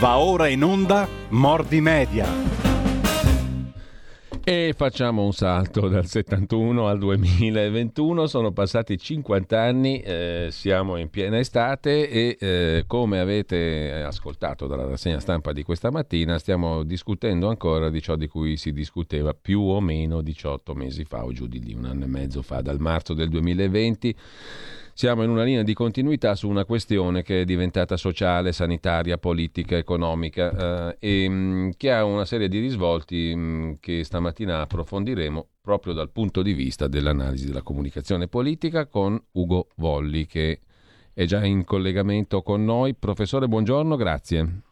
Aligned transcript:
Va 0.00 0.18
ora 0.18 0.48
in 0.48 0.62
onda 0.64 1.08
Mordi 1.30 1.80
Media. 1.80 2.26
E 4.46 4.74
facciamo 4.76 5.24
un 5.24 5.32
salto 5.32 5.88
dal 5.88 6.04
71 6.04 6.86
al 6.86 6.98
2021, 6.98 8.26
sono 8.26 8.52
passati 8.52 8.98
50 8.98 9.58
anni, 9.58 10.00
eh, 10.00 10.48
siamo 10.50 10.96
in 10.96 11.08
piena 11.08 11.38
estate 11.38 12.10
e 12.10 12.36
eh, 12.38 12.84
come 12.86 13.20
avete 13.20 14.02
ascoltato 14.02 14.66
dalla 14.66 14.84
rassegna 14.84 15.20
stampa 15.20 15.52
di 15.52 15.62
questa 15.62 15.90
mattina 15.90 16.38
stiamo 16.38 16.82
discutendo 16.82 17.48
ancora 17.48 17.88
di 17.88 18.02
ciò 18.02 18.16
di 18.16 18.26
cui 18.26 18.58
si 18.58 18.72
discuteva 18.72 19.32
più 19.32 19.62
o 19.62 19.80
meno 19.80 20.20
18 20.20 20.74
mesi 20.74 21.04
fa 21.04 21.24
o 21.24 21.32
giù 21.32 21.46
di 21.46 21.62
lì, 21.62 21.72
un 21.72 21.86
anno 21.86 22.04
e 22.04 22.08
mezzo 22.08 22.42
fa, 22.42 22.60
dal 22.60 22.80
marzo 22.80 23.14
del 23.14 23.30
2020 23.30 24.14
siamo 24.94 25.24
in 25.24 25.30
una 25.30 25.42
linea 25.42 25.64
di 25.64 25.74
continuità 25.74 26.36
su 26.36 26.48
una 26.48 26.64
questione 26.64 27.22
che 27.22 27.40
è 27.40 27.44
diventata 27.44 27.96
sociale, 27.96 28.52
sanitaria, 28.52 29.18
politica, 29.18 29.76
economica 29.76 30.94
eh, 30.96 31.24
e 31.24 31.28
mm, 31.28 31.70
che 31.76 31.92
ha 31.92 32.04
una 32.04 32.24
serie 32.24 32.48
di 32.48 32.60
risvolti 32.60 33.32
mm, 33.34 33.72
che 33.80 34.04
stamattina 34.04 34.60
approfondiremo 34.60 35.48
proprio 35.60 35.94
dal 35.94 36.10
punto 36.10 36.42
di 36.42 36.52
vista 36.52 36.86
dell'analisi 36.86 37.46
della 37.46 37.62
comunicazione 37.62 38.28
politica 38.28 38.86
con 38.86 39.20
Ugo 39.32 39.68
Volli 39.76 40.26
che 40.26 40.60
è 41.12 41.24
già 41.24 41.44
in 41.44 41.64
collegamento 41.64 42.42
con 42.42 42.64
noi. 42.64 42.94
Professore, 42.94 43.48
buongiorno, 43.48 43.96
grazie. 43.96 44.62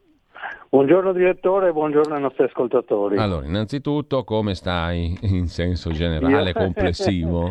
Buongiorno 0.72 1.12
direttore 1.12 1.70
buongiorno 1.70 2.14
ai 2.14 2.22
nostri 2.22 2.44
ascoltatori. 2.44 3.18
Allora, 3.18 3.44
innanzitutto 3.44 4.24
come 4.24 4.54
stai 4.54 5.14
in 5.20 5.46
senso 5.46 5.90
generale, 5.90 6.54
complessivo? 6.54 7.50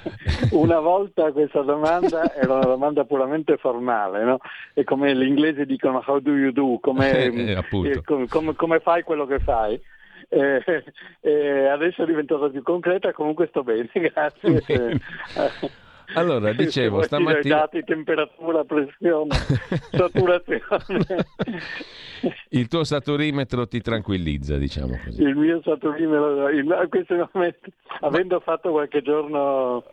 una 0.52 0.80
volta 0.80 1.32
questa 1.32 1.60
domanda 1.60 2.32
era 2.32 2.54
una 2.54 2.64
domanda 2.64 3.04
puramente 3.04 3.58
formale, 3.58 4.24
no? 4.24 4.38
E 4.72 4.84
come 4.84 5.14
gli 5.14 5.22
inglesi 5.22 5.66
dicono 5.66 6.02
how 6.06 6.18
do 6.18 6.34
you 6.34 6.50
do, 6.50 6.78
come, 6.80 7.12
eh, 7.28 7.58
eh, 7.58 8.02
come, 8.02 8.54
come 8.54 8.80
fai 8.80 9.02
quello 9.02 9.26
che 9.26 9.38
fai. 9.40 9.78
Eh, 10.30 10.64
eh, 11.20 11.66
adesso 11.66 12.04
è 12.04 12.06
diventata 12.06 12.48
più 12.48 12.62
concreta, 12.62 13.12
comunque 13.12 13.48
sto 13.48 13.62
bene, 13.62 13.90
grazie. 13.92 14.98
Allora, 16.14 16.52
dicevo, 16.52 17.02
stamattina... 17.02 17.56
dati, 17.56 17.82
temperatura, 17.84 18.64
pressione, 18.64 19.34
saturazione. 19.90 21.26
Il 22.50 22.68
tuo 22.68 22.84
saturimetro 22.84 23.66
ti 23.66 23.80
tranquillizza, 23.80 24.56
diciamo 24.56 24.98
così. 25.04 25.22
Il 25.22 25.36
mio 25.36 25.60
saturimetro, 25.62 26.50
in 26.50 26.86
questo 26.88 27.28
momento, 27.32 27.70
avendo 28.00 28.40
fatto 28.40 28.70
qualche 28.70 29.02
giorno 29.02 29.84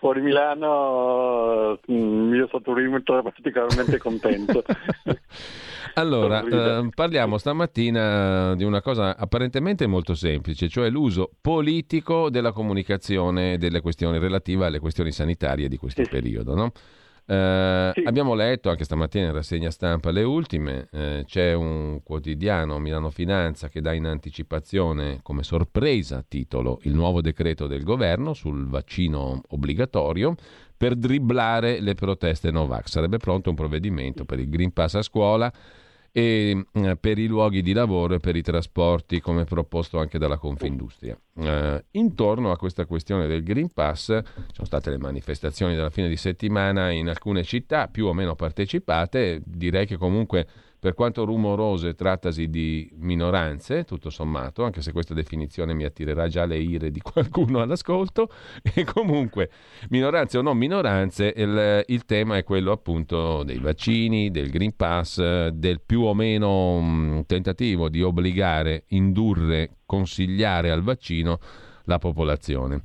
fuori 0.00 0.22
Milano 0.22 1.78
il 1.86 1.94
mio 1.94 2.48
saturimetro 2.50 3.18
è 3.18 3.22
particolarmente 3.22 3.98
contento. 3.98 4.64
allora, 5.94 6.44
eh, 6.44 6.88
parliamo 6.94 7.38
stamattina 7.38 8.54
di 8.54 8.64
una 8.64 8.80
cosa 8.80 9.16
apparentemente 9.16 9.86
molto 9.86 10.14
semplice, 10.14 10.68
cioè 10.68 10.90
l'uso 10.90 11.30
politico 11.40 12.30
della 12.30 12.52
comunicazione 12.52 13.58
delle 13.58 13.80
questioni 13.80 14.18
relative 14.18 14.66
alle 14.66 14.78
questioni 14.78 15.12
sanitarie 15.12 15.68
di 15.68 15.76
questo 15.76 16.04
sì. 16.04 16.10
periodo. 16.10 16.54
No? 16.54 16.72
Eh, 17.30 17.92
sì. 17.94 18.02
Abbiamo 18.04 18.34
letto 18.34 18.70
anche 18.70 18.82
stamattina 18.82 19.26
in 19.26 19.32
rassegna 19.32 19.70
stampa 19.70 20.10
le 20.10 20.24
ultime, 20.24 20.88
eh, 20.90 21.22
c'è 21.26 21.52
un 21.52 22.00
quotidiano 22.02 22.80
Milano 22.80 23.10
Finanza 23.10 23.68
che 23.68 23.80
dà 23.80 23.92
in 23.92 24.06
anticipazione 24.06 25.20
come 25.22 25.44
sorpresa 25.44 26.24
titolo 26.26 26.80
il 26.82 26.94
nuovo 26.94 27.20
decreto 27.20 27.68
del 27.68 27.84
governo 27.84 28.34
sul 28.34 28.66
vaccino 28.66 29.42
obbligatorio 29.50 30.34
per 30.80 30.94
dribblare 30.96 31.78
le 31.80 31.92
proteste 31.92 32.50
Novax. 32.50 32.88
Sarebbe 32.88 33.18
pronto 33.18 33.50
un 33.50 33.54
provvedimento 33.54 34.24
per 34.24 34.38
il 34.38 34.48
Green 34.48 34.72
Pass 34.72 34.94
a 34.94 35.02
scuola 35.02 35.52
e 36.10 36.64
eh, 36.72 36.96
per 36.96 37.18
i 37.18 37.26
luoghi 37.26 37.60
di 37.60 37.74
lavoro 37.74 38.14
e 38.14 38.18
per 38.18 38.34
i 38.34 38.40
trasporti 38.40 39.20
come 39.20 39.44
proposto 39.44 39.98
anche 39.98 40.16
dalla 40.16 40.38
Confindustria. 40.38 41.14
Eh, 41.36 41.84
intorno 41.90 42.50
a 42.50 42.56
questa 42.56 42.86
questione 42.86 43.26
del 43.26 43.42
Green 43.42 43.70
Pass 43.74 44.06
sono 44.06 44.64
state 44.64 44.88
le 44.88 44.96
manifestazioni 44.96 45.74
della 45.74 45.90
fine 45.90 46.08
di 46.08 46.16
settimana 46.16 46.90
in 46.90 47.10
alcune 47.10 47.42
città 47.42 47.88
più 47.88 48.06
o 48.06 48.14
meno 48.14 48.34
partecipate, 48.34 49.42
direi 49.44 49.84
che 49.84 49.98
comunque 49.98 50.46
per 50.80 50.94
quanto 50.94 51.24
rumorose, 51.26 51.94
trattasi 51.94 52.48
di 52.48 52.90
minoranze, 52.94 53.84
tutto 53.84 54.08
sommato, 54.08 54.64
anche 54.64 54.80
se 54.80 54.92
questa 54.92 55.12
definizione 55.12 55.74
mi 55.74 55.84
attirerà 55.84 56.26
già 56.26 56.46
le 56.46 56.56
ire 56.56 56.90
di 56.90 57.00
qualcuno 57.04 57.60
all'ascolto, 57.60 58.30
e 58.62 58.84
comunque, 58.84 59.50
minoranze 59.90 60.38
o 60.38 60.42
non 60.42 60.56
minoranze, 60.56 61.32
il, 61.36 61.84
il 61.86 62.04
tema 62.06 62.38
è 62.38 62.44
quello 62.44 62.72
appunto 62.72 63.42
dei 63.42 63.58
vaccini, 63.58 64.30
del 64.30 64.48
Green 64.48 64.74
Pass, 64.74 65.48
del 65.48 65.82
più 65.82 66.00
o 66.00 66.14
meno 66.14 66.76
um, 66.76 67.24
tentativo 67.26 67.90
di 67.90 68.02
obbligare, 68.02 68.84
indurre, 68.88 69.76
consigliare 69.84 70.70
al 70.70 70.82
vaccino 70.82 71.38
la 71.84 71.98
popolazione. 71.98 72.82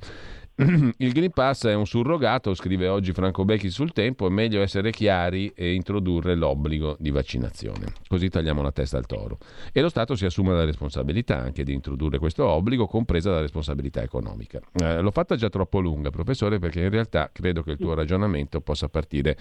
Il 0.99 1.11
Green 1.11 1.31
Pass 1.31 1.65
è 1.65 1.73
un 1.73 1.85
surrogato, 1.85 2.53
scrive 2.53 2.87
oggi 2.87 3.11
Franco 3.11 3.43
Becchi 3.43 3.69
sul 3.69 3.91
tempo, 3.91 4.25
è 4.25 4.29
meglio 4.29 4.61
essere 4.61 4.89
chiari 4.89 5.51
e 5.53 5.73
introdurre 5.73 6.33
l'obbligo 6.33 6.95
di 6.97 7.11
vaccinazione. 7.11 7.87
Così 8.07 8.29
tagliamo 8.29 8.61
la 8.61 8.71
testa 8.71 8.97
al 8.97 9.05
toro. 9.05 9.37
E 9.73 9.81
lo 9.81 9.89
Stato 9.89 10.15
si 10.15 10.23
assume 10.23 10.53
la 10.53 10.63
responsabilità 10.63 11.41
anche 11.41 11.65
di 11.65 11.73
introdurre 11.73 12.19
questo 12.19 12.45
obbligo, 12.45 12.87
compresa 12.87 13.31
la 13.31 13.41
responsabilità 13.41 14.01
economica. 14.01 14.61
Eh, 14.75 15.01
l'ho 15.01 15.11
fatta 15.11 15.35
già 15.35 15.49
troppo 15.49 15.81
lunga, 15.81 16.09
professore, 16.09 16.57
perché 16.57 16.79
in 16.79 16.89
realtà 16.89 17.29
credo 17.33 17.61
che 17.61 17.71
il 17.71 17.77
tuo 17.77 17.93
ragionamento 17.93 18.61
possa 18.61 18.87
partire 18.87 19.37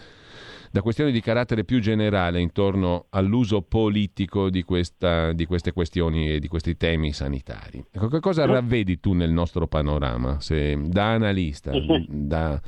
da 0.74 0.82
questioni 0.82 1.12
di 1.12 1.20
carattere 1.20 1.62
più 1.62 1.78
generale 1.78 2.40
intorno 2.40 3.06
all'uso 3.10 3.62
politico 3.62 4.50
di, 4.50 4.64
questa, 4.64 5.32
di 5.32 5.46
queste 5.46 5.70
questioni 5.70 6.28
e 6.28 6.40
di 6.40 6.48
questi 6.48 6.76
temi 6.76 7.12
sanitari. 7.12 7.84
Ecco, 7.92 8.08
che 8.08 8.18
cosa 8.18 8.44
ravvedi 8.44 8.98
tu 8.98 9.12
nel 9.12 9.30
nostro 9.30 9.68
panorama, 9.68 10.40
se, 10.40 10.76
da 10.86 11.12
analista, 11.12 11.70
da, 12.08 12.60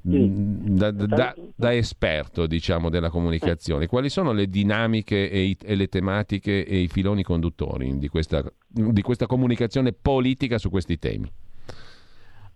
da, 0.00 0.90
da, 0.90 1.34
da, 1.54 1.72
esperto 1.72 2.48
diciamo, 2.48 2.90
della 2.90 3.10
comunicazione? 3.10 3.86
Quali 3.86 4.08
sono 4.08 4.32
le 4.32 4.48
dinamiche 4.48 5.30
e, 5.30 5.42
i, 5.42 5.56
e 5.62 5.76
le 5.76 5.86
tematiche 5.86 6.66
e 6.66 6.78
i 6.78 6.88
filoni 6.88 7.22
conduttori 7.22 7.96
di 7.96 8.08
questa, 8.08 8.42
di 8.66 9.02
questa 9.02 9.26
comunicazione 9.26 9.92
politica 9.92 10.58
su 10.58 10.68
questi 10.68 10.98
temi? 10.98 11.30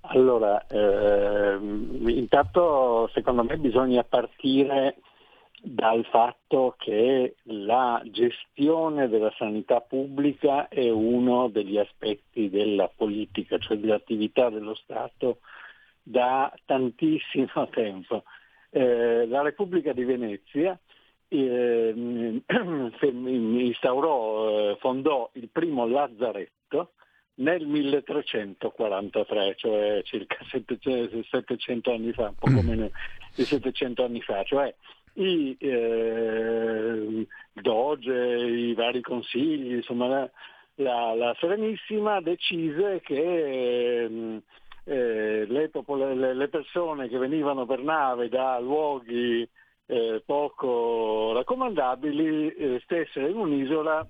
Allora, 0.09 0.65
eh, 0.67 1.59
intanto 1.61 3.09
secondo 3.13 3.43
me 3.43 3.57
bisogna 3.57 4.05
partire 4.05 4.99
dal 5.61 6.05
fatto 6.07 6.77
che 6.79 7.37
la 7.45 8.01
gestione 8.05 9.09
della 9.09 9.33
sanità 9.37 9.81
pubblica 9.81 10.69
è 10.69 10.89
uno 10.91 11.49
degli 11.49 11.77
aspetti 11.77 12.49
della 12.49 12.89
politica, 12.95 13.59
cioè 13.59 13.79
dell'attività 13.79 14.49
dello 14.49 14.75
Stato 14.75 15.39
da 16.03 16.53
tantissimo 16.65 17.69
tempo. 17.75 18.23
Eh, 18.71 19.27
la 19.27 19.43
Repubblica 19.43 19.93
di 19.93 20.05
Venezia 20.05 20.79
eh, 21.29 21.95
instaurò, 23.57 24.77
fondò 24.77 25.31
il 25.33 25.49
primo 25.49 25.87
lazzaretto 25.87 26.93
nel 27.37 27.67
1343, 27.67 29.55
cioè 29.57 30.03
circa 30.05 30.39
700 30.51 31.93
anni 31.93 32.13
fa, 32.13 32.33
poco 32.39 32.63
mm. 32.63 32.67
meno 32.67 32.91
di 33.35 33.45
700 33.45 34.05
anni 34.05 34.21
fa, 34.23 34.43
cioè 34.45 34.73
i 35.15 35.57
eh, 35.59 37.27
Doge, 37.53 38.13
i 38.13 38.75
vari 38.75 39.01
consigli, 39.01 39.75
insomma 39.75 40.07
la, 40.07 40.31
la, 40.77 41.15
la 41.15 41.37
Serenissima 41.39 42.21
decise 42.21 43.01
che 43.01 44.05
eh, 44.05 44.43
eh 44.85 45.47
le, 45.47 45.69
popol- 45.71 46.37
le, 46.37 46.49
persone 46.49 47.09
che 47.09 47.19
venivano 47.19 47.67
per 47.67 47.81
nave 47.81 48.29
da 48.29 48.59
luoghi 48.61 49.49
eh, 49.87 50.23
poco 50.25 51.33
raccomandabili 51.33 52.49
eh, 52.51 52.81
stessero 52.85 53.29
in 53.29 53.37
un'isola 53.37 54.07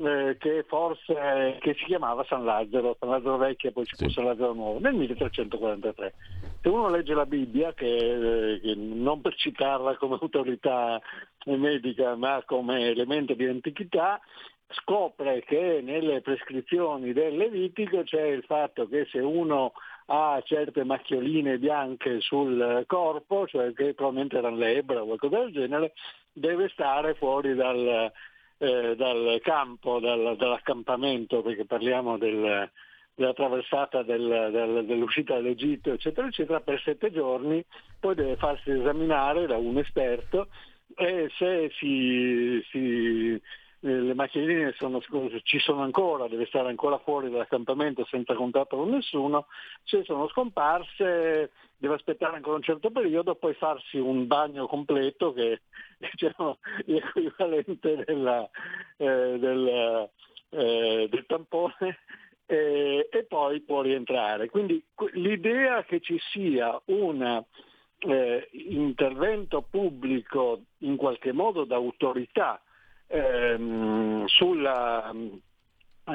eh, 0.00 0.36
che 0.38 0.64
forse 0.66 1.58
che 1.60 1.74
si 1.74 1.84
chiamava 1.84 2.24
San 2.24 2.44
Lazzaro, 2.44 2.96
San 2.98 3.10
Lazzaro 3.10 3.36
Vecchia, 3.36 3.70
poi 3.70 3.84
ci 3.84 3.96
fu 3.96 4.08
San 4.08 4.24
Lazzaro 4.24 4.54
Nuovo, 4.54 4.78
nel 4.78 4.94
1343. 4.94 6.14
Se 6.62 6.68
uno 6.68 6.88
legge 6.88 7.12
la 7.12 7.26
Bibbia, 7.26 7.74
che, 7.74 7.86
eh, 7.86 8.60
che 8.60 8.74
non 8.74 9.20
per 9.20 9.34
citarla 9.34 9.96
come 9.96 10.18
autorità 10.20 11.00
medica, 11.44 12.14
ma 12.16 12.42
come 12.46 12.88
elemento 12.88 13.34
di 13.34 13.46
antichità, 13.46 14.20
scopre 14.68 15.42
che 15.42 15.80
nelle 15.82 16.20
prescrizioni 16.22 17.12
del 17.12 17.36
Levitico 17.36 18.02
c'è 18.02 18.22
il 18.22 18.44
fatto 18.44 18.86
che 18.86 19.06
se 19.10 19.18
uno 19.18 19.72
ha 20.06 20.40
certe 20.44 20.84
macchioline 20.84 21.58
bianche 21.58 22.20
sul 22.20 22.84
corpo, 22.86 23.46
cioè 23.46 23.72
che 23.72 23.94
probabilmente 23.94 24.38
erano 24.38 24.56
lebbra 24.56 25.02
o 25.02 25.06
qualcosa 25.06 25.38
del 25.40 25.52
genere, 25.52 25.92
deve 26.32 26.68
stare 26.68 27.14
fuori 27.14 27.54
dal, 27.54 28.10
eh, 28.62 28.94
dal 28.94 29.38
campo, 29.42 30.00
dal, 30.00 30.36
dall'accampamento, 30.36 31.40
perché 31.40 31.64
parliamo 31.64 32.18
del, 32.18 32.70
della 33.14 33.32
traversata 33.32 34.02
del, 34.02 34.50
del, 34.52 34.84
dell'uscita 34.84 35.34
dall'Egitto, 35.34 35.92
eccetera, 35.92 36.26
eccetera, 36.26 36.60
per 36.60 36.78
sette 36.82 37.10
giorni, 37.10 37.64
poi 37.98 38.14
deve 38.14 38.36
farsi 38.36 38.70
esaminare 38.70 39.46
da 39.46 39.56
un 39.56 39.78
esperto 39.78 40.48
e 40.94 41.30
se 41.38 41.70
si, 41.78 42.62
si 42.70 43.40
le 43.80 44.14
macchinine 44.14 44.74
sono, 44.76 45.00
ci 45.42 45.58
sono 45.58 45.82
ancora, 45.82 46.28
deve 46.28 46.46
stare 46.46 46.68
ancora 46.68 46.98
fuori 46.98 47.30
dall'accampamento 47.30 48.04
senza 48.04 48.34
contatto 48.34 48.76
con 48.76 48.90
nessuno, 48.90 49.46
se 49.84 50.04
sono 50.04 50.28
scomparse 50.28 51.50
deve 51.78 51.94
aspettare 51.94 52.36
ancora 52.36 52.56
un 52.56 52.62
certo 52.62 52.90
periodo, 52.90 53.36
poi 53.36 53.54
farsi 53.54 53.96
un 53.96 54.26
bagno 54.26 54.66
completo 54.66 55.32
che 55.32 55.52
è 55.52 55.60
diciamo, 56.12 56.58
l'equivalente 56.84 58.04
della, 58.04 58.48
eh, 58.98 59.38
del, 59.38 60.10
eh, 60.50 61.08
del 61.10 61.24
tampone 61.26 62.00
eh, 62.44 63.08
e 63.10 63.24
poi 63.24 63.60
può 63.60 63.80
rientrare. 63.80 64.50
Quindi 64.50 64.84
l'idea 65.12 65.82
che 65.84 66.00
ci 66.00 66.18
sia 66.32 66.78
un 66.86 67.44
eh, 68.00 68.48
intervento 68.52 69.62
pubblico 69.62 70.64
in 70.78 70.96
qualche 70.96 71.32
modo 71.32 71.64
d'autorità 71.64 72.60
ehm, 73.10 74.26
sulla 74.26 75.12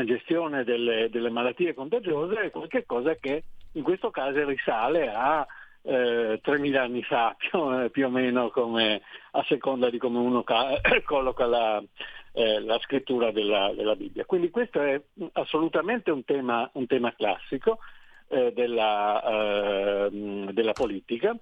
gestione 0.05 0.63
delle, 0.63 1.09
delle, 1.09 1.29
malattie 1.29 1.73
contagiose 1.73 2.35
è 2.35 2.51
qualcosa 2.51 3.15
che 3.15 3.43
in 3.73 3.83
questo 3.83 4.09
caso 4.09 4.45
risale 4.45 5.11
a 5.11 5.45
eh, 5.81 6.39
3.000 6.43 6.77
anni 6.77 7.03
fa, 7.03 7.35
più, 7.37 7.91
più, 7.91 8.05
o 8.05 8.09
meno 8.09 8.49
come, 8.49 9.01
a 9.31 9.43
seconda 9.47 9.89
di 9.89 9.97
come 9.97 10.19
uno 10.19 10.43
ca- 10.43 10.79
colloca 11.05 11.45
la, 11.45 11.83
eh, 12.31 12.59
la 12.59 12.79
scrittura 12.79 13.31
della, 13.31 13.73
della, 13.75 13.95
Bibbia. 13.95 14.25
Quindi 14.25 14.49
questo 14.49 14.81
è 14.81 14.99
assolutamente 15.33 16.11
un 16.11 16.23
tema, 16.23 16.69
un 16.73 16.87
tema 16.87 17.13
classico 17.13 17.79
eh, 18.27 18.51
della, 18.53 20.07
ehm, 20.07 20.51
della, 20.51 20.73
politica. 20.73 21.35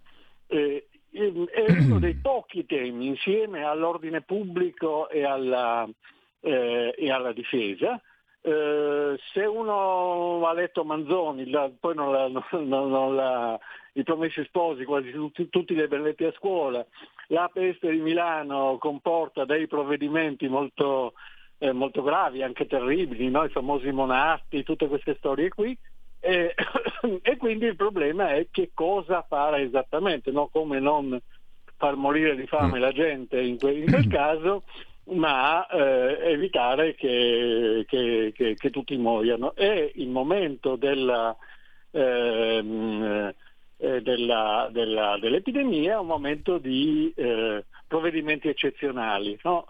È 1.13 1.65
uno 1.79 1.99
dei 1.99 2.15
pochi 2.15 2.65
temi 2.65 3.07
insieme 3.07 3.63
all'ordine 3.63 4.21
pubblico 4.21 5.09
e 5.09 5.23
alla, 5.23 5.87
eh, 6.41 6.93
e 6.97 7.11
alla 7.11 7.31
difesa. 7.31 8.01
Eh, 8.41 9.17
se 9.31 9.45
uno 9.45 10.45
ha 10.45 10.53
letto 10.53 10.83
Manzoni, 10.83 11.49
la, 11.49 11.71
poi 11.79 11.95
non 11.95 12.11
la, 12.11 12.27
non, 12.59 12.89
non 12.89 13.15
la, 13.15 13.59
i 13.93 14.03
promessi 14.03 14.43
sposi, 14.45 14.83
quasi 14.85 15.11
tutti, 15.11 15.47
tutti 15.49 15.73
li 15.73 15.81
abbiamo 15.81 16.05
letti 16.05 16.25
a 16.25 16.33
scuola, 16.33 16.85
la 17.27 17.49
peste 17.53 17.91
di 17.91 17.99
Milano 17.99 18.77
comporta 18.79 19.45
dei 19.45 19.67
provvedimenti 19.67 20.47
molto, 20.47 21.13
eh, 21.59 21.71
molto 21.71 22.01
gravi, 22.01 22.41
anche 22.41 22.65
terribili, 22.65 23.29
no? 23.29 23.43
i 23.43 23.49
famosi 23.49 23.91
monasti, 23.91 24.63
tutte 24.63 24.87
queste 24.87 25.15
storie 25.19 25.49
qui, 25.49 25.77
e, 26.23 26.55
e, 27.21 27.37
quindi 27.37 27.65
il 27.65 27.75
problema 27.75 28.33
è 28.33 28.47
che 28.49 28.71
cosa 28.73 29.25
fare 29.27 29.61
esattamente, 29.61 30.31
no? 30.31 30.47
come 30.47 30.79
non 30.79 31.19
far 31.75 31.97
morire 31.97 32.37
di 32.37 32.47
fame 32.47 32.77
mm. 32.77 32.81
la 32.81 32.91
gente 32.93 33.41
in, 33.41 33.57
que- 33.57 33.73
in 33.73 33.89
quel 33.91 34.07
caso, 34.09 34.63
ma 35.11 35.67
eh, 35.67 36.31
evitare 36.31 36.95
che, 36.95 37.83
che, 37.87 38.31
che, 38.33 38.55
che, 38.55 38.69
tutti 38.69 38.95
muoiano. 38.95 39.53
È 39.53 39.91
il 39.95 40.07
momento 40.07 40.77
della, 40.77 41.35
ehm, 41.91 43.33
eh, 43.75 44.01
della, 44.01 44.69
della, 44.71 45.17
dell'epidemia 45.19 45.99
un 45.99 46.07
momento 46.07 46.57
di 46.57 47.11
eh, 47.17 47.65
provvedimenti 47.85 48.47
eccezionali. 48.47 49.37
No? 49.43 49.65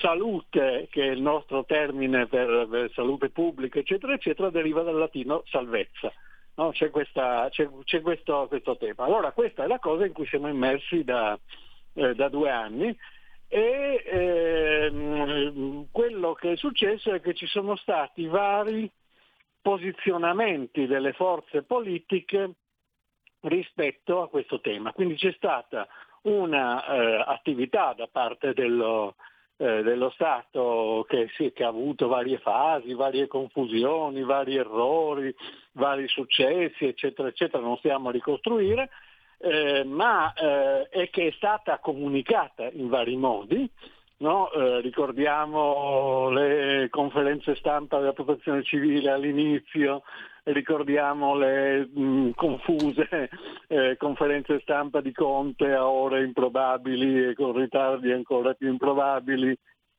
Salute, 0.00 0.88
che 0.90 1.02
è 1.02 1.10
il 1.10 1.22
nostro 1.22 1.64
termine 1.64 2.26
per, 2.26 2.66
per, 2.68 2.90
salute 2.92 3.30
pubblica, 3.30 3.78
eccetera, 3.78 4.14
eccetera, 4.14 4.50
deriva 4.50 4.82
dal 4.82 4.96
latino 4.96 5.42
salvezza. 5.46 6.12
No? 6.56 6.70
C'è, 6.70 6.90
questa, 6.90 7.48
c'è, 7.50 7.68
c'è 7.84 8.00
questo, 8.00 8.46
questo, 8.48 8.76
tema. 8.76 9.04
Allora 9.04 9.32
questa 9.32 9.64
è 9.64 9.66
la 9.66 9.78
cosa 9.78 10.04
in 10.04 10.12
cui 10.12 10.26
siamo 10.26 10.48
immersi 10.48 11.04
da, 11.04 11.38
eh, 11.94 12.14
da 12.14 12.28
due 12.28 12.50
anni 12.50 12.96
e 13.48 14.02
ehm, 14.04 15.86
quello 15.92 16.32
che 16.34 16.52
è 16.52 16.56
successo 16.56 17.12
è 17.12 17.20
che 17.20 17.34
ci 17.34 17.46
sono 17.46 17.76
stati 17.76 18.26
vari 18.26 18.90
posizionamenti 19.62 20.86
delle 20.86 21.12
forze 21.12 21.62
politiche 21.62 22.50
rispetto 23.42 24.22
a 24.22 24.28
questo 24.28 24.60
tema. 24.60 24.92
Quindi 24.92 25.14
c'è 25.14 25.32
stata 25.32 25.86
un'attività 26.22 27.92
eh, 27.92 27.94
da 27.94 28.08
parte 28.10 28.52
dello, 28.52 29.14
eh, 29.58 29.82
dello 29.82 30.10
Stato 30.10 31.04
che, 31.08 31.28
sì, 31.34 31.52
che, 31.52 31.64
ha 31.64 31.68
avuto 31.68 32.08
varie 32.08 32.38
fasi, 32.38 32.92
varie 32.94 33.26
confusioni, 33.26 34.22
vari 34.22 34.56
errori, 34.56 35.34
vari 35.72 36.06
successi, 36.08 36.86
eccetera, 36.86 37.28
eccetera, 37.28 37.62
non 37.62 37.76
stiamo 37.78 38.08
a 38.08 38.12
ricostruire, 38.12 38.90
eh, 39.38 39.84
ma 39.84 40.32
eh, 40.32 40.88
è 40.88 41.10
che 41.10 41.28
è 41.28 41.30
stata 41.32 41.78
comunicata 41.78 42.68
in 42.70 42.88
vari 42.88 43.16
modi. 43.16 43.70
No? 44.18 44.50
Eh, 44.50 44.80
ricordiamo 44.80 46.30
le 46.30 46.88
conferenze 46.90 47.54
stampa 47.56 47.98
della 47.98 48.14
protezione 48.14 48.62
civile 48.62 49.10
all'inizio, 49.10 50.02
ricordiamo 50.44 51.34
le 51.34 51.86
mh, 51.86 52.30
confuse 52.34 53.08
eh, 53.68 53.96
conferenze 53.98 54.60
stampa 54.60 55.02
di 55.02 55.12
Conte 55.12 55.70
a 55.72 55.86
ore 55.86 56.24
improbabili 56.24 57.28
e 57.28 57.34
con 57.34 57.52
ritardi 57.52 58.10
ancora 58.10 58.54
più 58.54 58.68
improbabili 58.70 59.54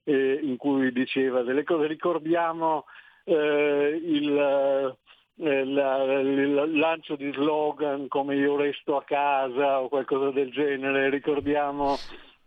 eh, 0.05 0.39
in 0.41 0.57
cui 0.57 0.91
diceva 0.91 1.43
delle 1.43 1.63
cose, 1.63 1.85
ricordiamo 1.85 2.85
eh, 3.23 4.01
il 4.03 4.95
eh, 5.39 5.59
il 5.59 6.79
lancio 6.79 7.15
di 7.15 7.31
slogan 7.31 8.07
come 8.07 8.35
io 8.35 8.55
resto 8.55 8.97
a 8.97 9.03
casa 9.03 9.81
o 9.81 9.87
qualcosa 9.87 10.31
del 10.31 10.51
genere, 10.51 11.09
ricordiamo 11.09 11.95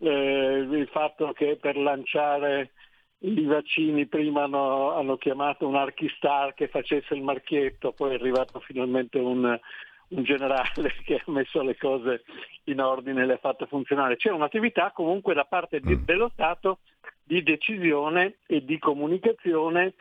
eh, 0.01 0.67
il 0.69 0.87
fatto 0.91 1.31
che 1.33 1.57
per 1.61 1.77
lanciare 1.77 2.71
i 3.19 3.43
vaccini 3.43 4.07
prima 4.07 4.43
hanno, 4.43 4.93
hanno, 4.93 5.17
chiamato 5.17 5.67
un 5.67 5.75
archistar 5.75 6.53
che 6.53 6.67
facesse 6.67 7.13
il 7.13 7.21
marchietto, 7.21 7.91
poi 7.91 8.11
è 8.11 8.15
arrivato 8.15 8.59
finalmente 8.61 9.19
un, 9.19 9.59
un 10.07 10.23
generale 10.23 10.93
che 11.05 11.21
ha 11.23 11.31
messo 11.31 11.61
le 11.61 11.77
cose 11.77 12.23
in 12.65 12.81
ordine 12.81 13.21
e 13.21 13.25
le 13.25 13.33
ha 13.33 13.37
fatte 13.37 13.67
funzionare. 13.67 14.17
C'è 14.17 14.31
un'attività 14.31 14.91
comunque 14.91 15.33
da 15.33 15.45
parte 15.45 15.79
di, 15.79 15.95
mm. 15.95 16.03
dello 16.03 16.29
Stato 16.33 16.79
di 17.23 17.43
decisione 17.43 18.37
e 18.47 18.65
di 18.65 18.79
comunicazione 18.79 19.93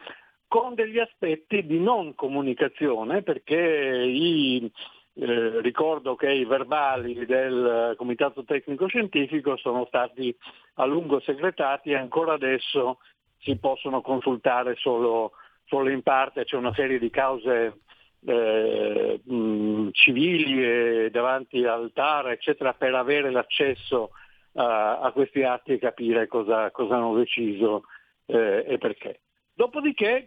con 0.48 0.74
degli 0.74 0.98
aspetti 0.98 1.64
di 1.64 1.78
non 1.78 2.14
comunicazione 2.16 3.22
perché 3.22 3.56
i, 3.56 4.68
eh, 5.14 5.60
ricordo 5.60 6.14
che 6.14 6.30
i 6.30 6.44
verbali 6.44 7.26
del 7.26 7.94
Comitato 7.96 8.44
Tecnico 8.44 8.86
Scientifico 8.86 9.56
sono 9.56 9.84
stati 9.86 10.34
a 10.74 10.84
lungo 10.84 11.20
segretati 11.20 11.90
e 11.90 11.96
ancora 11.96 12.34
adesso 12.34 12.98
si 13.38 13.56
possono 13.56 14.00
consultare 14.00 14.76
solo, 14.76 15.32
solo 15.64 15.90
in 15.90 16.02
parte, 16.02 16.44
c'è 16.44 16.56
una 16.56 16.74
serie 16.74 16.98
di 16.98 17.10
cause 17.10 17.80
eh, 18.24 19.20
mh, 19.24 19.88
civili 19.92 20.62
e 20.62 21.10
davanti 21.10 21.64
al 21.64 21.90
TAR 21.94 22.28
eccetera 22.28 22.74
per 22.74 22.94
avere 22.94 23.30
l'accesso 23.30 24.10
a, 24.54 24.98
a 25.00 25.12
questi 25.12 25.42
atti 25.42 25.72
e 25.72 25.78
capire 25.78 26.26
cosa, 26.26 26.70
cosa 26.70 26.96
hanno 26.96 27.14
deciso 27.14 27.84
eh, 28.26 28.64
e 28.66 28.78
perché. 28.78 29.20
Dopodiché 29.60 30.24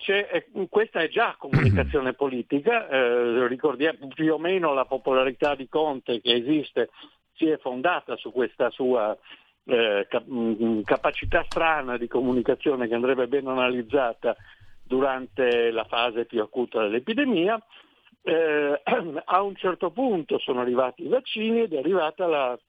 questa 0.69 0.99
è 0.99 1.09
già 1.09 1.35
comunicazione 1.39 2.13
politica, 2.13 2.87
eh, 2.87 3.47
ricordiamo 3.47 4.07
più 4.13 4.31
o 4.31 4.37
meno 4.37 4.75
la 4.75 4.85
popolarità 4.85 5.55
di 5.55 5.67
Conte 5.67 6.21
che 6.21 6.35
esiste 6.35 6.91
si 7.33 7.47
è 7.47 7.57
fondata 7.57 8.15
su 8.15 8.31
questa 8.31 8.69
sua 8.69 9.17
eh, 9.65 10.07
mm, 10.29 10.81
capacità 10.83 11.43
strana 11.47 11.97
di 11.97 12.07
comunicazione 12.07 12.87
che 12.87 12.93
andrebbe 12.93 13.27
ben 13.27 13.47
analizzata 13.47 14.35
durante 14.83 15.71
la 15.71 15.85
fase 15.85 16.25
più 16.25 16.39
acuta 16.39 16.83
dell'epidemia. 16.83 17.59
Eh, 18.21 18.81
a 19.25 19.41
un 19.41 19.55
certo 19.55 19.89
punto 19.89 20.37
sono 20.37 20.61
arrivati 20.61 21.05
i 21.05 21.09
vaccini 21.09 21.61
ed 21.61 21.73
è 21.73 21.79
arrivato 21.79 22.59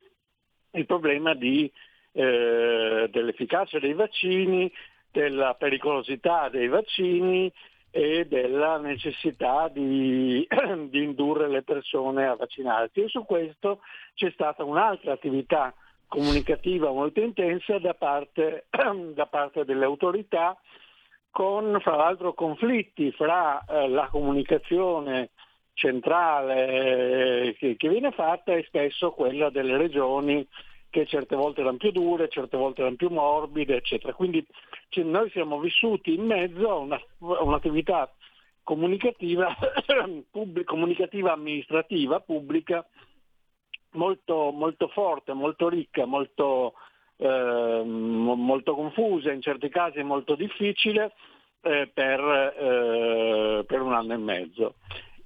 il 0.71 0.87
problema 0.87 1.35
di, 1.35 1.71
eh, 2.13 3.07
dell'efficacia 3.13 3.79
dei 3.79 3.93
vaccini, 3.93 4.73
della 5.15 5.55
pericolosità 5.55 6.49
dei 6.49 6.67
vaccini 6.67 7.51
e 7.93 8.27
della 8.27 8.79
necessità 8.79 9.69
di, 9.69 10.45
di, 10.91 11.03
indurre 11.05 11.49
le 11.49 11.63
persone 11.63 12.27
a 12.27 12.35
vaccinarsi. 12.35 13.03
E 13.03 13.09
su 13.09 13.25
questo 13.25 13.79
c'è 14.15 14.33
stata 14.33 14.65
un'altra 14.65 15.13
attività 15.13 15.73
comunicativa 16.09 16.91
molto 16.91 17.21
intensa 17.21 17.79
da 17.79 17.95
parte, 17.95 18.67
da 19.15 19.27
parte 19.27 19.65
delle 19.65 19.85
autorità, 19.85 20.59
con 21.31 21.79
fra 21.81 21.95
l'altro 21.95 22.35
conflitti 22.35 23.13
fra 23.13 23.65
eh, 23.65 23.89
la 23.89 24.09
comunicazione 24.09 25.31
centrale 25.75 26.67
eh, 27.47 27.57
che, 27.57 27.77
che 27.77 27.89
viene 27.89 28.11
fatta 28.11 28.53
e 28.53 28.65
spesso 28.65 29.13
quella 29.13 29.51
delle 29.51 29.77
regioni 29.77 30.47
che 30.95 31.07
certe 31.07 31.35
volte 31.35 31.61
erano 31.61 31.77
più 31.77 31.91
dure, 31.91 32.29
certe 32.29 32.57
volte 32.57 32.83
erano 32.83 32.95
più 32.95 33.09
morbide, 33.11 33.75
eccetera. 33.75 34.15
Quindi 34.15 34.47
cioè, 34.91 35.03
noi 35.03 35.29
siamo 35.31 35.59
vissuti 35.59 36.15
in 36.15 36.25
mezzo 36.25 36.71
a, 36.71 36.75
una, 36.77 36.95
a 36.95 37.43
un'attività 37.43 38.15
comunicativa, 38.63 39.57
pubblica, 40.31 40.71
comunicativa 40.71 41.33
amministrativa 41.33 42.21
pubblica 42.21 42.87
molto, 43.95 44.53
molto 44.53 44.87
forte, 44.87 45.33
molto 45.33 45.69
ricca, 45.69 46.05
molto, 46.07 46.75
eh, 47.17 47.83
molto 47.85 48.77
confusa, 48.77 49.33
in 49.33 49.43
certi 49.43 49.69
casi 49.71 50.01
molto 50.05 50.37
difficile 50.37 51.13
eh, 51.63 51.91
per, 51.93 52.21
eh, 52.21 53.65
per, 53.67 53.81
un 53.81 53.95
anno 53.95 54.13
e 54.13 54.19
mezzo. 54.19 54.75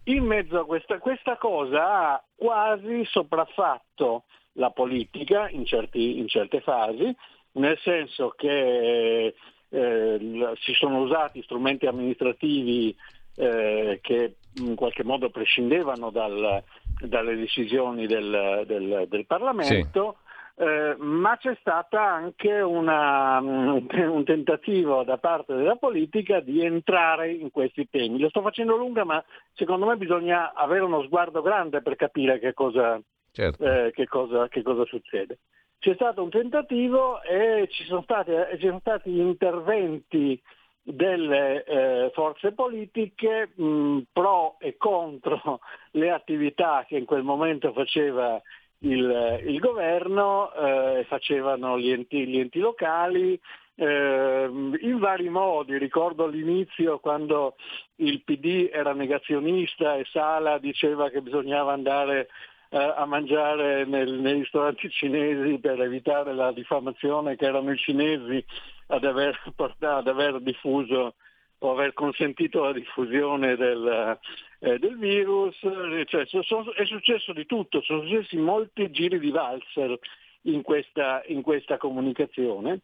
In 0.04 0.24
mezzo 0.24 0.60
a 0.60 0.64
questa, 0.64 0.98
questa 0.98 1.36
cosa 1.36 2.12
ha 2.12 2.24
quasi 2.34 3.04
sopraffatto 3.04 4.24
la 4.58 4.70
politica 4.70 5.48
in, 5.48 5.64
certi, 5.64 6.18
in 6.18 6.28
certe 6.28 6.60
fasi, 6.60 7.14
nel 7.52 7.78
senso 7.78 8.34
che 8.36 9.34
eh, 9.70 10.54
si 10.60 10.72
sono 10.74 11.00
usati 11.00 11.42
strumenti 11.42 11.86
amministrativi 11.86 12.94
eh, 13.36 13.98
che 14.02 14.34
in 14.56 14.74
qualche 14.74 15.04
modo 15.04 15.30
prescindevano 15.30 16.10
dal, 16.10 16.62
dalle 17.00 17.36
decisioni 17.36 18.06
del, 18.06 18.64
del, 18.66 19.06
del 19.08 19.26
Parlamento. 19.26 20.16
Sì. 20.18 20.26
Eh, 20.60 20.96
ma 20.98 21.36
c'è 21.36 21.56
stato 21.60 21.96
anche 21.98 22.60
una, 22.60 23.38
un 23.38 24.24
tentativo 24.24 25.04
da 25.04 25.16
parte 25.16 25.54
della 25.54 25.76
politica 25.76 26.40
di 26.40 26.64
entrare 26.64 27.30
in 27.30 27.52
questi 27.52 27.88
temi. 27.88 28.18
Lo 28.18 28.28
sto 28.28 28.42
facendo 28.42 28.76
lunga, 28.76 29.04
ma 29.04 29.22
secondo 29.52 29.86
me 29.86 29.96
bisogna 29.96 30.52
avere 30.54 30.82
uno 30.82 31.02
sguardo 31.04 31.42
grande 31.42 31.80
per 31.80 31.94
capire 31.94 32.40
che 32.40 32.54
cosa, 32.54 33.00
certo. 33.38 33.64
eh, 33.64 33.92
che 33.92 34.06
cosa, 34.06 34.48
che 34.48 34.62
cosa 34.62 34.84
succede. 34.84 35.38
C'è 35.78 35.94
stato 35.94 36.22
un 36.22 36.30
tentativo 36.30 37.22
e 37.22 37.68
ci 37.70 37.84
sono 37.84 38.02
stati, 38.02 38.32
ci 38.58 38.66
sono 38.66 38.80
stati 38.80 39.16
interventi 39.16 40.40
delle 40.82 41.62
eh, 41.64 42.10
forze 42.14 42.52
politiche 42.52 43.50
mh, 43.54 44.00
pro 44.12 44.56
e 44.58 44.76
contro 44.76 45.60
le 45.92 46.10
attività 46.10 46.84
che 46.86 46.96
in 46.96 47.04
quel 47.04 47.22
momento 47.22 47.72
faceva 47.72 48.40
il, 48.80 49.40
il 49.44 49.58
governo, 49.58 50.52
eh, 50.52 51.04
facevano 51.08 51.78
gli 51.78 51.90
enti, 51.90 52.26
gli 52.26 52.38
enti 52.38 52.58
locali, 52.58 53.38
eh, 53.76 54.50
in 54.80 54.98
vari 54.98 55.28
modi. 55.28 55.78
Ricordo 55.78 56.24
all'inizio 56.24 56.98
quando 56.98 57.54
il 57.96 58.22
PD 58.24 58.68
era 58.72 58.92
negazionista 58.92 59.94
e 59.96 60.04
Sala 60.10 60.58
diceva 60.58 61.08
che 61.10 61.22
bisognava 61.22 61.72
andare 61.72 62.28
a 62.70 63.06
mangiare 63.06 63.86
nel, 63.86 64.12
nei 64.20 64.34
ristoranti 64.34 64.90
cinesi 64.90 65.58
per 65.58 65.80
evitare 65.80 66.34
la 66.34 66.52
diffamazione 66.52 67.36
che 67.36 67.46
erano 67.46 67.72
i 67.72 67.78
cinesi 67.78 68.44
ad 68.88 69.04
aver, 69.04 69.40
ad 69.56 70.06
aver 70.06 70.40
diffuso 70.40 71.14
o 71.60 71.70
aver 71.70 71.92
consentito 71.92 72.62
la 72.62 72.72
diffusione 72.72 73.56
del, 73.56 74.18
eh, 74.60 74.78
del 74.78 74.96
virus, 74.96 75.56
cioè, 76.04 76.24
sono, 76.26 76.72
è 76.72 76.84
successo 76.84 77.32
di 77.32 77.46
tutto, 77.46 77.82
sono 77.82 78.02
successi 78.02 78.36
molti 78.36 78.90
giri 78.90 79.18
di 79.18 79.30
valzer 79.30 79.98
in 80.42 80.62
questa, 80.62 81.22
in 81.26 81.42
questa 81.42 81.76
comunicazione. 81.76 82.80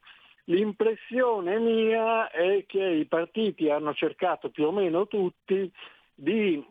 L'impressione 0.46 1.58
mia 1.58 2.30
è 2.30 2.64
che 2.66 2.84
i 2.84 3.06
partiti 3.06 3.70
hanno 3.70 3.94
cercato 3.94 4.50
più 4.50 4.66
o 4.66 4.72
meno 4.72 5.06
tutti 5.06 5.70
di 6.14 6.62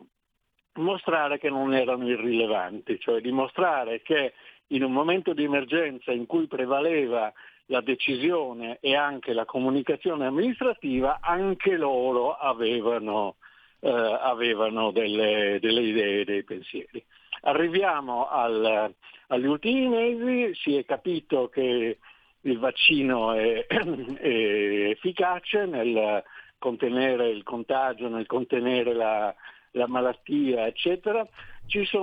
mostrare 0.74 1.38
che 1.38 1.50
non 1.50 1.74
erano 1.74 2.08
irrilevanti, 2.08 2.98
cioè 2.98 3.20
dimostrare 3.20 4.02
che 4.02 4.34
in 4.68 4.82
un 4.82 4.92
momento 4.92 5.32
di 5.32 5.44
emergenza 5.44 6.12
in 6.12 6.26
cui 6.26 6.46
prevaleva 6.46 7.32
la 7.66 7.80
decisione 7.80 8.78
e 8.80 8.94
anche 8.94 9.32
la 9.32 9.44
comunicazione 9.44 10.26
amministrativa, 10.26 11.18
anche 11.20 11.76
loro 11.76 12.34
avevano, 12.36 13.36
eh, 13.80 13.90
avevano 13.90 14.90
delle, 14.90 15.58
delle, 15.60 15.80
idee 15.80 16.24
dei 16.24 16.44
pensieri. 16.44 17.02
Arriviamo 17.42 18.28
al, 18.28 18.92
agli 19.28 19.46
ultimi 19.46 19.88
mesi, 19.88 20.54
si 20.54 20.76
è 20.76 20.84
capito 20.84 21.48
che 21.48 21.98
il 22.40 22.58
vaccino 22.58 23.32
è, 23.32 23.66
è 23.68 24.90
efficace 24.90 25.64
nel 25.66 26.22
contenere 26.58 27.28
il 27.28 27.42
contagio, 27.42 28.08
nel 28.08 28.26
contenere 28.26 28.94
la, 28.94 29.34
la 29.74 29.86
malattia, 29.86 30.66
eccetera, 30.66 31.26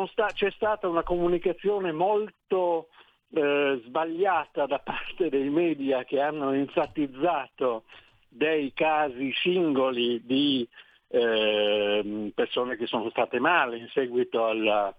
sta, 0.08 0.28
c'è 0.28 0.52
stata 0.52 0.88
una 0.88 1.04
comunicazione 1.04 1.92
molto 1.92 2.88
eh, 3.34 3.82
sbagliata 3.86 4.66
da 4.66 4.80
parte 4.80 5.30
dei 5.30 5.50
media 5.50 6.04
che 6.04 6.20
hanno 6.20 6.52
enfatizzato 6.52 7.84
dei 8.28 8.72
casi 8.74 9.32
singoli 9.34 10.26
di 10.26 10.68
eh, 11.08 12.32
persone 12.34 12.78
che 12.78 12.88
sono 12.88 13.10
state 13.10 13.40
male 13.40 13.78
in 13.78 13.88
seguito 13.90 14.46
alla, 14.46 14.94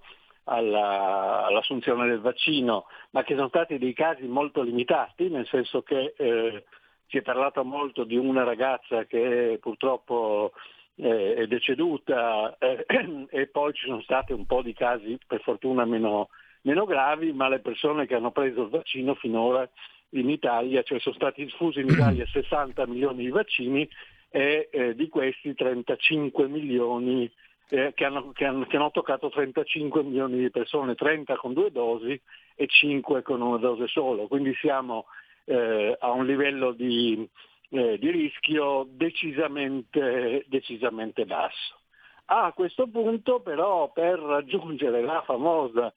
alla, 0.44 1.46
all'assunzione 1.46 2.06
del 2.06 2.20
vaccino, 2.20 2.86
ma 3.10 3.22
che 3.22 3.34
sono 3.34 3.48
stati 3.48 3.78
dei 3.78 3.94
casi 3.94 4.26
molto 4.26 4.62
limitati, 4.62 5.28
nel 5.28 5.46
senso 5.46 5.82
che 5.82 6.14
eh, 6.16 6.64
si 7.08 7.18
è 7.18 7.22
parlato 7.22 7.64
molto 7.64 8.04
di 8.04 8.16
una 8.16 8.44
ragazza 8.44 9.04
che 9.04 9.58
purtroppo 9.60 10.52
eh, 10.96 11.34
è 11.34 11.46
deceduta 11.46 12.56
eh, 12.58 12.84
e 13.30 13.46
poi 13.46 13.72
ci 13.72 13.86
sono 13.86 14.02
stati 14.02 14.32
un 14.32 14.46
po' 14.46 14.62
di 14.62 14.72
casi 14.72 15.18
per 15.26 15.40
fortuna 15.40 15.84
meno, 15.84 16.28
meno, 16.62 16.84
gravi, 16.84 17.32
ma 17.32 17.48
le 17.48 17.60
persone 17.60 18.06
che 18.06 18.14
hanno 18.14 18.30
preso 18.30 18.62
il 18.62 18.68
vaccino 18.68 19.14
finora 19.14 19.68
in 20.10 20.28
Italia, 20.28 20.82
cioè 20.82 21.00
sono 21.00 21.14
stati 21.14 21.44
diffusi 21.44 21.80
in 21.80 21.88
Italia 21.92 22.26
60 22.26 22.86
milioni 22.86 23.24
di 23.24 23.30
vaccini 23.30 23.88
e 24.30 24.68
eh, 24.70 24.94
di 24.94 25.08
questi 25.08 25.54
35 25.54 26.48
milioni 26.48 27.30
eh, 27.68 27.92
che 27.94 28.04
hanno, 28.04 28.32
che, 28.32 28.44
hanno, 28.44 28.66
che, 28.66 28.76
hanno, 28.76 28.90
toccato 28.90 29.30
35 29.30 30.02
milioni 30.02 30.38
di 30.38 30.50
persone, 30.50 30.94
30 30.94 31.36
con 31.36 31.52
due 31.54 31.70
dosi 31.70 32.20
e 32.54 32.66
5 32.66 33.22
con 33.22 33.40
una 33.40 33.56
dose 33.58 33.86
solo. 33.88 34.26
Quindi 34.26 34.54
siamo 34.54 35.06
eh, 35.44 35.96
a 35.98 36.10
un 36.10 36.26
livello 36.26 36.72
di, 36.72 37.28
eh, 37.72 37.98
di 37.98 38.10
rischio 38.10 38.86
decisamente, 38.90 40.44
decisamente 40.46 41.24
basso. 41.24 41.80
A 42.26 42.52
questo 42.52 42.86
punto 42.86 43.40
però 43.40 43.90
per 43.90 44.18
raggiungere 44.18 45.02
la 45.02 45.22
famosa 45.22 45.92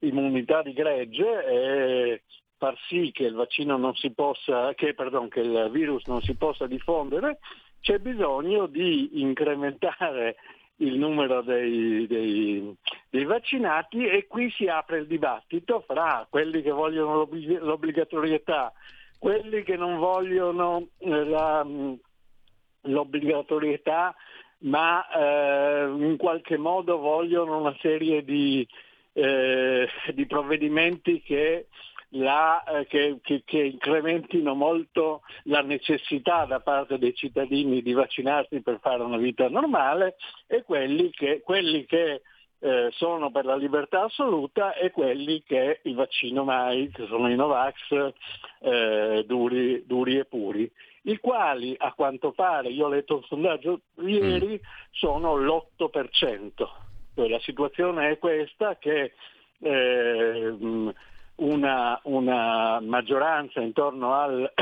immunità 0.00 0.62
di 0.62 0.72
gregge 0.72 1.44
e 1.44 2.22
far 2.56 2.76
sì 2.88 3.10
che 3.12 3.24
il 3.24 3.34
vaccino 3.34 3.76
non 3.76 3.94
si 3.94 4.12
possa, 4.12 4.74
che, 4.74 4.94
perdon, 4.94 5.28
che 5.28 5.40
il 5.40 5.68
virus 5.70 6.04
non 6.06 6.20
si 6.20 6.34
possa 6.34 6.66
diffondere, 6.66 7.38
c'è 7.80 7.98
bisogno 7.98 8.66
di 8.66 9.20
incrementare 9.22 10.36
il 10.76 10.98
numero 10.98 11.42
dei, 11.42 12.06
dei, 12.06 12.74
dei, 13.08 13.24
vaccinati 13.24 14.06
e 14.06 14.26
qui 14.26 14.50
si 14.50 14.66
apre 14.66 14.98
il 14.98 15.06
dibattito 15.06 15.80
fra 15.86 16.26
quelli 16.28 16.62
che 16.62 16.70
vogliono 16.70 17.26
l'obbligatorietà 17.60 18.72
quelli 19.20 19.62
che 19.62 19.76
non 19.76 19.98
vogliono 19.98 20.88
eh, 20.98 21.24
la, 21.24 21.62
mm, 21.62 21.92
l'obbligatorietà 22.84 24.16
ma 24.60 25.06
eh, 25.08 25.84
in 25.86 26.16
qualche 26.16 26.56
modo 26.56 26.98
vogliono 26.98 27.58
una 27.58 27.76
serie 27.80 28.24
di, 28.24 28.66
eh, 29.12 29.88
di 30.12 30.26
provvedimenti 30.26 31.20
che, 31.20 31.68
la, 32.10 32.62
eh, 32.64 32.86
che, 32.86 33.18
che, 33.22 33.42
che, 33.44 33.58
incrementino 33.58 34.54
molto 34.54 35.22
la 35.44 35.60
necessità 35.60 36.44
da 36.44 36.60
parte 36.60 36.98
dei 36.98 37.14
cittadini 37.14 37.82
di 37.82 37.92
vaccinarsi 37.92 38.60
per 38.62 38.80
fare 38.80 39.02
una 39.02 39.18
vita 39.18 39.48
normale 39.48 40.16
e 40.46 40.62
quelli 40.62 41.10
che, 41.10 41.40
quelli 41.42 41.84
che 41.86 42.22
eh, 42.60 42.90
sono 42.92 43.30
per 43.30 43.46
la 43.46 43.56
libertà 43.56 44.02
assoluta 44.02 44.74
e 44.74 44.90
quelli 44.90 45.42
che 45.42 45.80
il 45.82 45.94
vaccino 45.94 46.44
mai, 46.44 46.90
che 46.90 47.06
sono 47.06 47.30
i 47.30 47.34
Novax, 47.34 48.12
eh, 48.60 49.24
duri, 49.26 49.84
duri, 49.86 50.18
e 50.18 50.24
puri, 50.26 50.70
i 51.02 51.18
quali 51.18 51.74
a 51.78 51.92
quanto 51.94 52.32
pare, 52.32 52.68
io 52.68 52.86
ho 52.86 52.90
letto 52.90 53.16
un 53.16 53.22
sondaggio 53.24 53.80
ieri, 54.00 54.60
mm. 54.60 54.66
sono 54.90 55.36
l'8%. 55.36 56.52
Cioè, 57.14 57.28
la 57.28 57.40
situazione 57.40 58.10
è 58.10 58.18
questa 58.18 58.76
che 58.76 59.12
eh, 59.60 60.54
una, 61.36 62.00
una, 62.04 62.80
maggioranza 62.80 63.60
intorno 63.60 64.14
al 64.14 64.52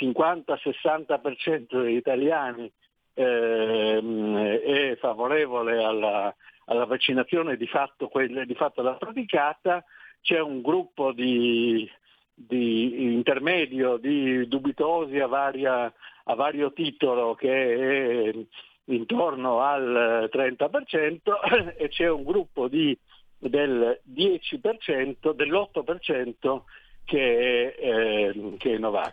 50-60% 0.00 1.82
degli 1.82 1.96
italiani 1.96 2.70
eh, 3.14 4.60
è 4.62 4.96
favorevole 4.96 5.82
alla, 5.82 6.34
alla 6.66 6.86
vaccinazione 6.86 7.56
di 7.56 7.66
fatto, 7.66 8.10
di 8.46 8.54
fatto 8.54 8.82
l'ha 8.82 8.94
praticata, 8.94 9.84
c'è 10.20 10.40
un 10.40 10.62
gruppo 10.62 11.12
di, 11.12 11.88
di 12.34 13.12
intermedio 13.12 13.96
di 13.96 14.48
dubitosi 14.48 15.18
a, 15.18 15.26
varia, 15.26 15.92
a, 16.24 16.34
vario 16.34 16.72
titolo 16.72 17.34
che 17.34 18.30
è 18.30 18.46
intorno 18.86 19.60
al 19.60 20.28
30% 20.32 21.76
e 21.76 21.88
c'è 21.88 22.08
un 22.08 22.24
gruppo 22.24 22.68
di, 22.68 22.96
del 23.38 24.00
10%, 24.10 25.32
dell'8% 25.32 26.60
che 27.04 27.74
è, 27.74 28.30
eh, 28.32 28.56
è 28.58 28.78
Novax. 28.78 29.12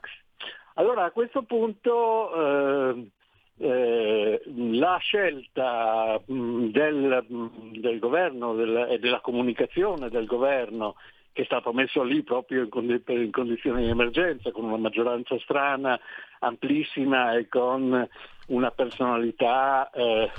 Allora 0.76 1.04
a 1.04 1.12
questo 1.12 1.44
punto 1.44 2.34
eh, 2.34 3.12
eh, 3.58 4.42
la 4.82 4.98
scelta 4.98 6.20
mh, 6.26 6.72
del, 6.72 7.26
del, 7.74 8.00
governo 8.00 8.56
del, 8.56 8.88
e 8.90 8.98
della 8.98 9.20
comunicazione 9.20 10.10
del 10.10 10.26
governo 10.26 10.96
che 11.32 11.44
è 11.44 11.46
stato 11.46 11.72
messo 11.72 12.02
lì 12.02 12.24
proprio 12.24 12.64
in, 12.64 13.30
condizioni 13.32 13.84
di 13.84 13.90
emergenza, 13.90 14.52
con 14.52 14.66
una 14.66 14.78
maggioranza 14.78 15.38
strana, 15.40 15.98
amplissima 16.40 17.38
e 17.38 17.48
con 17.48 18.06
una 18.48 18.72
personalità 18.72 19.90
eh, 19.92 20.30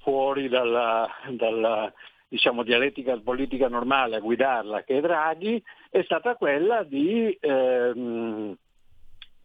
fuori 0.00 0.48
dalla, 0.48 1.08
dalla 1.30 1.90
diciamo, 2.28 2.64
dialettica 2.64 3.16
politica 3.18 3.68
normale 3.68 4.16
a 4.16 4.20
guidarla, 4.20 4.82
che 4.82 4.98
è 4.98 5.00
Draghi, 5.00 5.62
è 5.88 6.02
stata 6.02 6.34
quella 6.34 6.82
di 6.82 7.34
ehm, 7.40 8.54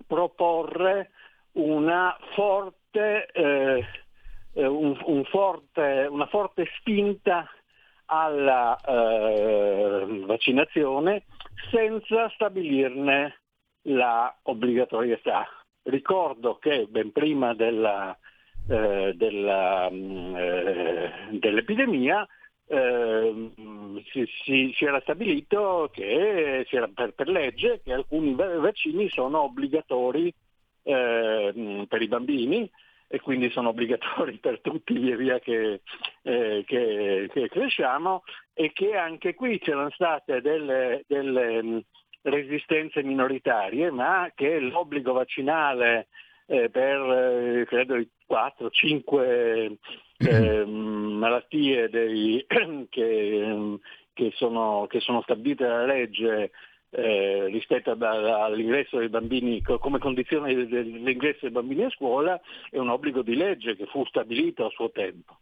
proporre 0.06 1.12
una 1.54 2.18
forte, 2.34 3.28
eh 3.32 3.86
un, 4.66 4.98
un 5.06 5.24
forte, 5.26 6.08
una 6.10 6.28
forte 6.28 6.68
spinta 6.80 7.50
alla 8.06 8.78
eh, 8.78 10.24
vaccinazione 10.26 11.26
senza 11.72 12.30
stabilirne 12.30 13.42
la 13.84 14.36
obbligatorietà. 14.44 15.46
Ricordo 15.84 16.58
che 16.58 16.88
ben 16.90 17.12
prima 17.12 17.54
della, 17.54 18.18
eh, 18.68 19.14
della, 19.16 19.90
mm, 19.92 20.36
eh, 20.36 21.12
dell'epidemia 21.32 22.28
eh, 22.70 23.52
si, 24.12 24.26
si, 24.44 24.74
si, 24.76 24.86
era 24.86 25.00
stabilito 25.02 25.90
che 25.94 26.66
si 26.68 26.76
era 26.76 26.90
per, 26.94 27.14
per, 27.14 27.30
legge 27.30 27.80
che 27.82 27.94
alcuni 27.94 28.36
vaccini 28.36 29.08
sono 29.10 29.44
obbligatori 29.44 30.34
eh, 30.84 31.86
per 31.88 32.02
i 32.02 32.08
bambini 32.08 32.70
e 33.08 33.20
quindi 33.22 33.50
sono 33.50 33.70
obbligatori 33.70 34.38
per 34.40 34.60
tutti 34.62 34.94
via 34.94 35.16
via 35.16 35.40
che, 35.40 35.82
eh, 36.24 36.64
che, 36.66 37.30
che 37.32 37.50
cresciamo 37.50 38.24
e 38.54 38.72
che 38.74 38.96
anche 38.96 39.34
qui 39.34 39.60
c'erano 39.60 39.90
state 39.92 40.42
delle, 40.42 41.04
delle 41.08 41.64
mm, 41.64 41.78
resistenze 42.24 43.04
minoritarie, 43.04 43.92
ma 43.92 44.32
che 44.36 44.60
l'obbligo 44.60 45.14
vaccinale 45.14 46.08
eh, 46.48 46.70
per 46.70 47.00
eh, 47.00 47.66
credo 47.66 47.96
4-5 48.30 49.76
eh, 50.18 50.66
malattie 50.66 51.90
dei, 51.90 52.46
che, 52.90 53.80
che, 54.14 54.32
sono, 54.36 54.86
che 54.88 55.00
sono 55.00 55.22
stabilite 55.22 55.66
dalla 55.66 55.86
legge 55.86 56.52
eh, 56.98 57.46
rispetto 57.52 57.92
all'ingresso 57.92 58.98
dei 58.98 59.10
bambini, 59.10 59.62
come 59.62 60.00
condizione 60.00 60.66
dell'ingresso 60.66 61.42
dei 61.42 61.52
bambini 61.52 61.84
a 61.84 61.92
scuola, 61.92 62.42
è 62.72 62.80
un 62.80 62.90
obbligo 62.90 63.22
di 63.22 63.36
legge 63.36 63.76
che 63.76 63.86
fu 63.86 64.04
stabilito 64.06 64.66
a 64.66 64.72
suo 64.72 64.90
tempo. 64.90 65.38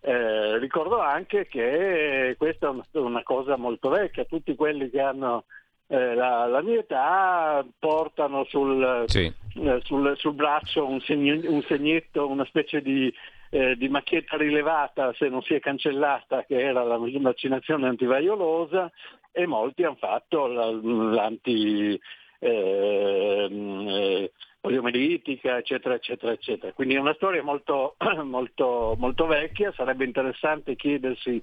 Eh, 0.00 0.58
ricordo 0.58 0.98
anche 0.98 1.46
che 1.46 2.34
questa 2.36 2.74
è 2.90 2.98
una 2.98 3.22
cosa 3.22 3.56
molto 3.56 3.88
vecchia, 3.88 4.24
tutti 4.24 4.56
quelli 4.56 4.90
che 4.90 5.00
hanno 5.00 5.44
eh, 5.86 6.14
la, 6.16 6.46
la, 6.46 6.60
mia 6.60 6.80
età 6.80 7.64
portano 7.78 8.44
sul, 8.44 9.04
sì. 9.06 9.32
eh, 9.62 9.80
sul, 9.84 10.12
sul 10.16 10.34
braccio 10.34 10.88
un, 10.88 11.00
segni, 11.02 11.46
un, 11.46 11.62
segnetto, 11.62 12.26
una 12.26 12.44
specie 12.46 12.82
di, 12.82 13.12
eh, 13.50 13.76
di, 13.76 13.88
macchietta 13.88 14.36
rilevata 14.36 15.12
se 15.14 15.28
non 15.28 15.42
si 15.42 15.54
è 15.54 15.60
cancellata 15.60 16.42
che 16.42 16.60
era 16.60 16.82
la 16.82 16.96
vaccinazione 16.96 17.86
antivaiolosa 17.86 18.90
e 19.36 19.46
molti 19.46 19.84
hanno 19.84 19.96
fatto 19.96 20.46
l'anti 20.46 22.00
eh, 22.38 23.48
eh, 23.50 24.32
poliomelitica, 24.58 25.58
eccetera, 25.58 25.94
eccetera, 25.94 26.32
eccetera. 26.32 26.72
Quindi 26.72 26.94
è 26.94 26.98
una 26.98 27.12
storia 27.12 27.42
molto, 27.42 27.96
molto, 28.24 28.94
molto 28.96 29.26
vecchia, 29.26 29.74
sarebbe 29.76 30.06
interessante 30.06 30.74
chiedersi 30.74 31.42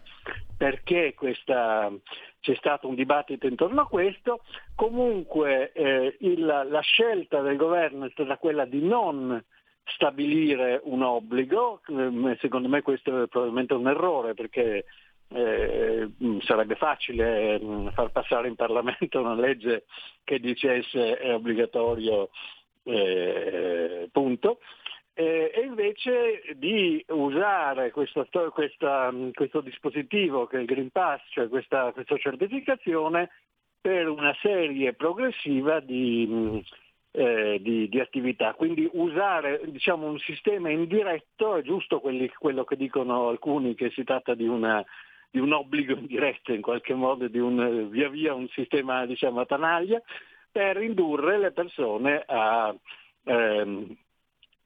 perché 0.57 1.13
questa, 1.13 1.91
c'è 2.39 2.55
stato 2.55 2.87
un 2.87 2.95
dibattito 2.95 3.45
intorno 3.45 3.81
a 3.81 3.87
questo. 3.87 4.41
Comunque 4.73 5.71
eh, 5.73 6.17
il, 6.21 6.43
la 6.45 6.81
scelta 6.81 7.41
del 7.41 7.57
governo 7.57 8.05
è 8.05 8.09
stata 8.09 8.37
quella 8.37 8.65
di 8.65 8.81
non 8.81 9.39
stabilire 9.85 10.81
un 10.85 11.03
obbligo, 11.03 11.81
eh, 11.87 12.37
secondo 12.39 12.67
me 12.69 12.81
questo 12.81 13.23
è 13.23 13.27
probabilmente 13.27 13.75
un 13.75 13.87
errore 13.87 14.33
perché 14.33 14.85
eh, 15.33 16.09
sarebbe 16.41 16.75
facile 16.75 17.59
mm, 17.59 17.87
far 17.89 18.11
passare 18.11 18.47
in 18.47 18.55
Parlamento 18.55 19.19
una 19.19 19.35
legge 19.35 19.85
che 20.23 20.39
dicesse 20.39 21.17
è 21.17 21.33
obbligatorio 21.33 22.29
eh, 22.83 24.09
punto, 24.11 24.59
eh, 25.15 25.51
e 25.53 25.61
invece 25.61 26.41
di 26.55 27.03
usare 27.09 27.91
questo, 27.91 28.25
questa, 28.51 29.13
questo, 29.33 29.61
dispositivo 29.61 30.47
che 30.47 30.57
è 30.57 30.59
il 30.61 30.65
Green 30.65 30.89
Pass, 30.89 31.21
cioè 31.29 31.47
questa, 31.49 31.91
questa 31.91 32.17
certificazione, 32.17 33.29
per 33.79 34.07
una 34.07 34.35
serie 34.41 34.93
progressiva 34.93 35.79
di, 35.81 36.63
eh, 37.11 37.59
di, 37.61 37.89
di, 37.89 37.99
attività. 37.99 38.53
Quindi 38.53 38.89
usare 38.93 39.61
diciamo, 39.65 40.07
un 40.07 40.17
sistema 40.19 40.69
indiretto, 40.69 41.57
è 41.57 41.61
giusto 41.61 41.99
quelli, 41.99 42.27
quello 42.29 42.63
che 42.63 42.75
dicono 42.75 43.27
alcuni 43.27 43.75
che 43.75 43.91
si 43.91 44.03
tratta 44.03 44.33
di 44.33 44.47
una 44.47 44.83
di 45.33 45.39
un 45.39 45.51
obbligo 45.51 45.95
indiretto 45.97 46.53
in 46.53 46.61
qualche 46.61 46.93
modo, 46.93 47.27
di 47.27 47.39
un, 47.39 47.89
via 47.89 48.07
via 48.07 48.35
un 48.35 48.47
sistema 48.49 49.07
diciamo, 49.07 49.41
a 49.41 49.45
per 50.51 50.79
indurre 50.83 51.39
le 51.39 51.51
persone 51.51 52.23
a, 52.27 52.73
ehm, 53.23 53.97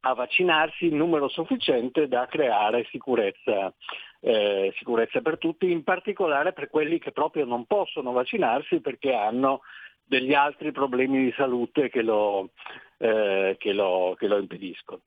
a 0.02 0.14
vaccinarsi 0.14 0.88
in 0.88 0.98
numero 0.98 1.30
sufficiente 1.30 2.10
da 2.10 2.26
creare 2.26 2.86
sicurezza, 2.92 3.74
eh, 4.20 4.74
sicurezza 4.76 5.22
per 5.22 5.38
tutti, 5.38 5.72
in 5.72 5.86
particolare 5.86 6.52
per 6.52 6.70
quelli 6.70 7.00
che 7.00 7.14
proprio 7.14 7.46
non 7.46 7.66
possono 7.66 8.12
vaccinarsi 8.12 8.82
perché 8.82 9.14
hanno 9.14 9.62
degli 10.04 10.34
altri 10.34 10.74
problemi 10.74 11.24
di 11.24 11.34
salute 11.38 11.90
che 11.90 12.02
lo, 12.02 12.50
eh, 12.98 13.56
che 13.58 13.72
lo, 13.72 14.16
che 14.18 14.28
lo 14.28 14.38
impediscono. 14.38 15.02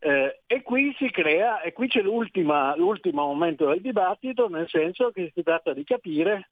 Eh, 0.00 0.40
e 0.46 0.62
qui 0.62 0.94
si 0.96 1.10
crea, 1.10 1.60
e 1.60 1.72
qui 1.72 1.88
c'è 1.88 2.02
l'ultimo 2.02 2.74
momento 3.12 3.66
del 3.66 3.80
dibattito, 3.80 4.48
nel 4.48 4.68
senso 4.68 5.10
che 5.10 5.32
si 5.34 5.42
tratta 5.42 5.72
di 5.72 5.82
capire 5.84 6.50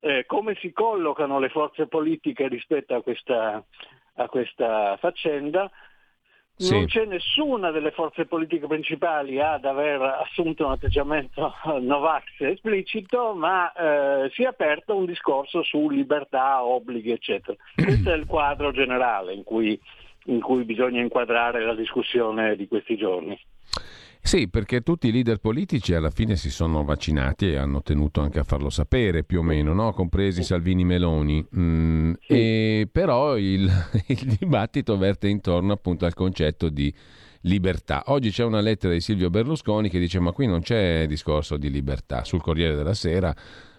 eh, 0.00 0.24
come 0.26 0.54
si 0.60 0.72
collocano 0.72 1.38
le 1.38 1.48
forze 1.48 1.86
politiche 1.86 2.48
rispetto 2.48 2.94
a 2.94 3.02
questa, 3.02 3.62
a 4.14 4.28
questa 4.28 4.96
faccenda. 4.98 5.70
Sì. 6.58 6.72
Non 6.72 6.86
c'è 6.86 7.04
nessuna 7.04 7.70
delle 7.70 7.90
forze 7.90 8.24
politiche 8.24 8.66
principali 8.66 9.38
ad 9.42 9.66
aver 9.66 10.00
assunto 10.00 10.64
un 10.64 10.72
atteggiamento 10.72 11.52
Novax 11.80 12.24
esplicito, 12.38 13.34
ma 13.34 13.70
eh, 13.72 14.30
si 14.30 14.42
è 14.42 14.46
aperto 14.46 14.96
un 14.96 15.04
discorso 15.04 15.62
su 15.62 15.90
libertà, 15.90 16.64
obblighi, 16.64 17.10
eccetera. 17.10 17.58
Questo 17.76 18.10
è 18.10 18.16
il 18.16 18.24
quadro 18.24 18.70
generale 18.72 19.34
in 19.34 19.42
cui 19.42 19.78
in 20.26 20.40
cui 20.40 20.64
bisogna 20.64 21.00
inquadrare 21.00 21.64
la 21.64 21.74
discussione 21.74 22.56
di 22.56 22.66
questi 22.68 22.96
giorni. 22.96 23.38
Sì, 24.26 24.48
perché 24.48 24.80
tutti 24.80 25.06
i 25.06 25.12
leader 25.12 25.38
politici 25.38 25.94
alla 25.94 26.10
fine 26.10 26.34
si 26.34 26.50
sono 26.50 26.82
vaccinati 26.82 27.52
e 27.52 27.56
hanno 27.58 27.80
tenuto 27.80 28.20
anche 28.20 28.40
a 28.40 28.42
farlo 28.42 28.70
sapere 28.70 29.22
più 29.22 29.38
o 29.38 29.42
meno, 29.42 29.72
no? 29.72 29.92
compresi 29.92 30.42
Salvini 30.42 30.84
Meloni. 30.84 31.46
Mm, 31.56 32.12
sì. 32.20 32.32
e, 32.32 32.88
però 32.90 33.38
il, 33.38 33.70
il, 34.08 34.36
dibattito 34.36 34.98
verte 34.98 35.28
intorno 35.28 35.72
appunto 35.72 36.06
al 36.06 36.14
concetto 36.14 36.70
di 36.70 36.92
libertà. 37.42 38.02
Oggi 38.06 38.30
c'è 38.30 38.42
una 38.42 38.60
lettera 38.60 38.92
di 38.92 39.00
Silvio 39.00 39.30
Berlusconi 39.30 39.88
che 39.88 40.00
dice 40.00 40.18
ma 40.18 40.32
qui 40.32 40.48
non 40.48 40.60
c'è 40.60 41.06
discorso 41.06 41.56
di 41.56 41.70
libertà. 41.70 42.24
Sul 42.24 42.42
Corriere 42.42 42.74
della 42.74 42.94
Sera 42.94 43.32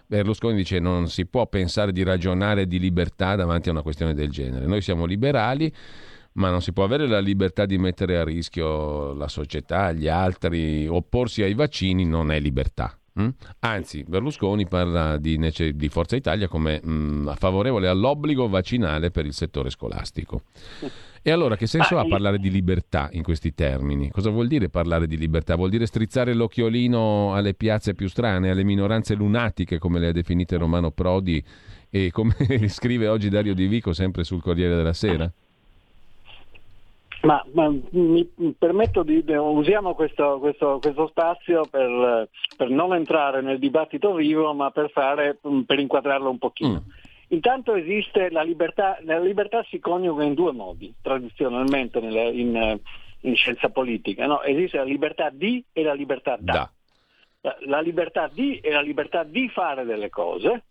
Berlusconi 0.06 0.56
dice 0.56 0.78
non 0.80 1.08
si 1.08 1.26
può 1.26 1.46
pensare 1.46 1.92
di 1.92 2.02
ragionare 2.02 2.66
di 2.66 2.78
libertà 2.78 3.36
davanti 3.36 3.68
a 3.68 3.72
una 3.72 3.82
questione 3.82 4.14
del 4.14 4.30
genere. 4.30 4.64
Noi 4.64 4.80
siamo 4.80 5.04
liberali 5.04 5.70
ma 6.38 6.50
non 6.50 6.62
si 6.62 6.72
può 6.72 6.84
avere 6.84 7.06
la 7.06 7.18
libertà 7.18 7.66
di 7.66 7.78
mettere 7.78 8.16
a 8.16 8.24
rischio 8.24 9.12
la 9.12 9.28
società, 9.28 9.92
gli 9.92 10.08
altri, 10.08 10.86
opporsi 10.86 11.42
ai 11.42 11.54
vaccini 11.54 12.04
non 12.04 12.30
è 12.30 12.38
libertà. 12.38 12.96
Hm? 13.14 13.28
Anzi, 13.60 14.04
Berlusconi 14.04 14.68
parla 14.68 15.16
di, 15.18 15.36
di 15.74 15.88
Forza 15.88 16.14
Italia 16.14 16.46
come 16.46 16.80
mh, 16.80 16.90
mm, 16.90 17.28
favorevole 17.32 17.88
all'obbligo 17.88 18.48
vaccinale 18.48 19.10
per 19.10 19.26
il 19.26 19.32
settore 19.32 19.70
scolastico. 19.70 20.42
E 21.20 21.30
allora 21.32 21.56
che 21.56 21.66
senso 21.66 21.98
ha 21.98 22.06
parlare 22.06 22.38
di 22.38 22.48
libertà 22.48 23.08
in 23.12 23.24
questi 23.24 23.52
termini? 23.52 24.08
Cosa 24.10 24.30
vuol 24.30 24.46
dire 24.46 24.68
parlare 24.68 25.08
di 25.08 25.16
libertà? 25.16 25.56
Vuol 25.56 25.70
dire 25.70 25.86
strizzare 25.86 26.32
l'occhiolino 26.34 27.34
alle 27.34 27.54
piazze 27.54 27.94
più 27.94 28.08
strane, 28.08 28.50
alle 28.50 28.62
minoranze 28.62 29.14
lunatiche, 29.14 29.78
come 29.78 29.98
le 29.98 30.06
ha 30.06 30.12
definite 30.12 30.56
Romano 30.56 30.92
Prodi 30.92 31.44
e 31.90 32.12
come 32.12 32.36
scrive 32.68 33.08
oggi 33.08 33.28
Dario 33.28 33.54
Di 33.54 33.66
Vico 33.66 33.92
sempre 33.92 34.22
sul 34.22 34.40
Corriere 34.40 34.76
della 34.76 34.92
Sera? 34.92 35.30
Ma, 37.22 37.44
ma, 37.52 37.68
mi 37.90 38.30
permetto 38.56 39.02
di, 39.02 39.24
usiamo 39.26 39.94
questo, 39.94 40.38
questo, 40.38 40.78
questo 40.80 41.08
spazio 41.08 41.64
per, 41.68 42.28
per, 42.56 42.68
non 42.68 42.94
entrare 42.94 43.40
nel 43.42 43.58
dibattito 43.58 44.14
vivo, 44.14 44.54
ma 44.54 44.70
per, 44.70 44.90
fare, 44.90 45.38
per 45.66 45.78
inquadrarlo 45.80 46.30
un 46.30 46.38
pochino. 46.38 46.84
Mm. 46.86 46.90
Intanto 47.30 47.74
esiste 47.74 48.30
la 48.30 48.42
libertà, 48.42 48.98
la 49.02 49.18
libertà 49.18 49.64
si 49.68 49.80
coniuga 49.80 50.24
in 50.24 50.34
due 50.34 50.52
modi, 50.52 50.94
tradizionalmente 51.02 52.00
nelle, 52.00 52.30
in, 52.30 52.78
in, 53.20 53.34
scienza 53.34 53.68
politica. 53.68 54.26
No? 54.26 54.42
Esiste 54.42 54.78
la 54.78 54.84
libertà 54.84 55.28
di 55.30 55.62
e 55.72 55.82
la 55.82 55.94
libertà 55.94 56.36
da. 56.38 56.52
da. 56.52 56.70
La, 57.40 57.56
la 57.66 57.80
libertà 57.80 58.30
di 58.32 58.58
è 58.62 58.70
la 58.70 58.80
libertà 58.80 59.24
di 59.24 59.48
fare 59.48 59.84
delle 59.84 60.08
cose, 60.08 60.64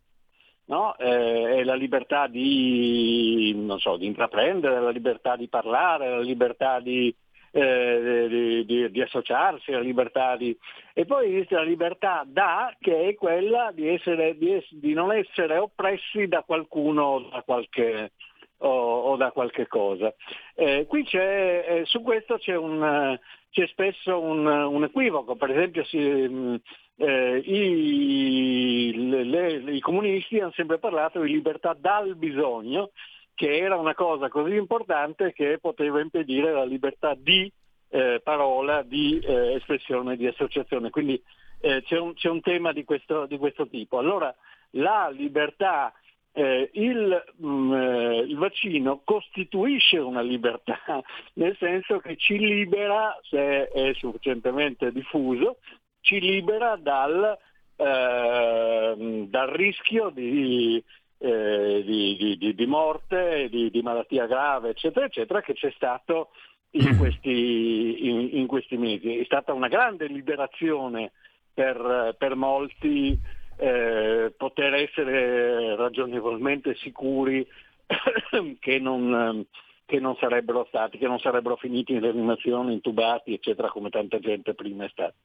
no? 0.67 0.95
eh, 0.97 1.57
è 1.57 1.63
la 1.63 1.75
libertà 1.75 2.27
di, 2.27 3.67
so, 3.77 3.97
di, 3.97 4.05
intraprendere, 4.05 4.79
la 4.79 4.89
libertà 4.89 5.35
di 5.35 5.47
parlare, 5.47 6.09
la 6.09 6.19
libertà 6.19 6.79
di, 6.79 7.13
eh, 7.51 8.27
di, 8.29 8.65
di, 8.65 8.91
di, 8.91 9.01
associarsi, 9.01 9.71
la 9.71 9.79
libertà 9.79 10.35
di... 10.35 10.57
E 10.93 11.05
poi 11.05 11.35
esiste 11.35 11.55
la 11.55 11.63
libertà 11.63 12.23
da, 12.25 12.75
che 12.79 13.07
è 13.07 13.15
quella 13.15 13.71
di, 13.73 13.87
essere, 13.87 14.37
di 14.37 14.93
non 14.93 15.11
essere 15.11 15.57
oppressi 15.57 16.27
da 16.27 16.43
qualcuno 16.43 17.27
da 17.31 17.41
qualche, 17.43 18.11
o, 18.59 18.69
o 18.69 19.15
da 19.15 19.31
qualche 19.31 19.67
cosa. 19.67 20.13
Eh, 20.55 20.85
qui 20.87 21.03
c'è, 21.03 21.65
eh, 21.67 21.85
su 21.85 22.01
questo 22.01 22.37
c'è, 22.37 22.55
un, 22.55 23.17
c'è 23.57 23.65
spesso 23.69 24.21
un, 24.21 24.45
un, 24.45 24.83
equivoco, 24.83 25.35
per 25.35 25.49
esempio 25.49 25.83
si, 25.85 25.97
eh, 25.97 27.37
i, 27.43 28.93
le, 28.95 29.23
le, 29.23 29.71
i 29.73 29.79
comunisti 29.79 30.39
hanno 30.39 30.51
sempre 30.51 30.77
parlato 30.77 31.21
di 31.21 31.31
libertà 31.31 31.75
dal 31.75 32.15
bisogno, 32.15 32.91
che 33.33 33.57
era 33.57 33.75
una 33.75 33.95
cosa 33.95 34.29
così 34.29 34.53
importante 34.53 35.33
che 35.33 35.57
poteva 35.59 35.99
impedire 36.01 36.51
la 36.51 36.65
libertà 36.65 37.15
di 37.17 37.51
eh, 37.89 38.21
parola, 38.23 38.83
di 38.83 39.17
eh, 39.23 39.55
espressione, 39.55 40.17
di 40.17 40.27
associazione. 40.27 40.91
Quindi 40.91 41.19
eh, 41.61 41.81
c'è 41.81 41.97
un, 41.97 42.13
c'è, 42.13 42.29
un, 42.29 42.41
tema 42.41 42.71
di 42.73 42.83
questo, 42.83 43.25
di 43.25 43.39
questo 43.39 43.67
tipo. 43.67 43.97
Allora 43.97 44.31
la 44.71 45.09
libertà 45.09 45.91
eh, 46.37 46.69
il, 46.73 47.23
mh, 47.37 47.47
mm, 47.47 47.73
eh, 47.73 48.17
il, 48.19 48.37
vaccino 48.37 49.01
costituisce 49.03 49.97
una 49.97 50.21
libertà, 50.21 50.79
nel 51.33 51.57
senso 51.57 51.97
che 51.97 52.15
ci 52.15 52.37
libera, 52.37 53.17
se 53.23 53.67
è 53.69 53.93
sufficientemente 53.95 54.91
diffuso, 54.91 55.57
ci 56.01 56.19
libera 56.19 56.75
dal, 56.75 57.35
eh, 57.75 59.25
dal 59.27 59.47
rischio 59.47 60.11
di, 60.11 60.81
eh, 61.17 61.83
di, 61.83 62.37
di, 62.37 62.53
di, 62.53 62.65
morte, 62.67 63.49
di, 63.49 63.81
malattia 63.81 64.27
grave, 64.27 64.69
eccetera, 64.69 65.07
eccetera, 65.07 65.41
che 65.41 65.53
c'è 65.53 65.71
stato 65.71 66.29
in 66.71 66.97
questi, 66.99 68.07
in, 68.09 68.29
in 68.33 68.45
questi 68.45 68.77
mesi. 68.77 69.17
È 69.17 69.23
stata 69.23 69.53
una 69.53 69.69
grande 69.69 70.05
liberazione 70.05 71.13
per, 71.51 72.15
per 72.15 72.35
molti 72.35 73.19
eh, 73.57 74.33
poter 74.37 74.73
essere 74.75 75.75
ragionevolmente 75.75 76.75
sicuri 76.75 77.45
che 78.59 78.79
non, 78.79 79.45
che 79.85 79.99
non 79.99 80.15
sarebbero 80.17 80.65
stati, 80.67 80.97
che 80.97 81.07
non 81.07 81.19
sarebbero 81.19 81.55
finiti 81.55 81.93
in 81.93 82.01
rianimazione, 82.01 82.73
intubati, 82.73 83.33
eccetera, 83.33 83.69
come 83.69 83.89
tanta 83.89 84.19
gente 84.19 84.53
prima 84.53 84.85
è 84.85 84.89
stata. 84.89 85.15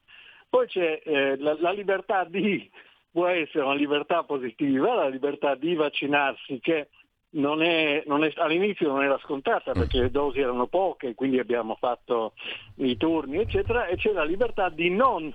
Poi 0.49 0.67
c'è 0.67 1.01
eh, 1.03 1.37
la, 1.37 1.55
la, 1.59 1.71
libertà 1.71 2.25
di, 2.25 2.69
può 3.11 3.27
essere 3.27 3.63
una 3.63 3.73
libertà 3.73 4.23
positiva, 4.23 4.93
la 4.93 5.07
libertà 5.07 5.55
di 5.55 5.73
vaccinarsi 5.73 6.59
che 6.59 6.89
non 7.31 7.63
è, 7.63 8.03
non 8.05 8.23
è, 8.23 8.31
all'inizio 8.35 8.87
non 8.87 9.03
era 9.03 9.17
scontata 9.23 9.71
perché 9.71 9.99
le 9.99 10.11
dosi 10.11 10.39
erano 10.39 10.67
poche, 10.67 11.15
quindi 11.15 11.39
abbiamo 11.39 11.75
fatto 11.79 12.33
i 12.75 12.95
turni, 12.97 13.37
eccetera, 13.39 13.87
e 13.87 13.95
c'è 13.95 14.11
la 14.11 14.23
libertà 14.23 14.69
di 14.69 14.89
non 14.89 15.33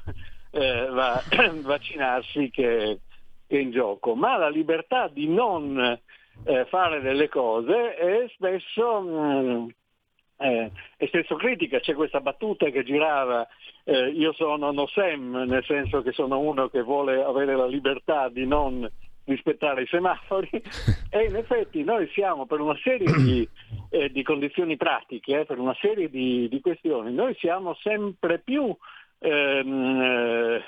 eh, 0.59 0.89
va, 0.91 1.23
vaccinarsi 1.63 2.51
che, 2.51 3.01
che, 3.47 3.57
è 3.57 3.61
in 3.61 3.71
gioco, 3.71 4.15
ma 4.15 4.37
la 4.37 4.49
libertà 4.49 5.09
di 5.09 5.29
non 5.29 5.79
eh, 6.45 6.65
fare 6.67 7.01
delle 7.01 7.29
cose 7.29 7.95
è 7.95 8.27
spesso, 8.35 9.01
mh, 9.01 9.09
mm, 9.09 9.69
eh, 10.39 10.71
è 10.97 11.07
spesso 11.07 11.37
critica. 11.37 11.81
C'è 11.81 11.95
questa 11.95 12.21
battuta 12.21 12.69
che 12.71 12.83
girava, 12.85 13.47
eh, 13.85 14.09
io 14.09 14.33
sono 14.33 14.73
no 14.73 14.87
sem, 14.89 15.45
nel 15.47 15.65
senso 15.65 16.03
che 16.03 16.13
sono 16.13 16.39
uno 16.39 16.69
che 16.69 16.83
vuole 16.83 17.23
avere 17.23 17.57
la 17.57 17.67
libertà 17.67 18.29
di 18.29 18.47
non 18.47 18.89
rispettare 19.29 19.83
i 19.83 19.87
semafori 19.87 20.49
e 21.11 21.25
in 21.25 21.37
effetti 21.37 21.85
noi 21.85 22.09
siamo 22.15 22.47
per 22.47 22.61
una 22.61 22.77
serie 22.83 23.13
di, 23.13 23.49
eh, 23.91 24.11
di 24.11 24.23
condizioni 24.23 24.77
pratiche, 24.77 25.41
eh, 25.41 25.45
per 25.45 25.59
una 25.59 25.77
serie 25.81 26.09
di, 26.09 26.49
di, 26.49 26.61
questioni, 26.61 27.13
noi 27.13 27.37
siamo 27.39 27.75
sempre 27.83 28.39
più 28.39 28.75
ehm, 29.19 30.01
eh, 30.01 30.65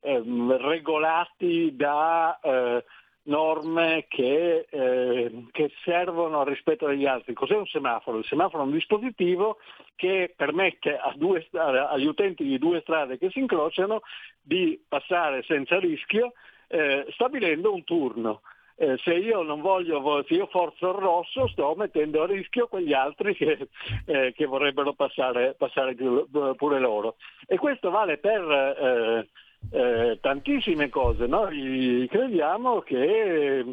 ehm, 0.00 0.56
regolati 0.56 1.74
da 1.74 2.38
eh, 2.42 2.84
norme 3.24 4.06
che, 4.08 4.66
eh, 4.68 5.44
che, 5.50 5.70
servono 5.84 6.40
al 6.40 6.46
rispetto 6.46 6.86
degli 6.86 7.06
altri. 7.06 7.34
Cos'è 7.34 7.56
un 7.56 7.66
semaforo? 7.66 8.18
Il 8.18 8.24
semaforo 8.24 8.62
è 8.62 8.66
un 8.66 8.72
dispositivo 8.72 9.58
che 9.94 10.32
permette 10.36 10.98
due, 11.16 11.46
agli 11.52 12.06
utenti 12.06 12.44
di 12.44 12.58
due 12.58 12.80
strade 12.80 13.18
che 13.18 13.30
si 13.30 13.38
incrociano 13.38 14.00
di 14.40 14.82
passare 14.88 15.42
senza 15.42 15.78
rischio 15.78 16.32
eh, 16.68 17.06
stabilendo 17.10 17.72
un 17.72 17.84
turno 17.84 18.40
eh, 18.80 18.96
se 19.04 19.12
io 19.12 19.42
non 19.42 19.60
voglio, 19.60 20.24
se 20.26 20.32
io 20.32 20.46
forzo 20.46 20.88
il 20.88 20.94
rosso 20.94 21.46
sto 21.48 21.74
mettendo 21.76 22.22
a 22.22 22.26
rischio 22.26 22.66
quegli 22.66 22.94
altri 22.94 23.34
che, 23.34 23.68
eh, 24.06 24.32
che 24.34 24.46
vorrebbero 24.46 24.94
passare, 24.94 25.54
passare, 25.54 25.94
pure 25.94 26.80
loro. 26.80 27.16
E 27.46 27.58
questo 27.58 27.90
vale 27.90 28.16
per 28.16 28.40
eh, 28.40 29.28
eh 29.70 30.18
tantissime 30.22 30.88
cose. 30.88 31.26
Noi 31.26 32.08
crediamo 32.08 32.80
che 32.80 33.66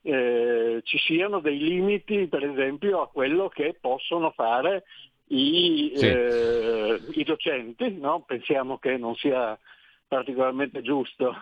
eh, 0.00 0.80
ci 0.82 0.98
siano 0.98 1.40
dei 1.40 1.58
limiti, 1.58 2.26
per 2.26 2.44
esempio, 2.44 3.02
a 3.02 3.08
quello 3.08 3.50
che 3.50 3.76
possono 3.78 4.30
fare 4.30 4.84
i, 5.26 5.92
sì. 5.94 6.06
Eh, 6.06 7.00
i 7.16 7.24
docenti. 7.24 7.98
No? 7.98 8.22
Pensiamo 8.26 8.78
che 8.78 8.96
non 8.96 9.14
sia 9.14 9.58
particolarmente 10.08 10.80
giusto 10.80 11.34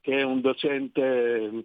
che 0.00 0.22
un 0.22 0.40
docente 0.40 1.64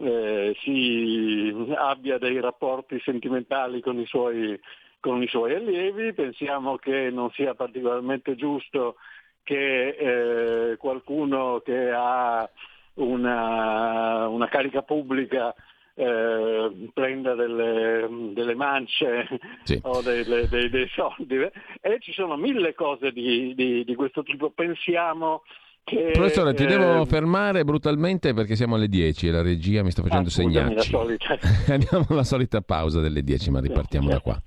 eh, 0.00 0.56
si 0.60 1.54
abbia 1.76 2.18
dei 2.18 2.40
rapporti 2.40 3.00
sentimentali 3.00 3.80
con 3.80 3.98
i, 3.98 4.06
suoi, 4.06 4.58
con 5.00 5.22
i 5.22 5.28
suoi 5.28 5.54
allievi, 5.54 6.12
pensiamo 6.12 6.76
che 6.76 7.10
non 7.10 7.30
sia 7.30 7.54
particolarmente 7.54 8.34
giusto 8.34 8.96
che 9.42 9.88
eh, 9.88 10.76
qualcuno 10.78 11.60
che 11.64 11.90
ha 11.90 12.48
una, 12.94 14.28
una 14.28 14.48
carica 14.48 14.82
pubblica 14.82 15.54
eh, 15.94 16.90
prenda 16.92 17.34
delle, 17.34 18.08
delle 18.32 18.54
mance 18.54 19.28
sì. 19.62 19.78
o 19.82 20.02
delle, 20.02 20.48
dei, 20.48 20.68
dei, 20.68 20.88
soldi 20.88 21.36
e 21.80 22.00
ci 22.00 22.12
sono 22.12 22.36
mille 22.36 22.74
cose 22.74 23.12
di, 23.12 23.54
di, 23.54 23.84
di 23.84 23.94
questo 23.94 24.22
tipo. 24.22 24.50
Pensiamo 24.50 25.42
che, 25.84 26.12
Professore, 26.14 26.54
ti 26.54 26.64
eh, 26.64 26.66
devo 26.66 27.04
fermare 27.04 27.62
brutalmente 27.62 28.32
perché 28.32 28.56
siamo 28.56 28.76
alle 28.76 28.88
10 28.88 29.28
e 29.28 29.30
la 29.30 29.42
regia 29.42 29.82
mi 29.82 29.90
sta 29.90 30.02
facendo 30.02 30.28
ah, 30.28 30.32
segnacci. 30.32 30.96
Andiamo 31.68 32.06
alla 32.08 32.24
solita 32.24 32.62
pausa 32.62 33.00
delle 33.00 33.22
10, 33.22 33.50
ma 33.50 33.60
ripartiamo 33.60 34.08
da 34.08 34.20
qua. 34.20 34.42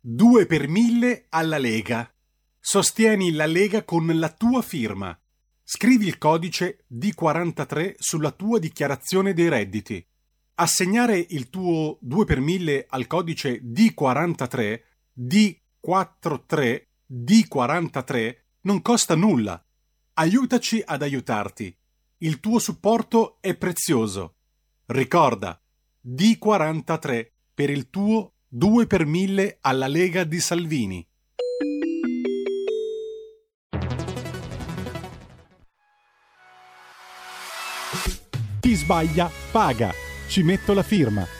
Due 0.00 0.46
per 0.46 0.66
mille 0.66 1.26
alla 1.28 1.58
Lega. 1.58 2.12
Sostieni 2.58 3.30
la 3.30 3.46
Lega 3.46 3.84
con 3.84 4.10
la 4.18 4.30
tua 4.30 4.62
firma. 4.62 5.16
Scrivi 5.62 6.08
il 6.08 6.18
codice 6.18 6.84
D43 6.92 7.94
sulla 7.98 8.32
tua 8.32 8.58
dichiarazione 8.58 9.32
dei 9.32 9.48
redditi. 9.48 10.04
Assegnare 10.54 11.24
il 11.28 11.48
tuo 11.48 11.98
2 12.00 12.24
per 12.24 12.40
1000 12.40 12.86
al 12.88 13.06
codice 13.06 13.62
D43 13.62 14.80
D 15.12 15.60
43 15.80 16.88
D43 17.10 18.36
non 18.62 18.82
costa 18.82 19.14
nulla. 19.14 19.64
Aiutaci 20.14 20.82
ad 20.84 21.00
aiutarti. 21.00 21.74
Il 22.18 22.38
tuo 22.38 22.58
supporto 22.58 23.38
è 23.40 23.56
prezioso. 23.56 24.34
Ricorda, 24.86 25.58
D43 26.06 27.30
per 27.54 27.70
il 27.70 27.88
tuo 27.88 28.34
2 28.46 28.86
per 28.86 29.06
1000 29.06 29.58
alla 29.62 29.86
Lega 29.86 30.24
di 30.24 30.38
Salvini. 30.38 31.08
Chi 38.60 38.74
sbaglia 38.74 39.30
paga. 39.50 39.92
Ci 40.28 40.42
metto 40.42 40.74
la 40.74 40.82
firma. 40.82 41.39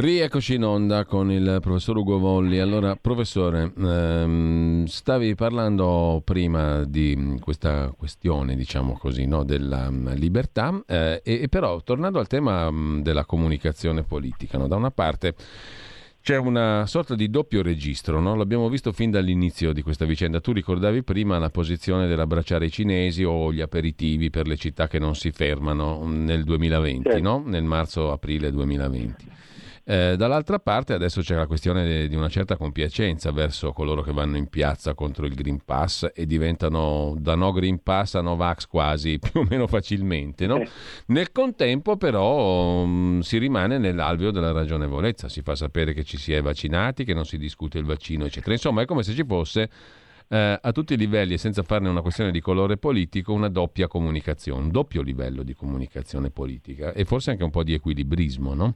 Rieccoci 0.00 0.54
in 0.54 0.62
onda 0.62 1.04
con 1.04 1.28
il 1.32 1.58
professor 1.60 1.96
Ugo 1.96 2.20
Volli. 2.20 2.60
Allora, 2.60 2.94
professore, 2.94 3.72
ehm, 3.76 4.84
stavi 4.84 5.34
parlando 5.34 6.22
prima 6.24 6.84
di 6.84 7.36
questa 7.40 7.92
questione, 7.98 8.54
diciamo 8.54 8.96
così, 8.96 9.26
no, 9.26 9.42
della 9.42 9.90
mm, 9.90 10.10
libertà, 10.10 10.80
eh, 10.86 11.20
e, 11.24 11.48
però 11.48 11.82
tornando 11.82 12.20
al 12.20 12.28
tema 12.28 12.70
mm, 12.70 13.00
della 13.00 13.24
comunicazione 13.24 14.04
politica, 14.04 14.56
no, 14.56 14.68
da 14.68 14.76
una 14.76 14.92
parte 14.92 15.34
c'è 16.22 16.36
una 16.36 16.86
sorta 16.86 17.16
di 17.16 17.28
doppio 17.28 17.60
registro, 17.60 18.20
no? 18.20 18.36
l'abbiamo 18.36 18.68
visto 18.68 18.92
fin 18.92 19.10
dall'inizio 19.10 19.72
di 19.72 19.82
questa 19.82 20.04
vicenda. 20.04 20.40
Tu 20.40 20.52
ricordavi 20.52 21.02
prima 21.02 21.38
la 21.38 21.50
posizione 21.50 22.06
dell'abbracciare 22.06 22.66
i 22.66 22.70
cinesi 22.70 23.24
o 23.24 23.52
gli 23.52 23.60
aperitivi 23.60 24.30
per 24.30 24.46
le 24.46 24.56
città 24.56 24.86
che 24.86 25.00
non 25.00 25.16
si 25.16 25.32
fermano 25.32 26.06
nel 26.06 26.44
2020, 26.44 27.20
no? 27.20 27.42
nel 27.44 27.64
marzo-aprile 27.64 28.52
2020. 28.52 29.26
Eh, 29.90 30.16
dall'altra 30.18 30.58
parte 30.58 30.92
adesso 30.92 31.22
c'è 31.22 31.34
la 31.34 31.46
questione 31.46 32.08
di 32.08 32.14
una 32.14 32.28
certa 32.28 32.58
compiacenza 32.58 33.32
verso 33.32 33.72
coloro 33.72 34.02
che 34.02 34.12
vanno 34.12 34.36
in 34.36 34.48
piazza 34.48 34.92
contro 34.92 35.24
il 35.24 35.32
Green 35.32 35.64
Pass 35.64 36.10
e 36.14 36.26
diventano 36.26 37.14
da 37.18 37.34
no 37.34 37.52
Green 37.52 37.82
Pass 37.82 38.16
a 38.16 38.20
Novax 38.20 38.66
quasi 38.66 39.16
più 39.18 39.40
o 39.40 39.46
meno 39.48 39.66
facilmente. 39.66 40.46
No? 40.46 40.58
Eh. 40.58 40.68
Nel 41.06 41.32
contempo 41.32 41.96
però 41.96 42.82
um, 42.82 43.20
si 43.20 43.38
rimane 43.38 43.78
nell'alveo 43.78 44.30
della 44.30 44.52
ragionevolezza, 44.52 45.30
si 45.30 45.40
fa 45.40 45.54
sapere 45.54 45.94
che 45.94 46.04
ci 46.04 46.18
si 46.18 46.34
è 46.34 46.42
vaccinati, 46.42 47.04
che 47.04 47.14
non 47.14 47.24
si 47.24 47.38
discute 47.38 47.78
il 47.78 47.86
vaccino, 47.86 48.26
eccetera. 48.26 48.52
Insomma 48.52 48.82
è 48.82 48.84
come 48.84 49.02
se 49.02 49.14
ci 49.14 49.24
fosse 49.24 49.70
eh, 50.28 50.58
a 50.60 50.72
tutti 50.72 50.92
i 50.92 50.96
livelli 50.96 51.34
e 51.34 51.38
senza 51.38 51.62
farne 51.62 51.88
una 51.88 52.02
questione 52.02 52.30
di 52.30 52.40
colore 52.40 52.76
politico, 52.76 53.32
una 53.32 53.48
doppia 53.48 53.88
comunicazione, 53.88 54.60
un 54.60 54.70
doppio 54.70 55.00
livello 55.02 55.42
di 55.42 55.54
comunicazione 55.54 56.30
politica 56.30 56.92
e 56.92 57.04
forse 57.04 57.30
anche 57.30 57.44
un 57.44 57.50
po' 57.50 57.62
di 57.62 57.72
equilibrismo. 57.72 58.54
No? 58.54 58.74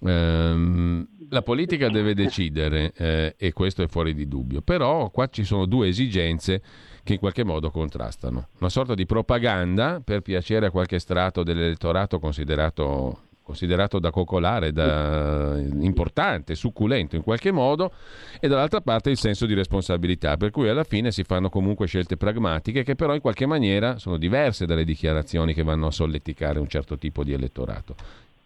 Eh, 0.00 1.06
la 1.30 1.42
politica 1.42 1.90
deve 1.90 2.14
decidere 2.14 2.92
eh, 2.96 3.34
e 3.36 3.52
questo 3.52 3.82
è 3.82 3.88
fuori 3.88 4.14
di 4.14 4.26
dubbio, 4.26 4.62
però 4.62 5.10
qua 5.10 5.28
ci 5.28 5.44
sono 5.44 5.66
due 5.66 5.88
esigenze 5.88 6.62
che 7.02 7.14
in 7.14 7.18
qualche 7.18 7.44
modo 7.44 7.70
contrastano. 7.70 8.48
Una 8.60 8.70
sorta 8.70 8.94
di 8.94 9.06
propaganda 9.06 10.00
per 10.02 10.22
piacere 10.22 10.66
a 10.66 10.70
qualche 10.70 10.98
strato 10.98 11.42
dell'elettorato 11.42 12.18
considerato 12.18 13.22
considerato 13.48 13.98
da 13.98 14.10
coccolare, 14.10 14.72
da 14.72 15.58
importante, 15.58 16.54
succulento 16.54 17.16
in 17.16 17.22
qualche 17.22 17.50
modo, 17.50 17.92
e 18.40 18.46
dall'altra 18.46 18.82
parte 18.82 19.08
il 19.08 19.16
senso 19.16 19.46
di 19.46 19.54
responsabilità, 19.54 20.36
per 20.36 20.50
cui 20.50 20.68
alla 20.68 20.84
fine 20.84 21.10
si 21.12 21.24
fanno 21.24 21.48
comunque 21.48 21.86
scelte 21.86 22.18
pragmatiche 22.18 22.82
che 22.82 22.94
però 22.94 23.14
in 23.14 23.22
qualche 23.22 23.46
maniera 23.46 23.96
sono 23.96 24.18
diverse 24.18 24.66
dalle 24.66 24.84
dichiarazioni 24.84 25.54
che 25.54 25.62
vanno 25.62 25.86
a 25.86 25.90
solleticare 25.90 26.58
un 26.58 26.68
certo 26.68 26.98
tipo 26.98 27.24
di 27.24 27.32
elettorato. 27.32 27.94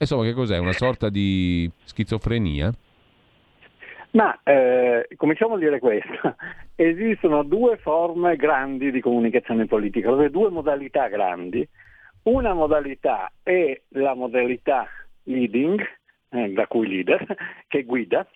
Insomma, 0.02 0.24
che 0.24 0.32
cos'è? 0.32 0.58
Una 0.58 0.72
sorta 0.72 1.08
di 1.08 1.70
schizofrenia? 1.84 2.72
Ma 4.12 4.38
eh, 4.42 5.08
cominciamo 5.16 5.54
a 5.54 5.58
dire 5.58 5.78
questo. 5.78 6.36
Esistono 6.74 7.42
due 7.44 7.76
forme 7.78 8.36
grandi 8.36 8.90
di 8.90 9.00
comunicazione 9.00 9.66
politica, 9.66 10.10
due 10.28 10.50
modalità 10.50 11.08
grandi 11.08 11.66
una 12.24 12.54
modalità 12.54 13.32
è 13.42 13.80
la 13.90 14.14
modalità 14.14 14.86
leading, 15.24 15.80
eh, 16.30 16.52
da 16.52 16.66
cui 16.68 16.86
leader, 16.86 17.24
che 17.66 17.82
guida, 17.82 18.28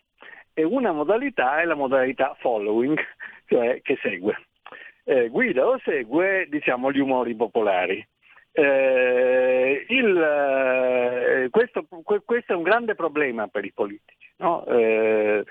e 0.53 0.65
una 0.65 0.91
modalità 0.91 1.61
è 1.61 1.65
la 1.65 1.77
modalità 1.77 2.35
following, 2.41 2.99
cioè 3.47 3.81
che 3.83 3.97
segue. 4.03 4.35
Eh, 5.05 5.29
guida 5.29 5.67
o 5.67 5.79
segue 5.85 6.47
diciamo, 6.51 6.91
gli 6.91 6.99
umori 6.99 7.37
popolari. 7.37 8.05
Eh, 8.59 9.85
il, 9.89 10.17
eh, 10.17 11.49
questo, 11.51 11.87
questo, 12.25 12.55
è 12.55 12.57
un 12.57 12.63
grande 12.63 12.95
problema 12.95 13.49
per 13.49 13.67
i 13.67 13.73
politici. 13.73 14.31
No? 14.39 14.65
Eh, 14.65 15.45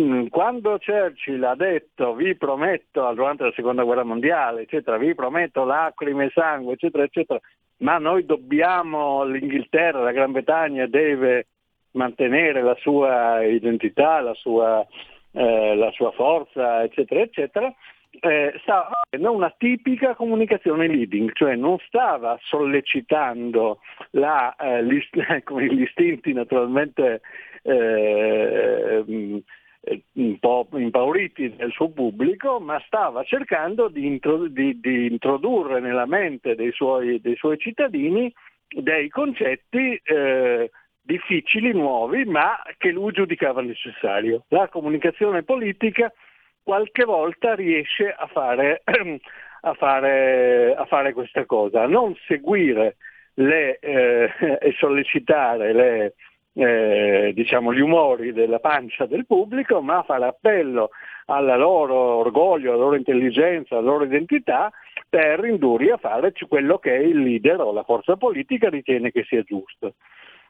mm, 0.00 0.26
quando 0.26 0.76
Churchill 0.84 1.44
ha 1.44 1.54
detto 1.54 2.16
vi 2.16 2.34
prometto 2.34 3.12
durante 3.14 3.44
la 3.44 3.52
seconda 3.54 3.84
guerra 3.84 4.02
mondiale, 4.02 4.62
eccetera, 4.62 4.96
vi 4.96 5.14
prometto 5.14 5.64
lacrime 5.64 6.24
e 6.24 6.30
sangue, 6.30 6.72
eccetera, 6.72 7.04
eccetera, 7.04 7.38
ma 7.78 7.98
noi 7.98 8.26
dobbiamo, 8.26 9.22
l'Inghilterra, 9.22 10.02
la 10.02 10.10
Gran 10.10 10.32
Bretagna 10.32 10.86
deve 10.88 11.46
mantenere 11.92 12.60
la 12.60 12.74
sua 12.80 13.44
identità, 13.44 14.20
la 14.20 14.34
sua, 14.34 14.84
eh, 15.30 15.76
la 15.76 15.92
sua 15.92 16.10
forza, 16.10 16.82
eccetera, 16.82 17.20
eccetera, 17.20 17.72
eh, 18.10 18.54
stava 18.62 18.90
facendo 19.00 19.32
una 19.32 19.54
tipica 19.56 20.14
comunicazione 20.14 20.86
leading, 20.86 21.30
cioè 21.34 21.54
non 21.54 21.78
stava 21.86 22.38
sollecitando 22.42 23.80
la, 24.10 24.54
eh, 24.56 24.84
gli, 24.84 25.00
gli, 25.70 25.82
istinti 25.82 26.32
naturalmente 26.32 27.20
eh, 27.62 29.04
eh, 29.80 30.02
un 30.14 30.38
po' 30.38 30.68
impauriti 30.72 31.54
del 31.56 31.70
suo 31.72 31.90
pubblico, 31.90 32.60
ma 32.60 32.82
stava 32.86 33.22
cercando 33.24 33.88
di, 33.88 34.06
introdu- 34.06 34.52
di, 34.52 34.78
di 34.80 35.06
introdurre 35.06 35.80
nella 35.80 36.06
mente 36.06 36.54
dei 36.54 36.72
suoi, 36.72 37.20
dei 37.20 37.36
suoi 37.36 37.58
cittadini 37.58 38.32
dei 38.68 39.08
concetti 39.08 39.98
eh, 40.04 40.70
difficili, 41.00 41.72
nuovi, 41.72 42.24
ma 42.26 42.60
che 42.76 42.90
lui 42.90 43.12
giudicava 43.12 43.62
necessario. 43.62 44.44
La 44.48 44.68
comunicazione 44.68 45.42
politica 45.42 46.12
qualche 46.68 47.04
volta 47.04 47.54
riesce 47.54 48.14
a 48.14 48.26
fare, 48.26 48.82
a 49.62 49.72
fare, 49.72 50.74
a 50.76 50.84
fare 50.84 51.14
questa 51.14 51.46
cosa, 51.46 51.84
a 51.84 51.86
non 51.86 52.14
seguire 52.26 52.96
le, 53.36 53.78
eh, 53.78 54.30
e 54.60 54.74
sollecitare 54.76 55.72
le, 55.72 56.14
eh, 56.52 57.32
diciamo, 57.34 57.72
gli 57.72 57.80
umori 57.80 58.34
della 58.34 58.58
pancia 58.58 59.06
del 59.06 59.24
pubblico, 59.24 59.80
ma 59.80 60.02
fare 60.02 60.26
appello 60.26 60.90
al 61.28 61.46
loro 61.56 61.94
orgoglio, 62.16 62.72
alla 62.72 62.82
loro 62.82 62.96
intelligenza, 62.96 63.78
alla 63.78 63.88
loro 63.88 64.04
identità 64.04 64.70
per 65.08 65.42
indurli 65.46 65.88
a 65.88 65.96
fare 65.96 66.34
quello 66.46 66.76
che 66.76 66.92
il 66.92 67.22
leader 67.22 67.62
o 67.62 67.72
la 67.72 67.82
forza 67.82 68.16
politica 68.16 68.68
ritiene 68.68 69.10
che 69.10 69.24
sia 69.24 69.42
giusto. 69.42 69.94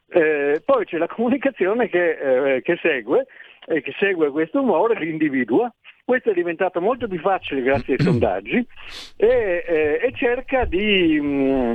Eh, 0.09 0.63
poi 0.65 0.85
c'è 0.85 0.99
la 0.99 1.07
comunicazione 1.15 1.89
che, 1.89 2.57
eh, 2.57 2.63
che 2.63 2.77
segue 2.83 3.27
e 3.69 3.83
che 3.83 3.95
segue 4.01 4.31
questo 4.31 4.63
umore, 4.63 4.99
l'individua. 4.99 5.73
Questo 6.09 6.31
è 6.31 6.33
diventato 6.33 6.81
molto 6.81 7.07
più 7.07 7.19
facile 7.19 7.61
grazie 7.61 7.97
ai 7.97 8.01
sondaggi 8.01 8.67
e, 9.15 9.63
eh, 9.69 10.01
e 10.03 10.13
cerca 10.17 10.65
di 10.65 11.21
mh, 11.21 11.27
mm, 11.27 11.75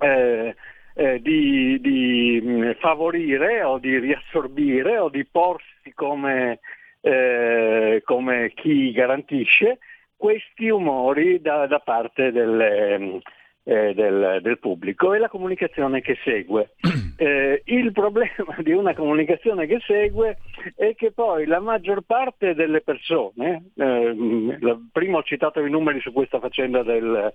eh, 0.00 0.54
eh, 0.94 1.22
di, 1.22 1.80
di, 1.80 2.42
mm, 2.44 2.70
favorire 2.72 3.62
o 3.62 3.78
di 3.78 3.98
riassorbire 3.98 4.98
o 4.98 5.08
di 5.08 5.24
porsi 5.24 5.94
come, 5.94 6.58
eh, 7.00 8.02
come 8.04 8.52
chi 8.54 8.92
garantisce 8.92 9.78
questi 10.14 10.68
umori 10.68 11.40
da, 11.40 11.66
da 11.66 11.78
parte 11.78 12.32
delle, 12.32 13.22
eh, 13.64 13.94
del, 13.94 14.40
del, 14.42 14.58
pubblico 14.58 15.14
e 15.14 15.18
la 15.18 15.28
comunicazione 15.28 16.00
che 16.00 16.16
segue. 16.22 16.74
Eh, 17.16 17.62
il 17.66 17.92
problema 17.92 18.56
di 18.58 18.72
una 18.72 18.92
comunicazione 18.92 19.68
che 19.68 19.78
segue 19.86 20.38
è 20.74 20.96
che 20.96 21.12
poi 21.12 21.46
la 21.46 21.60
maggior 21.60 22.00
parte 22.00 22.54
delle 22.54 22.80
persone, 22.80 23.70
eh, 23.76 24.58
prima 24.90 25.18
ho 25.18 25.22
citato 25.22 25.60
i 25.64 25.70
numeri 25.70 26.00
su 26.00 26.12
questa 26.12 26.40
faccenda 26.40 26.82
del, 26.82 27.32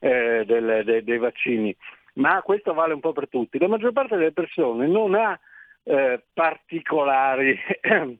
eh, 0.00 0.42
del, 0.44 0.82
de, 0.84 1.04
dei 1.04 1.18
vaccini, 1.18 1.72
ma 2.14 2.42
questo 2.42 2.74
vale 2.74 2.92
un 2.92 2.98
po' 2.98 3.12
per 3.12 3.28
tutti, 3.28 3.56
la 3.60 3.68
maggior 3.68 3.92
parte 3.92 4.16
delle 4.16 4.32
persone 4.32 4.88
non 4.88 5.14
ha 5.14 5.38
eh, 5.84 6.20
particolari 6.34 7.56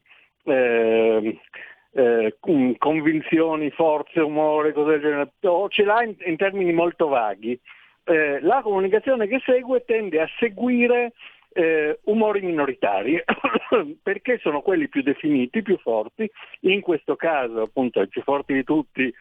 eh, 1.92 2.36
convinzioni, 2.40 3.70
forze, 3.70 4.20
umore, 4.20 4.72
cose 4.72 4.92
del 4.92 5.00
genere, 5.00 5.30
o 5.42 5.68
ce 5.68 5.84
l'ha 5.84 6.02
in, 6.02 6.14
in 6.24 6.36
termini 6.36 6.72
molto 6.72 7.08
vaghi. 7.08 7.58
Eh, 8.04 8.40
la 8.40 8.60
comunicazione 8.62 9.26
che 9.26 9.40
segue 9.44 9.84
tende 9.84 10.20
a 10.20 10.28
seguire 10.38 11.12
eh, 11.52 11.98
umori 12.04 12.40
minoritari 12.40 13.22
perché 14.02 14.38
sono 14.38 14.62
quelli 14.62 14.88
più 14.88 15.02
definiti, 15.02 15.62
più 15.62 15.78
forti, 15.78 16.30
in 16.60 16.80
questo 16.80 17.16
caso 17.16 17.62
appunto 17.62 18.00
i 18.00 18.08
più 18.08 18.22
forti 18.22 18.54
di 18.54 18.64
tutti 18.64 19.12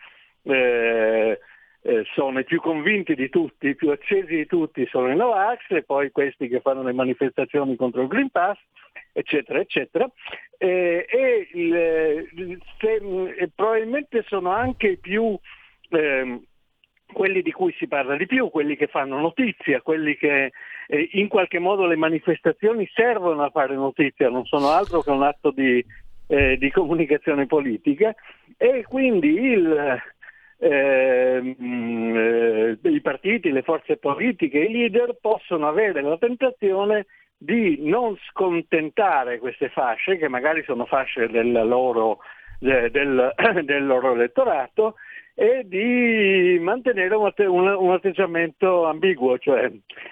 eh, 0.43 1.39
eh, 1.81 2.03
sono 2.13 2.39
i 2.39 2.43
più 2.43 2.59
convinti 2.61 3.15
di 3.15 3.29
tutti, 3.29 3.69
i 3.69 3.75
più 3.75 3.89
accesi 3.89 4.35
di 4.35 4.45
tutti 4.45 4.85
sono 4.87 5.11
i 5.11 5.15
Novax 5.15 5.69
e 5.69 5.83
poi 5.83 6.11
questi 6.11 6.47
che 6.47 6.59
fanno 6.59 6.83
le 6.83 6.93
manifestazioni 6.93 7.75
contro 7.75 8.01
il 8.01 8.07
Green 8.07 8.29
Pass, 8.29 8.57
eccetera, 9.19 9.59
eccetera. 9.59 10.09
Eh, 10.57 11.05
e 11.07 11.49
il, 11.53 12.59
se, 12.79 13.49
probabilmente 13.55 14.23
sono 14.27 14.51
anche 14.51 14.97
più 14.97 15.37
eh, 15.89 16.41
quelli 17.11 17.41
di 17.41 17.51
cui 17.51 17.73
si 17.77 17.87
parla 17.87 18.15
di 18.15 18.25
più, 18.25 18.49
quelli 18.49 18.75
che 18.75 18.87
fanno 18.87 19.19
notizia, 19.19 19.81
quelli 19.81 20.15
che 20.15 20.51
eh, 20.87 21.09
in 21.13 21.27
qualche 21.27 21.59
modo 21.59 21.85
le 21.85 21.95
manifestazioni 21.95 22.89
servono 22.93 23.43
a 23.43 23.49
fare 23.49 23.75
notizia, 23.75 24.29
non 24.29 24.45
sono 24.45 24.69
altro 24.69 25.01
che 25.01 25.09
un 25.09 25.23
atto 25.23 25.51
di, 25.51 25.83
eh, 26.27 26.57
di 26.57 26.71
comunicazione 26.71 27.45
politica 27.45 28.13
e 28.57 28.83
quindi 28.83 29.29
il, 29.29 29.99
Ehm, 30.61 31.55
eh, 32.83 32.89
i 32.89 32.99
partiti, 32.99 33.49
le 33.49 33.61
forze 33.61 33.95
politiche, 33.95 34.59
i 34.59 34.71
leader 34.71 35.17
possono 35.21 35.69
avere 35.69 36.01
la 36.01 36.17
tentazione 36.17 37.05
di 37.41 37.79
non 37.87 38.17
scontentare 38.29 39.39
queste 39.39 39.69
fasce, 39.69 40.17
che 40.17 40.27
magari 40.27 40.61
sono 40.63 40.85
fasce 40.85 41.27
del 41.27 41.51
loro, 41.51 42.19
de, 42.59 42.91
del, 42.91 43.33
del 43.63 43.85
loro 43.85 44.13
elettorato, 44.13 44.95
e 45.33 45.63
di 45.65 46.59
mantenere 46.59 47.15
un, 47.15 47.31
un, 47.37 47.67
un 47.67 47.91
atteggiamento 47.91 48.85
ambiguo, 48.85 49.37
cioè 49.37 49.71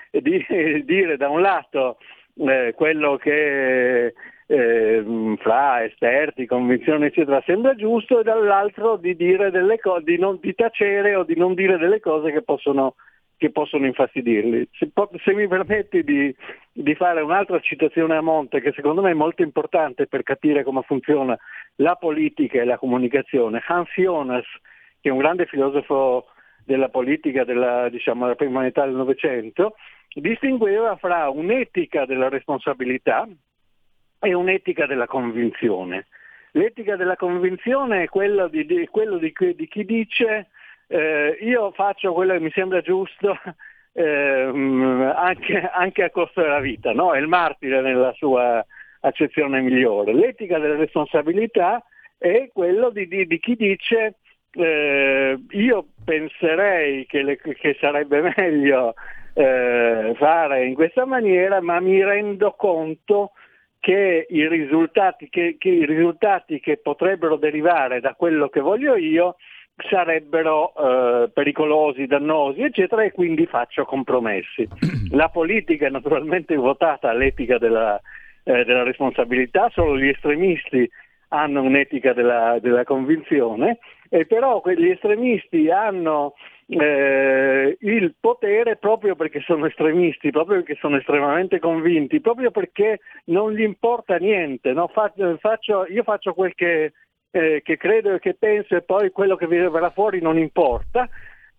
di 0.09 0.45
dire 0.85 1.17
da 1.17 1.27
un 1.27 1.41
lato 1.41 1.97
eh, 2.35 2.73
quello 2.73 3.17
che 3.17 4.13
eh, 4.49 5.35
fra 5.39 5.83
esperti, 5.83 6.45
convinzioni 6.45 7.07
eccetera 7.07 7.43
sembra 7.45 7.75
giusto 7.75 8.21
e 8.21 8.23
dall'altro 8.23 8.95
di, 8.95 9.17
dire 9.17 9.51
delle 9.51 9.77
co- 9.79 9.99
di, 9.99 10.17
non, 10.17 10.39
di 10.41 10.55
tacere 10.55 11.15
o 11.15 11.23
di 11.23 11.35
non 11.35 11.53
dire 11.53 11.77
delle 11.77 11.99
cose 11.99 12.31
che 12.31 12.41
possono, 12.41 12.95
che 13.37 13.51
possono 13.51 13.85
infastidirli. 13.85 14.67
Se, 14.73 14.91
se 15.23 15.33
mi 15.33 15.47
permetti 15.47 16.03
di, 16.03 16.35
di, 16.71 16.95
fare 16.95 17.21
un'altra 17.21 17.59
citazione 17.59 18.15
a 18.15 18.21
monte 18.21 18.61
che 18.61 18.73
secondo 18.75 19.01
me 19.01 19.11
è 19.11 19.13
molto 19.15 19.43
importante 19.43 20.07
per 20.07 20.23
capire 20.23 20.63
come 20.63 20.81
funziona 20.81 21.37
la 21.75 21.95
politica 21.95 22.59
e 22.59 22.65
la 22.65 22.77
comunicazione, 22.77 23.61
Hans 23.67 23.89
Jonas, 23.95 24.45
che 24.99 25.09
è 25.09 25.11
un 25.11 25.19
grande 25.19 25.45
filosofo 25.45 26.25
della 26.65 26.89
politica 26.89 27.43
della, 27.43 27.89
diciamo, 27.89 28.23
della 28.23 28.35
prima 28.35 28.61
metà 28.61 28.85
del 28.85 28.95
Novecento, 28.95 29.75
distingueva 30.13 30.95
fra 30.97 31.29
un'etica 31.29 32.05
della 32.05 32.29
responsabilità, 32.29 33.27
è 34.19 34.33
un'etica 34.33 34.87
della 34.87 35.05
convinzione. 35.05 36.07
L'etica 36.51 36.95
della 36.95 37.15
convinzione 37.15 38.03
è 38.03 38.09
quella 38.09 38.47
di, 38.47 38.65
di, 38.65 38.87
quello 38.87 39.17
di, 39.17 39.31
di 39.55 39.67
chi 39.67 39.85
dice 39.85 40.47
eh, 40.87 41.37
io 41.41 41.71
faccio 41.71 42.13
quello 42.13 42.33
che 42.33 42.39
mi 42.39 42.51
sembra 42.51 42.81
giusto 42.81 43.37
eh, 43.93 45.13
anche, 45.15 45.69
anche, 45.71 46.03
a 46.03 46.09
costo 46.09 46.41
della 46.41 46.59
vita, 46.59 46.93
no? 46.93 47.13
è 47.13 47.19
il 47.19 47.27
martire 47.27 47.81
nella 47.81 48.13
sua 48.13 48.65
accezione 49.01 49.61
migliore. 49.61 50.13
L'etica 50.13 50.59
della 50.59 50.77
responsabilità 50.77 51.83
è 52.17 52.49
quello 52.53 52.89
di, 52.89 53.07
di 53.07 53.39
chi 53.39 53.55
dice 53.55 54.15
eh, 54.51 55.39
io 55.49 55.87
penserei 56.03 57.05
che, 57.05 57.21
le, 57.21 57.37
che 57.37 57.77
sarebbe 57.79 58.21
meglio 58.35 58.95
eh, 59.33 60.13
fare 60.17 60.65
in 60.65 60.73
questa 60.73 61.05
maniera, 61.05 61.61
ma 61.61 61.79
mi 61.79 62.03
rendo 62.03 62.53
conto 62.53 63.31
che 63.79 64.25
i, 64.27 64.47
risultati 64.47 65.29
che, 65.29 65.55
che 65.59 65.69
i 65.69 65.85
risultati 65.85 66.59
che 66.59 66.77
potrebbero 66.77 67.35
derivare 67.35 67.99
da 67.99 68.15
quello 68.15 68.49
che 68.49 68.59
voglio 68.59 68.95
io 68.95 69.35
sarebbero 69.77 70.73
eh, 70.75 71.29
pericolosi, 71.29 72.07
dannosi, 72.07 72.61
eccetera, 72.61 73.03
e 73.03 73.11
quindi 73.11 73.45
faccio 73.45 73.85
compromessi. 73.85 74.67
La 75.11 75.29
politica 75.29 75.87
è 75.87 75.89
naturalmente 75.89 76.55
votata 76.55 77.09
all'etica 77.09 77.57
della, 77.57 77.99
eh, 78.43 78.63
della 78.65 78.83
responsabilità, 78.83 79.69
solo 79.71 79.97
gli 79.97 80.07
estremisti 80.07 80.89
hanno 81.29 81.61
un'etica 81.61 82.13
della, 82.13 82.57
della 82.61 82.85
convinzione, 82.85 83.79
e 84.09 84.25
però 84.25 84.61
quegli 84.61 84.89
estremisti 84.89 85.69
hanno 85.69 86.33
eh, 86.67 87.77
il 87.79 88.15
potere 88.19 88.77
proprio 88.77 89.15
perché 89.15 89.41
sono 89.41 89.65
estremisti, 89.65 90.31
proprio 90.31 90.57
perché 90.57 90.75
sono 90.79 90.97
estremamente 90.97 91.59
convinti, 91.59 92.21
proprio 92.21 92.51
perché 92.51 92.99
non 93.25 93.53
gli 93.53 93.61
importa 93.61 94.15
niente. 94.17 94.71
No? 94.73 94.87
Faccio, 94.87 95.85
io 95.87 96.03
faccio 96.03 96.33
quel 96.33 96.53
che, 96.55 96.93
eh, 97.37 97.61
che, 97.61 97.77
credo 97.77 98.13
e 98.13 98.19
che 98.19 98.33
penso 98.33 98.75
e 98.75 98.81
poi 98.81 99.11
quello 99.11 99.35
che 99.35 99.47
verrà 99.47 99.89
fuori 99.91 100.21
non 100.21 100.37
importa. 100.37 101.07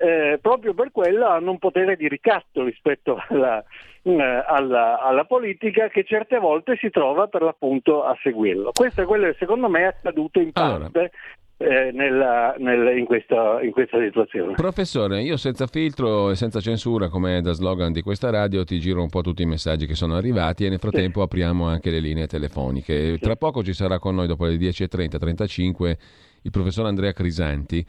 Eh, 0.01 0.39
proprio 0.41 0.75
per 0.75 0.93
quello 0.93 1.27
hanno 1.27 1.51
un 1.51 1.59
potere 1.59 1.97
di 1.97 2.07
ricatto 2.07 2.63
rispetto 2.63 3.21
alla, 3.29 3.65
eh, 4.03 4.45
alla, 4.47 5.01
alla, 5.01 5.25
politica 5.25 5.89
che 5.89 6.05
certe 6.05 6.39
volte 6.39 6.77
si 6.77 6.89
trova 6.89 7.27
per 7.27 7.43
l'appunto 7.43 8.05
a 8.05 8.17
seguirlo. 8.23 8.71
Questo 8.73 9.03
è 9.03 9.05
quello 9.05 9.27
che 9.27 9.37
secondo 9.41 9.69
me 9.69 9.81
è 9.81 9.85
accaduto 9.85 10.39
in 10.39 10.53
parte 10.53 10.99
allora 10.99 11.11
eh, 11.59 11.91
nella, 11.93 12.55
nella, 12.59 12.93
in, 12.93 13.05
questa, 13.05 13.61
in, 13.63 13.73
questa, 13.73 13.99
situazione. 14.01 14.55
Professore, 14.55 15.23
io 15.23 15.37
senza 15.37 15.67
filtro 15.67 16.31
e 16.31 16.37
senza 16.37 16.61
censura, 16.61 17.09
come 17.09 17.41
da 17.41 17.53
slogan 17.53 17.93
di 17.93 18.01
questa 18.01 18.31
radio, 18.31 18.65
ti 18.65 18.79
giro 18.79 19.03
un 19.03 19.09
po' 19.09 19.23
tutti 19.23 19.43
i 19.43 19.47
messaggi 19.47 19.87
che 19.87 19.97
sono 19.97 20.15
arrivati 20.15 20.65
e 20.65 20.69
nel 20.69 20.79
frattempo 20.79 21.19
sì. 21.19 21.25
apriamo 21.25 21.67
anche 21.67 21.91
le 21.91 21.99
linee 21.99 22.29
telefoniche. 22.29 23.15
Sì. 23.15 23.19
Tra 23.19 23.35
poco 23.35 23.65
ci 23.65 23.73
sarà 23.73 23.99
con 23.99 24.15
noi, 24.15 24.29
dopo 24.29 24.47
le 24.47 24.55
10.30-35, 24.55 25.97
il 26.43 26.51
professor 26.53 26.87
Andrea 26.87 27.13
Crisanti 27.13 27.85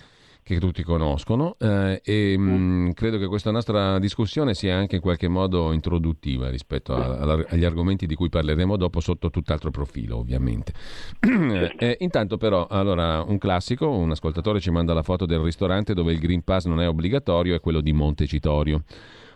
che 0.54 0.60
tutti 0.60 0.84
conoscono 0.84 1.56
eh, 1.60 2.02
e 2.04 2.38
mh, 2.38 2.42
mm, 2.42 2.90
credo 2.92 3.18
che 3.18 3.28
questa 3.28 3.52
nostra 3.52 4.00
discussione 4.00 4.54
sia 4.54 4.76
anche 4.76 4.96
in 4.96 5.02
qualche 5.02 5.28
modo 5.28 5.72
introduttiva 5.74 6.50
rispetto 6.50 6.96
a, 6.96 7.18
a, 7.18 7.46
agli 7.50 7.64
argomenti 7.64 8.08
di 8.08 8.16
cui 8.16 8.30
parleremo 8.30 8.76
dopo 8.76 9.00
sotto 9.00 9.30
tutt'altro 9.30 9.70
profilo 9.70 10.18
ovviamente. 10.18 10.74
eh, 11.78 11.98
intanto 12.00 12.38
però, 12.38 12.66
allora, 12.68 13.22
un 13.22 13.38
classico, 13.38 13.90
un 13.90 14.12
ascoltatore 14.12 14.60
ci 14.60 14.72
manda 14.72 14.94
la 14.94 15.04
foto 15.04 15.26
del 15.26 15.40
ristorante 15.40 15.94
dove 15.94 16.14
il 16.14 16.20
Green 16.20 16.44
Pass 16.44 16.66
non 16.66 16.82
è 16.82 16.88
obbligatorio, 16.88 17.56
è 17.56 17.60
quello 17.60 17.82
di 17.82 17.94
Montecitorio. 17.94 18.84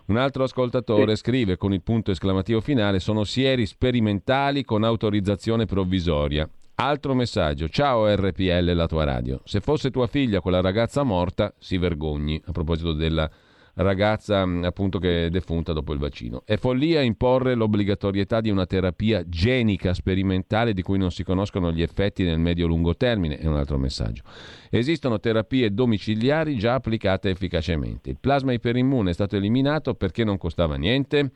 Un 0.05 0.17
altro 0.17 0.43
ascoltatore 0.43 1.15
scrive 1.15 1.57
con 1.57 1.73
il 1.73 1.81
punto 1.81 2.11
esclamativo 2.11 2.59
finale: 2.59 2.99
Sono 2.99 3.23
sieri 3.23 3.65
sperimentali 3.65 4.65
con 4.65 4.83
autorizzazione 4.83 5.65
provvisoria. 5.65 6.49
Altro 6.75 7.13
messaggio, 7.13 7.69
ciao 7.69 8.11
RPL, 8.11 8.73
la 8.73 8.87
tua 8.87 9.03
radio. 9.03 9.41
Se 9.45 9.61
fosse 9.61 9.91
tua 9.91 10.07
figlia 10.07 10.41
quella 10.41 10.59
ragazza 10.59 11.03
morta, 11.03 11.53
si 11.59 11.77
vergogni, 11.77 12.41
a 12.45 12.51
proposito 12.51 12.93
della 12.93 13.29
ragazza 13.75 14.43
mm, 14.43 14.63
appunto 14.63 14.97
che 14.97 15.27
è 15.27 15.29
defunta 15.29 15.71
dopo 15.71 15.93
il 15.93 15.99
vaccino. 15.99 16.41
È 16.45 16.57
follia 16.57 17.01
imporre 17.01 17.53
l'obbligatorietà 17.53 18.41
di 18.41 18.49
una 18.49 18.65
terapia 18.65 19.23
genica 19.27 19.93
sperimentale 19.93 20.73
di 20.73 20.81
cui 20.81 20.97
non 20.97 21.11
si 21.11 21.23
conoscono 21.23 21.71
gli 21.71 21.83
effetti 21.83 22.23
nel 22.23 22.39
medio-lungo 22.39 22.95
termine, 22.95 23.37
è 23.37 23.45
un 23.45 23.55
altro 23.55 23.77
messaggio. 23.77 24.23
Esistono 24.71 25.19
terapie 25.19 25.75
domiciliari 25.75 26.57
già 26.57 26.73
applicate 26.73 27.29
efficacemente. 27.29 28.09
Il 28.09 28.17
plasma 28.19 28.51
iperimmune 28.51 29.11
è 29.11 29.13
stato 29.13 29.35
eliminato 29.35 29.93
perché 29.93 30.23
non 30.23 30.39
costava 30.39 30.75
niente. 30.75 31.31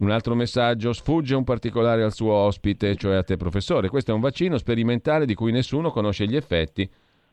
Un 0.00 0.10
altro 0.10 0.34
messaggio, 0.34 0.94
sfugge 0.94 1.34
un 1.34 1.44
particolare 1.44 2.02
al 2.02 2.14
suo 2.14 2.32
ospite, 2.32 2.96
cioè 2.96 3.16
a 3.16 3.22
te 3.22 3.36
professore. 3.36 3.90
Questo 3.90 4.12
è 4.12 4.14
un 4.14 4.20
vaccino 4.20 4.56
sperimentale 4.56 5.26
di 5.26 5.34
cui 5.34 5.52
nessuno 5.52 5.90
conosce 5.90 6.26
gli 6.26 6.36
effetti 6.36 6.88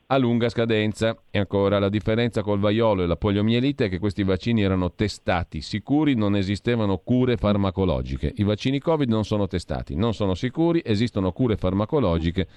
a 0.07 0.17
lunga 0.17 0.49
scadenza. 0.49 1.15
E 1.31 1.39
ancora, 1.39 1.79
la 1.79 1.87
differenza 1.87 2.41
col 2.41 2.59
vaiolo 2.59 3.03
e 3.03 3.07
la 3.07 3.15
poliomielite 3.15 3.85
è 3.85 3.89
che 3.89 3.99
questi 3.99 4.23
vaccini 4.23 4.63
erano 4.63 4.91
testati, 4.91 5.61
sicuri, 5.61 6.15
non 6.15 6.35
esistevano 6.35 6.97
cure 6.97 7.37
farmacologiche. 7.37 8.33
I 8.35 8.43
vaccini 8.43 8.79
Covid 8.79 9.07
non 9.07 9.23
sono 9.23 9.47
testati, 9.47 9.95
non 9.95 10.13
sono 10.13 10.33
sicuri, 10.33 10.81
esistono 10.83 11.31
cure 11.31 11.55
farmacologiche 11.55 12.47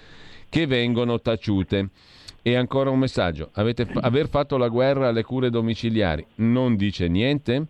che 0.49 0.67
vengono 0.67 1.21
taciute. 1.21 1.91
E 2.43 2.57
ancora 2.57 2.91
un 2.91 2.99
messaggio, 2.99 3.51
Avete, 3.53 3.87
aver 4.01 4.27
fatto 4.27 4.57
la 4.57 4.69
guerra 4.69 5.09
alle 5.09 5.23
cure 5.23 5.51
domiciliari 5.51 6.27
non 6.37 6.75
dice 6.75 7.07
niente? 7.07 7.67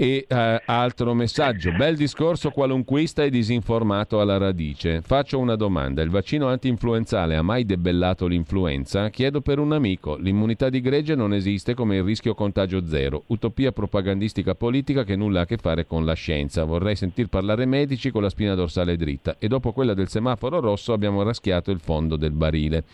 E 0.00 0.26
eh, 0.28 0.62
altro 0.64 1.12
messaggio, 1.12 1.72
bel 1.72 1.96
discorso 1.96 2.50
qualunquista 2.50 3.24
e 3.24 3.30
disinformato 3.30 4.20
alla 4.20 4.36
radice. 4.36 5.02
Faccio 5.02 5.40
una 5.40 5.56
domanda, 5.56 6.02
il 6.02 6.08
vaccino 6.10 6.46
anti-influenzale 6.46 7.34
ha 7.34 7.42
mai 7.42 7.66
debellato 7.66 8.28
l'influenza? 8.28 9.10
Chiedo 9.10 9.40
per 9.40 9.58
un 9.58 9.72
amico, 9.72 10.14
l'immunità 10.14 10.68
di 10.68 10.80
gregge 10.80 11.16
non 11.16 11.34
esiste 11.34 11.74
come 11.74 11.96
il 11.96 12.04
rischio 12.04 12.36
contagio 12.36 12.86
zero, 12.86 13.24
utopia 13.26 13.72
propagandistica 13.72 14.54
politica 14.54 15.02
che 15.02 15.16
nulla 15.16 15.40
ha 15.40 15.42
a 15.42 15.46
che 15.46 15.56
fare 15.56 15.84
con 15.84 16.04
la 16.04 16.14
scienza. 16.14 16.62
Vorrei 16.62 16.94
sentir 16.94 17.26
parlare 17.26 17.66
medici 17.66 18.12
con 18.12 18.22
la 18.22 18.30
spina 18.30 18.54
dorsale 18.54 18.96
dritta 18.96 19.34
e 19.40 19.48
dopo 19.48 19.72
quella 19.72 19.94
del 19.94 20.06
semaforo 20.06 20.60
rosso 20.60 20.92
abbiamo 20.92 21.24
raschiato 21.24 21.72
il 21.72 21.80
fondo 21.80 22.14
del 22.14 22.30
barile. 22.30 22.84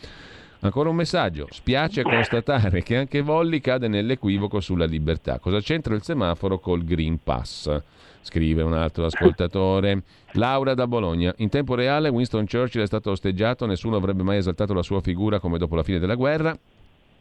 Ancora 0.64 0.88
un 0.88 0.96
messaggio. 0.96 1.46
Spiace 1.50 2.02
constatare 2.02 2.82
che 2.82 2.96
anche 2.96 3.20
Volli 3.20 3.60
cade 3.60 3.86
nell'equivoco 3.86 4.60
sulla 4.60 4.86
libertà. 4.86 5.38
Cosa 5.38 5.60
c'entra 5.60 5.94
il 5.94 6.02
semaforo 6.02 6.58
col 6.58 6.84
Green 6.84 7.18
Pass? 7.22 7.82
Scrive 8.22 8.62
un 8.62 8.72
altro 8.72 9.04
ascoltatore. 9.04 10.04
Laura 10.32 10.72
da 10.72 10.86
Bologna. 10.86 11.34
In 11.38 11.50
tempo 11.50 11.74
reale 11.74 12.08
Winston 12.08 12.46
Churchill 12.46 12.80
è 12.80 12.86
stato 12.86 13.10
osteggiato, 13.10 13.66
nessuno 13.66 13.96
avrebbe 13.96 14.22
mai 14.22 14.38
esaltato 14.38 14.72
la 14.72 14.82
sua 14.82 15.02
figura 15.02 15.38
come 15.38 15.58
dopo 15.58 15.76
la 15.76 15.82
fine 15.82 15.98
della 15.98 16.14
guerra. 16.14 16.56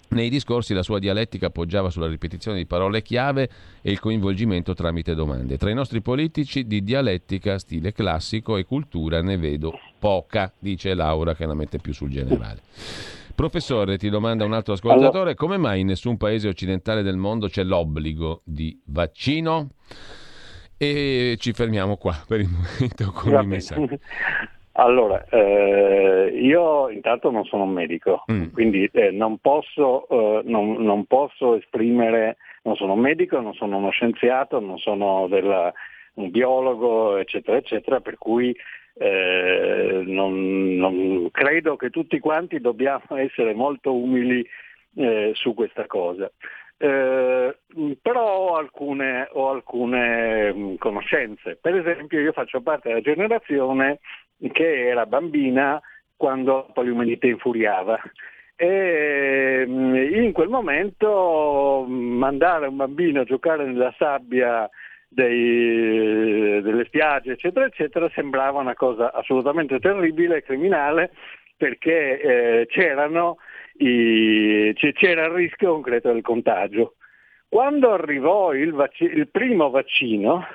Nei 0.08 0.30
discorsi 0.30 0.74
la 0.74 0.84
sua 0.84 1.00
dialettica 1.00 1.48
appoggiava 1.48 1.89
sulla 1.89 2.08
ripetizione 2.08 2.58
di 2.58 2.66
parole 2.66 3.02
chiave 3.02 3.50
e 3.82 3.91
il 3.91 4.00
coinvolgimento 4.00 4.74
tramite 4.74 5.16
domande. 5.16 5.58
Tra 5.58 5.70
i 5.70 5.74
nostri 5.74 6.00
politici 6.02 6.66
di 6.66 6.82
dialettica, 6.82 7.60
stile 7.60 7.91
classico 7.91 8.56
e 8.56 8.64
cultura 8.64 9.22
ne 9.22 9.36
vedo 9.36 9.78
poca, 10.00 10.50
dice 10.58 10.94
Laura 10.94 11.36
che 11.36 11.46
la 11.46 11.56
mette 11.56 11.80
più 11.80 11.94
sul 11.94 12.10
generale. 12.10 12.62
Professore, 13.36 13.98
ti 13.98 14.10
domanda 14.10 14.46
un 14.46 14.54
altro 14.54 14.74
ascoltatore, 14.74 15.18
allora, 15.18 15.34
come 15.34 15.58
mai 15.58 15.82
in 15.82 15.88
nessun 15.88 16.18
paese 16.18 16.48
occidentale 16.48 17.02
del 17.02 17.18
mondo 17.18 17.48
c'è 17.48 17.64
l'obbligo 17.64 18.42
di 18.46 18.80
vaccino? 18.86 19.70
E 20.78 21.36
ci 21.40 21.52
fermiamo 21.54 21.98
qua 21.98 22.14
per 22.28 22.42
il 22.42 22.50
momento 22.50 23.12
con 23.12 23.42
i 23.42 23.48
messaggi. 23.48 24.00
Allora, 24.76 25.24
eh, 25.30 26.32
io 26.34 26.90
intanto 26.90 27.30
non 27.30 27.46
sono 27.46 27.62
un 27.62 27.74
medico, 27.74 28.24
mm. 28.32 28.54
quindi 28.54 28.90
eh, 28.92 29.12
non, 29.12 29.38
posso, 29.38 30.08
eh, 30.10 30.42
non, 30.46 30.84
non, 30.84 31.06
posso, 31.06 31.56
esprimere, 31.56 32.38
non 32.64 32.76
sono 32.76 32.94
un 32.94 33.00
medico, 33.00 33.40
non 33.40 33.54
sono 33.54 33.78
uno 33.78 33.92
scienziato, 33.92 34.60
non 34.60 34.80
sono 34.80 35.28
della, 35.28 35.72
un 36.16 36.32
biologo, 36.32 37.18
eccetera, 37.18 37.58
eccetera, 37.58 38.00
per 38.00 38.18
cui 38.18 38.56
eh, 38.96 40.04
non, 40.06 40.76
non, 40.76 41.30
credo 41.32 41.76
che 41.76 41.89
tutti 41.89 42.20
quanti 42.20 42.60
dobbiamo 42.60 43.16
essere 43.16 43.54
molto 43.54 43.96
umili 43.96 44.46
eh, 44.96 45.32
su 45.34 45.54
questa 45.54 45.88
cosa. 45.88 46.32
Eh, 46.78 47.58
però 48.02 48.38
ho 48.38 48.56
alcune, 48.56 49.28
ho 49.32 49.50
alcune 49.50 50.54
mh, 50.54 50.78
conoscenze. 50.78 51.58
Per 51.60 51.76
esempio 51.76 52.20
io 52.20 52.34
faccio 52.34 52.62
parte 52.62 52.89
della 52.89 53.02
generazione 53.02 54.00
che 54.52 54.88
era 54.88 55.06
bambina 55.06 55.82
quando 56.16 56.56
la 56.56 56.74
poliomielite 56.74 57.28
infuriava. 57.28 58.00
E 58.56 59.66
in 59.68 60.32
quel 60.32 60.48
momento 60.48 61.86
mandare 61.88 62.68
un 62.68 62.76
bambino 62.76 63.22
a 63.22 63.26
giocare 63.26 63.66
nella 63.66 63.94
sabbia 63.98 64.70
dei, 65.14 66.61
delle 66.61 66.86
spiagge, 66.86 67.34
eccetera, 67.34 67.66
eccetera, 67.66 68.09
sembrava 68.14 68.59
una 68.59 68.74
cosa 68.74 69.11
assolutamente 69.14 69.80
terribile 69.80 70.38
e 70.38 70.43
criminale 70.43 71.11
perché 71.55 72.20
eh, 72.20 72.68
i, 73.78 74.74
c'era 74.76 75.26
il 75.26 75.32
rischio 75.32 75.74
concreto 75.74 76.11
del 76.11 76.22
contagio. 76.22 76.95
Quando 77.47 77.91
arrivò 77.91 78.53
il, 78.53 78.74
vac- 78.74 78.99
il 78.99 79.30
primo 79.30 79.70
vaccino, 79.70 80.47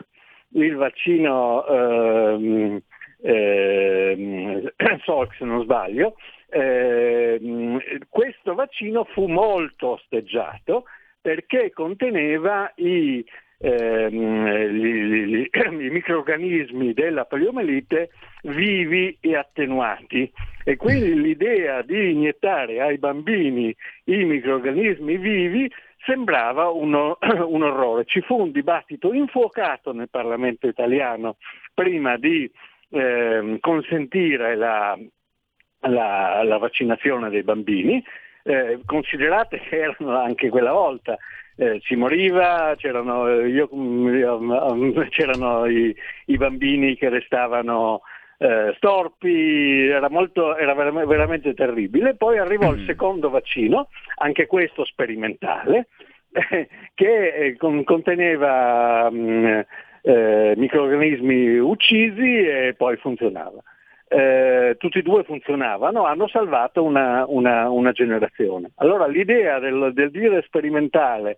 il 0.54 0.74
vaccino 0.74 1.66
ehm, 1.66 2.80
ehm, 3.22 4.72
se 5.38 5.44
non 5.44 5.62
sbaglio, 5.62 6.16
ehm, 6.50 7.78
questo 8.09 8.54
vaccino 8.54 9.04
fu 9.04 9.26
molto 9.26 9.90
osteggiato 9.90 10.84
perché 11.20 11.70
conteneva 11.70 12.72
i 12.76 13.24
ehm, 13.59 14.56
gli, 14.68 14.86
gli, 15.24 15.48
i 15.50 15.90
microorganismi 15.90 16.92
della 16.92 17.24
poliomelite 17.24 18.11
vivi 18.42 19.16
e 19.20 19.36
attenuati. 19.36 20.30
E 20.64 20.76
quindi 20.76 21.20
l'idea 21.20 21.82
di 21.82 22.11
iniettare 22.12 22.80
ai 22.80 22.98
bambini 22.98 23.74
i 24.04 24.24
microorganismi 24.24 25.16
vivi 25.16 25.70
sembrava 26.04 26.68
uno, 26.68 27.18
un 27.46 27.62
orrore. 27.62 28.04
Ci 28.04 28.20
fu 28.22 28.40
un 28.40 28.52
dibattito 28.52 29.12
infuocato 29.12 29.92
nel 29.92 30.09
Parlamento 30.09 30.66
italiano 30.66 31.36
prima 31.74 32.16
di 32.16 32.50
eh, 32.90 33.59
consentire 33.61 34.56
la, 34.56 34.98
la, 35.80 36.42
la, 36.42 36.59
vaccinazione 36.59 37.30
dei 37.30 37.42
bambini, 37.42 38.02
eh, 38.44 38.80
considerate 38.84 39.61
che 39.61 39.78
erano 39.78 40.18
anche 40.18 40.48
quella 40.48 40.72
volta 40.72 41.18
eh, 41.59 41.80
si 41.82 41.96
moriva, 41.96 42.74
c'erano, 42.76 43.26
eh, 43.28 43.48
io, 43.48 43.68
io, 43.72 44.38
c'erano 45.11 45.66
i, 45.66 45.94
i, 46.26 46.36
bambini 46.36 46.94
che 46.96 47.09
restavano 47.09 48.02
eh, 48.38 48.72
storpi, 48.76 49.88
era, 49.88 50.09
molto, 50.09 50.56
era 50.56 50.72
veramente, 50.74 51.09
veramente 51.09 51.54
terribile. 51.54 52.14
Poi 52.14 52.38
arrivò 52.38 52.70
mm. 52.70 52.78
il 52.78 52.84
secondo 52.86 53.28
vaccino, 53.28 53.88
anche 54.18 54.46
questo 54.46 54.84
sperimentale, 54.84 55.88
che 56.94 57.34
eh, 57.34 57.56
con, 57.56 57.82
conteneva 57.82 59.11
mh, 59.11 59.16
mm, 59.18 59.61
eh, 60.02 60.54
microorganismi 60.56 61.59
uccisi 61.59 62.46
e 62.46 62.74
poi 62.76 62.96
funzionava. 62.98 63.61
Eh, 64.11 64.76
tutti 64.78 64.98
e 64.98 65.02
due 65.02 65.22
funzionavano, 65.22 66.06
hanno 66.06 66.28
salvato 66.28 66.82
una, 66.82 67.26
una, 67.26 67.68
una 67.68 67.92
generazione. 67.92 68.70
Allora 68.76 69.06
l'idea 69.06 69.59
del, 69.59 69.90
del 69.92 70.11
dire 70.11 70.40
sperimentale 70.46 71.36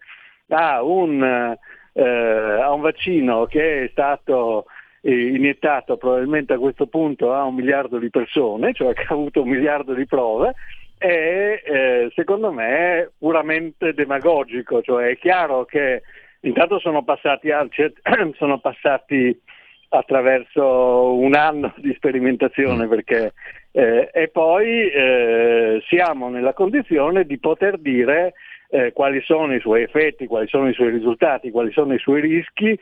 a 0.50 0.80
un, 0.82 1.56
eh, 1.92 2.02
a 2.02 2.72
un, 2.72 2.80
vaccino 2.80 3.46
che 3.46 3.84
è 3.84 3.88
stato 3.90 4.66
eh, 5.00 5.12
iniettato 5.12 5.96
probabilmente 5.96 6.52
a 6.52 6.58
questo 6.58 6.86
punto 6.86 7.34
a 7.34 7.42
un 7.42 7.56
miliardo 7.56 7.98
di 7.98 8.08
persone, 8.08 8.72
cioè 8.72 8.94
che 8.94 9.02
ha 9.08 9.14
avuto 9.14 9.42
un 9.42 9.48
miliardo 9.48 9.92
di 9.92 10.06
prove, 10.06 10.54
è 10.96 11.62
eh, 11.64 12.12
secondo 12.14 12.52
me 12.52 13.10
puramente 13.18 13.94
demagogico, 13.94 14.82
cioè 14.82 15.08
è 15.08 15.18
chiaro 15.18 15.64
che 15.64 16.02
intanto 16.42 16.78
sono 16.78 17.02
passati, 17.02 17.48
sono 18.36 18.60
passati 18.60 19.40
attraverso 19.90 21.14
un 21.14 21.34
anno 21.34 21.74
di 21.78 21.92
sperimentazione 21.94 22.86
mm. 22.86 22.88
perché, 22.88 23.32
eh, 23.72 24.10
e 24.12 24.28
poi 24.28 24.90
eh, 24.90 25.82
siamo 25.88 26.28
nella 26.28 26.52
condizione 26.52 27.24
di 27.24 27.38
poter 27.38 27.78
dire 27.78 28.34
eh, 28.70 28.92
quali 28.92 29.20
sono 29.22 29.54
i 29.54 29.60
suoi 29.60 29.82
effetti, 29.82 30.26
quali 30.26 30.46
sono 30.48 30.68
i 30.68 30.74
suoi 30.74 30.90
risultati, 30.90 31.50
quali 31.50 31.72
sono 31.72 31.92
i 31.94 31.98
suoi 31.98 32.20
rischi, 32.20 32.78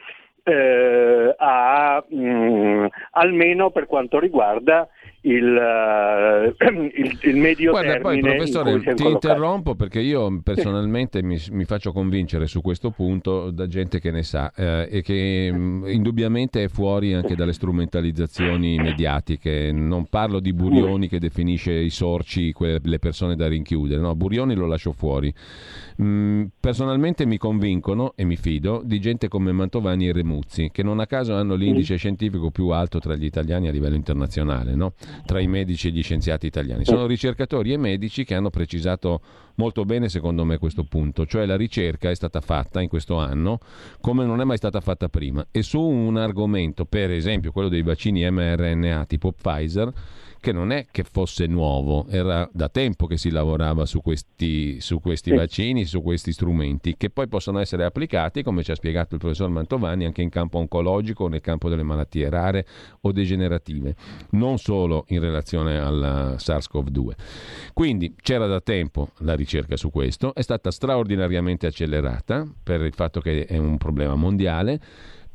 eh, 0.49 1.35
a, 1.37 2.03
mh, 2.09 2.17
mm, 2.17 2.87
almeno 3.13 3.71
per 3.71 3.87
quanto 3.87 4.19
riguarda 4.19 4.89
il, 5.23 5.45
uh, 5.45 6.55
il, 6.95 7.19
il 7.23 7.37
medio 7.37 7.73
Guarda, 7.73 7.99
poi 7.99 8.21
professore 8.21 8.71
in 8.71 8.95
ti 8.95 9.07
interrompo 9.07 9.75
perché 9.75 10.01
io 10.01 10.41
personalmente 10.43 11.23
mi, 11.23 11.39
mi, 11.51 11.65
faccio 11.65 11.93
convincere 11.93 12.47
su 12.47 12.61
questo 12.61 12.91
punto 12.91 13.51
da 13.51 13.67
gente 13.67 13.99
che 13.99 14.11
ne 14.11 14.23
sa 14.23 14.53
eh, 14.55 14.89
e 14.91 15.03
che 15.03 15.51
mh, 15.53 15.57
mm, 15.57 15.87
indubbiamente 15.89 16.65
è 16.65 16.69
fuori 16.69 17.15
anche 17.15 17.35
dalle 17.35 17.53
strumentalizzazioni 17.53 18.77
mediatiche. 18.79 19.73
Non 19.73 20.07
parlo 20.07 20.41
di 20.41 20.53
Burioni 20.53 21.09
che 21.09 21.19
definisce 21.19 21.73
i 21.73 21.91
sorci 21.91 22.55
le 22.59 22.99
persone 22.99 23.35
da 23.37 23.49
rinchiudere 23.49 24.01
no, 24.01 24.15
Burioni 24.15 24.55
lo 24.55 24.67
lascio 24.67 24.93
fuori. 24.93 25.33
Mm, 26.01 26.45
personalmente 26.61 27.27
mi 27.27 27.39
convincono 27.39 28.13
e 28.15 28.25
mi 28.25 28.37
fido 28.37 28.83
di 28.85 29.01
gente 29.01 29.29
come 29.29 29.51
Mantovani 29.53 30.09
e 30.09 30.13
Remuzzi, 30.39 30.71
che 30.73 30.83
non 30.83 31.01
a 31.01 31.07
caso 31.07 31.35
hanno 31.35 31.55
l'indice 31.55 31.97
scientifico 31.97 32.51
più 32.51 32.69
alto 32.69 32.99
tra 33.01 33.15
gli 33.17 33.25
italiani 33.25 33.69
a 33.69 33.73
livello 33.73 33.97
internazionale, 33.97 34.75
no? 34.75 34.95
tra 35.27 35.41
i 35.41 35.47
medici 35.47 35.89
e 35.89 35.91
gli 35.91 36.03
scienziati 36.03 36.47
italiani. 36.47 36.85
Sono 36.85 37.07
ricercatori 37.07 37.73
e 37.73 37.77
medici 37.77 38.25
che 38.25 38.35
hanno 38.35 38.51
precisato 38.51 39.21
molto 39.57 39.85
bene 39.85 40.09
secondo 40.09 40.45
me 40.45 40.59
questo 40.59 40.85
punto, 40.85 41.27
cioè 41.27 41.45
la 41.45 41.57
ricerca 41.57 42.11
è 42.11 42.15
stata 42.15 42.41
fatta 42.41 42.81
in 42.81 42.89
questo 42.89 43.17
anno 43.17 43.59
come 44.01 44.25
non 44.25 44.41
è 44.41 44.45
mai 44.45 44.57
stata 44.57 44.81
fatta 44.81 45.09
prima 45.09 45.45
e 45.51 45.63
su 45.63 45.81
un 45.81 46.17
argomento, 46.17 46.85
per 46.85 47.11
esempio 47.11 47.51
quello 47.51 47.69
dei 47.69 47.83
vaccini 47.83 48.29
mRNA 48.31 49.05
tipo 49.07 49.33
Pfizer, 49.33 49.93
che 50.49 50.55
non 50.55 50.73
è 50.73 50.87
che 50.91 51.05
fosse 51.05 51.47
nuovo, 51.47 52.07
era 52.09 52.49
da 52.51 52.71
tempo 52.71 53.07
che 53.07 53.19
si 53.19 53.29
lavorava 53.29 53.85
su 53.85 54.01
questi, 54.01 54.81
su 54.81 54.99
questi 54.99 55.29
sì. 55.29 55.37
vaccini, 55.37 55.85
su 55.85 56.01
questi 56.01 56.33
strumenti, 56.33 56.97
che 56.97 57.11
poi 57.11 57.29
possono 57.29 57.59
essere 57.59 57.85
applicati, 57.85 58.43
come 58.43 58.63
ci 58.63 58.71
ha 58.71 58.75
spiegato 58.75 59.13
il 59.13 59.21
professor 59.21 59.51
Mantovani, 59.51 60.07
anche 60.07 60.23
in 60.23 60.31
campo 60.31 60.57
oncologico 60.57 61.29
nel 61.29 61.43
campo 61.43 61.69
delle 61.69 61.83
malattie 61.83 62.31
rare 62.31 62.67
o 63.03 63.13
degenerative, 63.13 63.95
non 64.31 64.57
solo 64.57 65.05
in 65.09 65.21
relazione 65.21 65.79
al 65.79 66.37
SARS-CoV-2. 66.39 67.11
Quindi 67.75 68.15
c'era 68.17 68.47
da 68.47 68.63
tempo 68.63 69.11
la 69.19 69.35
ricerca 69.35 69.77
su 69.77 69.91
questo, 69.91 70.35
è 70.35 70.41
stata 70.41 70.71
straordinariamente 70.71 71.67
accelerata 71.67 72.51
per 72.63 72.81
il 72.81 72.95
fatto 72.95 73.21
che 73.21 73.45
è 73.45 73.59
un 73.59 73.77
problema 73.77 74.15
mondiale 74.15 74.81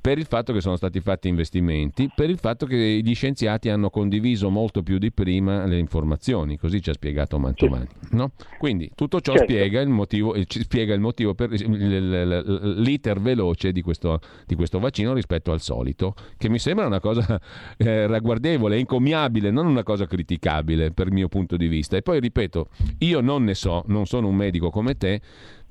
per 0.04 0.18
il 0.18 0.26
fatto 0.26 0.51
che 0.51 0.60
sono 0.60 0.76
stati 0.76 0.99
fatti 0.99 1.30
investimenti, 1.30 2.12
per 2.14 2.30
il 2.30 2.38
fatto 2.38 2.66
che 2.66 2.99
gli 3.01 3.16
scienziati 3.16 3.70
hanno 3.70 3.89
condiviso 3.89 4.49
molto 4.49 4.84
più 4.84 4.97
di 4.97 5.14
prima 5.14 5.66
le 5.66 5.78
informazioni, 5.78 6.58
così 6.58 6.82
ci 6.82 6.89
ha 6.89 6.93
spiegato 6.93 7.39
Mantovani. 7.39 7.88
No? 8.10 8.32
Quindi 8.58 8.91
tutto 8.95 9.22
ciò 9.22 9.32
certo. 9.32 9.54
spiega, 9.54 9.80
il 9.80 9.88
motivo, 9.88 10.36
spiega 10.45 10.93
il 10.93 10.99
motivo 10.99 11.36
per 11.36 11.51
l'iter 11.51 13.22
veloce 13.22 13.72
di 13.72 13.82
questo, 13.82 14.20
di 14.45 14.56
questo, 14.56 14.80
vaccino 14.80 15.14
rispetto 15.14 15.54
al 15.54 15.62
solito, 15.62 16.16
che 16.36 16.49
mi 16.49 16.60
sembra 16.60 16.86
una 16.86 16.99
cosa 16.99 17.39
eh, 17.78 18.06
ragguardevole, 18.06 18.76
encomiabile, 18.76 19.51
non 19.51 19.68
una 19.68 19.84
cosa 19.84 20.06
criticabile 20.06 20.91
per 20.91 21.08
il 21.08 21.14
mio 21.14 21.30
punto 21.30 21.56
di 21.56 21.70
vista. 21.70 21.95
E 21.95 22.01
poi 22.01 22.20
ripeto, 22.20 22.68
io 22.99 23.22
non 23.22 23.45
ne 23.45 23.54
so, 23.54 23.86
non 23.88 24.06
sono 24.06 24.28
un 24.28 24.36
medico 24.36 24.70
come 24.70 24.97
te, 24.97 25.22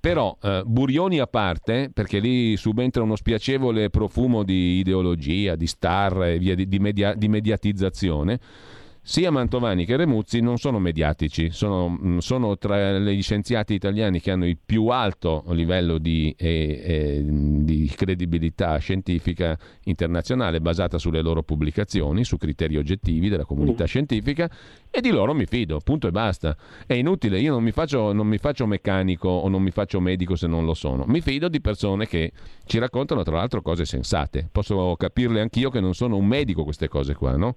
però, 0.02 0.36
eh, 0.42 0.64
Burioni 0.66 1.20
a 1.20 1.28
parte, 1.28 1.88
perché 1.94 2.18
lì 2.18 2.56
subentra 2.56 3.04
uno 3.04 3.14
spiacevole 3.14 3.88
profumo 3.88 4.42
di 4.42 4.80
ideologia, 4.80 5.54
di 5.54 5.68
star 5.68 6.24
e 6.24 6.38
via 6.38 6.56
di, 6.56 6.66
di, 6.66 6.80
media, 6.80 7.14
di 7.14 7.28
mediatizzazione, 7.28 8.40
sia 9.04 9.32
Mantovani 9.32 9.84
che 9.84 9.96
Remuzzi 9.96 10.40
non 10.40 10.58
sono 10.58 10.78
mediatici, 10.78 11.50
sono, 11.50 11.88
mm, 11.88 12.18
sono, 12.18 12.56
tra 12.56 13.00
gli 13.00 13.20
scienziati 13.20 13.74
italiani 13.74 14.20
che 14.20 14.30
hanno 14.30 14.46
il 14.46 14.56
più 14.64 14.86
alto 14.86 15.42
livello 15.48 15.98
di, 15.98 16.32
eh, 16.38 16.80
eh, 16.84 17.24
di, 17.26 17.92
credibilità 17.96 18.76
scientifica 18.76 19.58
internazionale 19.84 20.60
basata 20.60 20.98
sulle 20.98 21.20
loro 21.20 21.42
pubblicazioni, 21.42 22.22
su 22.22 22.36
criteri 22.36 22.76
oggettivi 22.76 23.28
della 23.28 23.44
comunità 23.44 23.82
mm. 23.82 23.86
scientifica 23.86 24.48
e 24.88 25.00
di 25.00 25.10
loro 25.10 25.34
mi 25.34 25.46
fido, 25.46 25.80
punto 25.80 26.06
e 26.06 26.12
basta. 26.12 26.56
È 26.86 26.94
inutile, 26.94 27.40
io 27.40 27.50
non 27.50 27.64
mi, 27.64 27.72
faccio, 27.72 28.12
non 28.12 28.28
mi 28.28 28.38
faccio 28.38 28.66
meccanico 28.66 29.28
o 29.28 29.48
non 29.48 29.62
mi 29.62 29.72
faccio 29.72 29.98
medico 29.98 30.36
se 30.36 30.46
non 30.46 30.64
lo 30.64 30.74
sono, 30.74 31.04
mi 31.08 31.20
fido 31.20 31.48
di 31.48 31.60
persone 31.60 32.06
che 32.06 32.30
ci 32.66 32.78
raccontano 32.78 33.24
tra 33.24 33.34
l'altro 33.34 33.62
cose 33.62 33.84
sensate. 33.84 34.48
Posso 34.52 34.94
capirle 34.96 35.40
anch'io 35.40 35.70
che 35.70 35.80
non 35.80 35.92
sono 35.92 36.16
un 36.16 36.26
medico 36.26 36.62
queste 36.62 36.86
cose 36.86 37.14
qua, 37.16 37.36
no? 37.36 37.56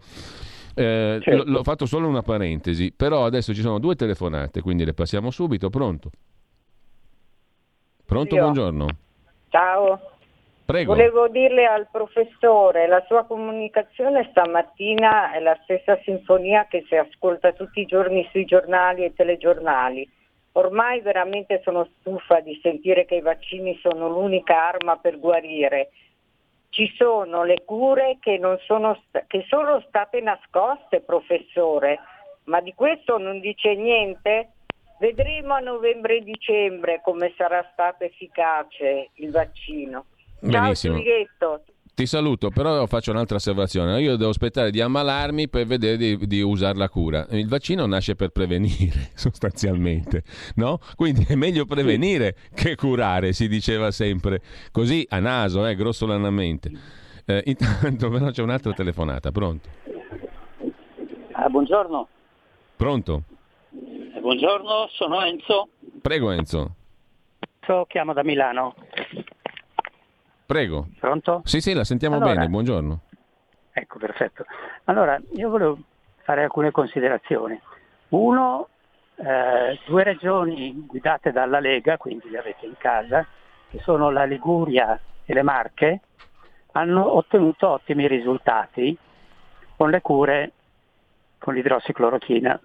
Eh, 0.76 1.19
certo. 1.21 1.43
l- 1.43 1.49
l'ho 1.51 1.63
fatto 1.63 1.86
solo 1.86 2.07
una 2.07 2.21
parentesi, 2.21 2.91
però 2.91 3.26
adesso 3.26 3.53
ci 3.53 3.61
sono 3.61 3.80
due 3.80 3.95
telefonate, 3.95 4.61
quindi 4.61 4.84
le 4.86 4.93
passiamo 4.93 5.32
subito. 5.32 5.69
Pronto? 5.69 6.09
Pronto, 8.05 8.36
Io. 8.36 8.41
buongiorno. 8.41 8.88
Ciao. 9.49 9.99
Prego. 10.65 10.93
Volevo 10.95 11.28
dirle 11.28 11.65
al 11.65 11.88
professore, 11.91 12.88
la 12.88 13.03
sua 13.07 13.26
comunicazione 13.26 14.28
stamattina 14.32 15.32
è 15.32 15.39
la 15.39 15.57
stessa 15.63 15.99
sinfonia 16.03 16.65
che 16.67 16.84
si 16.88 16.95
ascolta 16.95 17.53
tutti 17.53 17.82
i 17.82 17.86
giorni 17.86 18.28
sui 18.32 18.45
giornali 18.45 19.03
e 19.05 19.13
telegiornali. 19.13 20.09
Ormai 20.53 21.01
veramente 21.01 21.61
sono 21.63 21.88
stufa 21.99 22.39
di 22.39 22.59
sentire 22.63 23.05
che 23.05 23.15
i 23.15 23.21
vaccini 23.21 23.78
sono 23.82 24.09
l'unica 24.09 24.69
arma 24.69 24.97
per 24.97 25.19
guarire 25.19 25.91
ci 26.76 26.93
sono 26.97 27.45
le 27.45 27.63
cure 27.63 28.17
che, 28.19 28.38
sono, 28.65 29.01
che 29.28 29.45
sono 29.47 29.82
state 29.88 30.19
nascoste, 30.19 30.99
professore, 30.99 31.99
ma 32.45 32.59
di 32.59 32.73
questo 32.73 33.17
non 33.17 33.39
dice 33.39 33.76
niente. 33.76 34.49
Vedremo 34.99 35.53
a 35.53 35.59
novembre 35.59 36.17
e 36.17 36.21
dicembre 36.21 36.99
come 37.01 37.34
sarà 37.38 37.65
stato 37.71 38.03
efficace 38.03 39.11
il 39.15 39.32
vaccino. 39.32 40.05
Benissimo. 40.41 40.95
Ciao 40.95 41.03
Giulietto. 41.03 41.63
Ti 41.96 42.06
saluto, 42.06 42.50
però 42.50 42.86
faccio 42.88 43.12
un'altra 43.12 43.38
osservazione. 43.38 44.02
Io 44.02 44.18
devo 44.18 44.30
aspettare 44.30 44.70
di 44.70 44.82
ammalarmi 44.82 45.48
per 45.48 45.66
vedere 45.66 45.96
di, 45.96 46.18
di 46.28 46.41
usare 46.41 46.78
la 46.78 46.89
cura. 46.89 47.26
Il 47.30 47.48
vaccino 47.48 47.86
nasce 47.86 48.16
per 48.16 48.32
prevenire, 48.32 49.12
sostanzialmente, 49.16 50.24
no? 50.56 50.80
Quindi 50.98 51.26
è 51.26 51.36
meglio 51.36 51.66
prevenire 51.66 52.36
che 52.54 52.76
curare, 52.76 53.32
si 53.32 53.48
diceva 53.48 53.91
sempre. 53.91 54.41
Così 54.74 55.08
a 55.10 55.20
naso, 55.20 55.66
eh, 55.66 55.74
grossolanamente. 55.76 56.70
Eh, 57.24 57.41
intanto 57.46 58.10
però 58.12 58.30
c'è 58.30 58.41
un'altra 58.41 58.74
telefonata, 58.74 59.32
pronto? 59.32 59.70
Ah, 61.32 61.48
buongiorno. 61.48 62.08
Pronto? 62.76 63.24
Eh, 63.72 64.20
buongiorno, 64.20 64.89
sono 64.91 65.24
Enzo. 65.24 65.70
Prego 66.02 66.32
Enzo. 66.32 66.76
Enzo, 67.62 67.86
chiamo 67.88 68.12
da 68.12 68.22
Milano. 68.22 68.76
Prego. 70.46 70.88
Pronto? 71.00 71.41
Sì, 71.46 71.60
sì, 71.60 71.74
la 71.74 71.84
sentiamo 71.84 72.16
allora, 72.16 72.34
bene, 72.34 72.48
buongiorno. 72.48 73.00
Ecco, 73.72 73.98
perfetto. 73.98 74.46
Allora, 74.86 75.20
io 75.34 75.50
volevo 75.50 75.78
fare 76.24 76.43
alcune 76.43 76.72
considerazioni. 76.72 77.60
Uno, 78.10 78.70
eh, 79.16 79.80
due 79.86 80.04
regioni 80.04 80.86
guidate 80.88 81.32
dalla 81.32 81.60
Lega, 81.60 81.98
quindi 81.98 82.30
le 82.30 82.39
avete 82.39 82.66
in 82.66 82.78
casa, 82.78 83.26
che 83.70 83.80
sono 83.80 84.12
la 84.12 84.24
Liguria 84.24 85.00
e 85.26 85.34
le 85.34 85.41
Marche, 85.41 86.02
hanno 86.74 87.16
ottenuto 87.16 87.70
ottimi 87.70 88.08
risultati 88.08 88.98
con 89.76 89.89
le 89.89 90.02
cure 90.02 90.52
con 91.38 91.54
l'idrossiclorochina. 91.54 92.60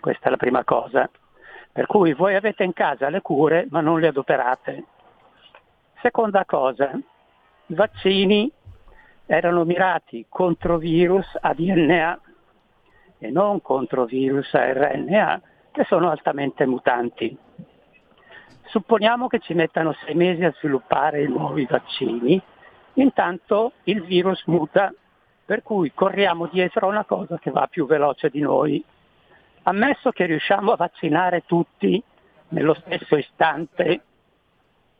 Questa 0.00 0.26
è 0.26 0.30
la 0.30 0.36
prima 0.36 0.64
cosa. 0.64 1.08
Per 1.72 1.86
cui 1.86 2.14
voi 2.14 2.34
avete 2.34 2.64
in 2.64 2.72
casa 2.72 3.08
le 3.08 3.20
cure 3.20 3.66
ma 3.70 3.80
non 3.80 4.00
le 4.00 4.08
adoperate. 4.08 4.84
Seconda 6.02 6.44
cosa, 6.44 6.90
i 7.66 7.74
vaccini 7.74 8.50
erano 9.24 9.64
mirati 9.64 10.26
contro 10.28 10.76
virus 10.76 11.26
a 11.40 11.54
DNA 11.54 12.20
e 13.18 13.30
non 13.30 13.62
contro 13.62 14.04
virus 14.04 14.52
a 14.54 14.72
RNA 14.72 15.40
che 15.72 15.84
sono 15.84 16.10
altamente 16.10 16.66
mutanti. 16.66 17.36
Supponiamo 18.66 19.26
che 19.26 19.38
ci 19.38 19.54
mettano 19.54 19.94
sei 20.04 20.14
mesi 20.14 20.44
a 20.44 20.52
sviluppare 20.58 21.22
i 21.22 21.28
nuovi 21.28 21.64
vaccini, 21.64 22.40
intanto 22.94 23.72
il 23.84 24.02
virus 24.02 24.44
muta, 24.46 24.92
per 25.44 25.62
cui 25.62 25.92
corriamo 25.94 26.46
dietro 26.46 26.86
a 26.86 26.90
una 26.90 27.04
cosa 27.04 27.38
che 27.38 27.50
va 27.50 27.66
più 27.68 27.86
veloce 27.86 28.28
di 28.28 28.40
noi. 28.40 28.84
Ammesso 29.62 30.10
che 30.10 30.26
riusciamo 30.26 30.72
a 30.72 30.76
vaccinare 30.76 31.44
tutti 31.46 32.02
nello 32.48 32.74
stesso 32.74 33.16
istante 33.16 34.02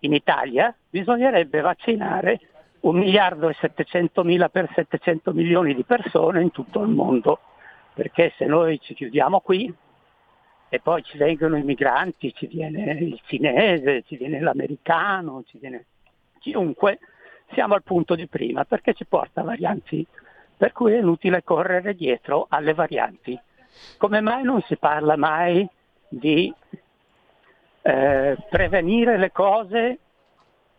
in 0.07 0.15
Italia 0.15 0.75
bisognerebbe 0.89 1.61
vaccinare 1.61 2.41
un 2.81 2.99
miliardo 2.99 3.49
e 3.49 3.55
700 3.55 4.25
mila 4.25 4.49
per 4.49 4.71
700 4.73 5.33
milioni 5.33 5.75
di 5.75 5.85
persone 5.85 6.41
in 6.41 6.51
tutto 6.51 6.81
il 6.83 6.89
mondo, 6.89 7.41
perché 7.95 8.33
se 8.37 8.47
noi 8.47 8.81
ci 8.81 8.95
chiudiamo 8.95 9.41
qui 9.41 9.73
e 10.69 10.81
poi 10.81 11.03
ci 11.03 11.19
vengono 11.19 11.57
i 11.57 11.63
migranti, 11.63 12.33
ci 12.35 12.47
viene 12.47 12.93
il 12.93 13.21
cinese, 13.27 14.03
ci 14.07 14.17
viene 14.17 14.41
l'americano, 14.41 15.43
ci 15.47 15.59
viene 15.59 15.87
chiunque, 16.39 16.99
siamo 17.53 17.75
al 17.75 17.83
punto 17.83 18.15
di 18.15 18.27
prima 18.27 18.65
perché 18.65 18.95
ci 18.95 19.05
porta 19.05 19.43
varianti, 19.43 20.07
per 20.57 20.73
cui 20.73 20.93
è 20.93 20.99
inutile 20.99 21.43
correre 21.43 21.95
dietro 21.95 22.47
alle 22.49 22.75
varianti. 22.75 23.39
Come 23.99 24.21
mai 24.21 24.43
non 24.43 24.63
si 24.63 24.77
parla 24.77 25.17
mai 25.17 25.69
di 26.09 26.53
eh, 27.87 28.37
prevenire 28.51 29.17
le 29.17 29.31
cose 29.31 29.99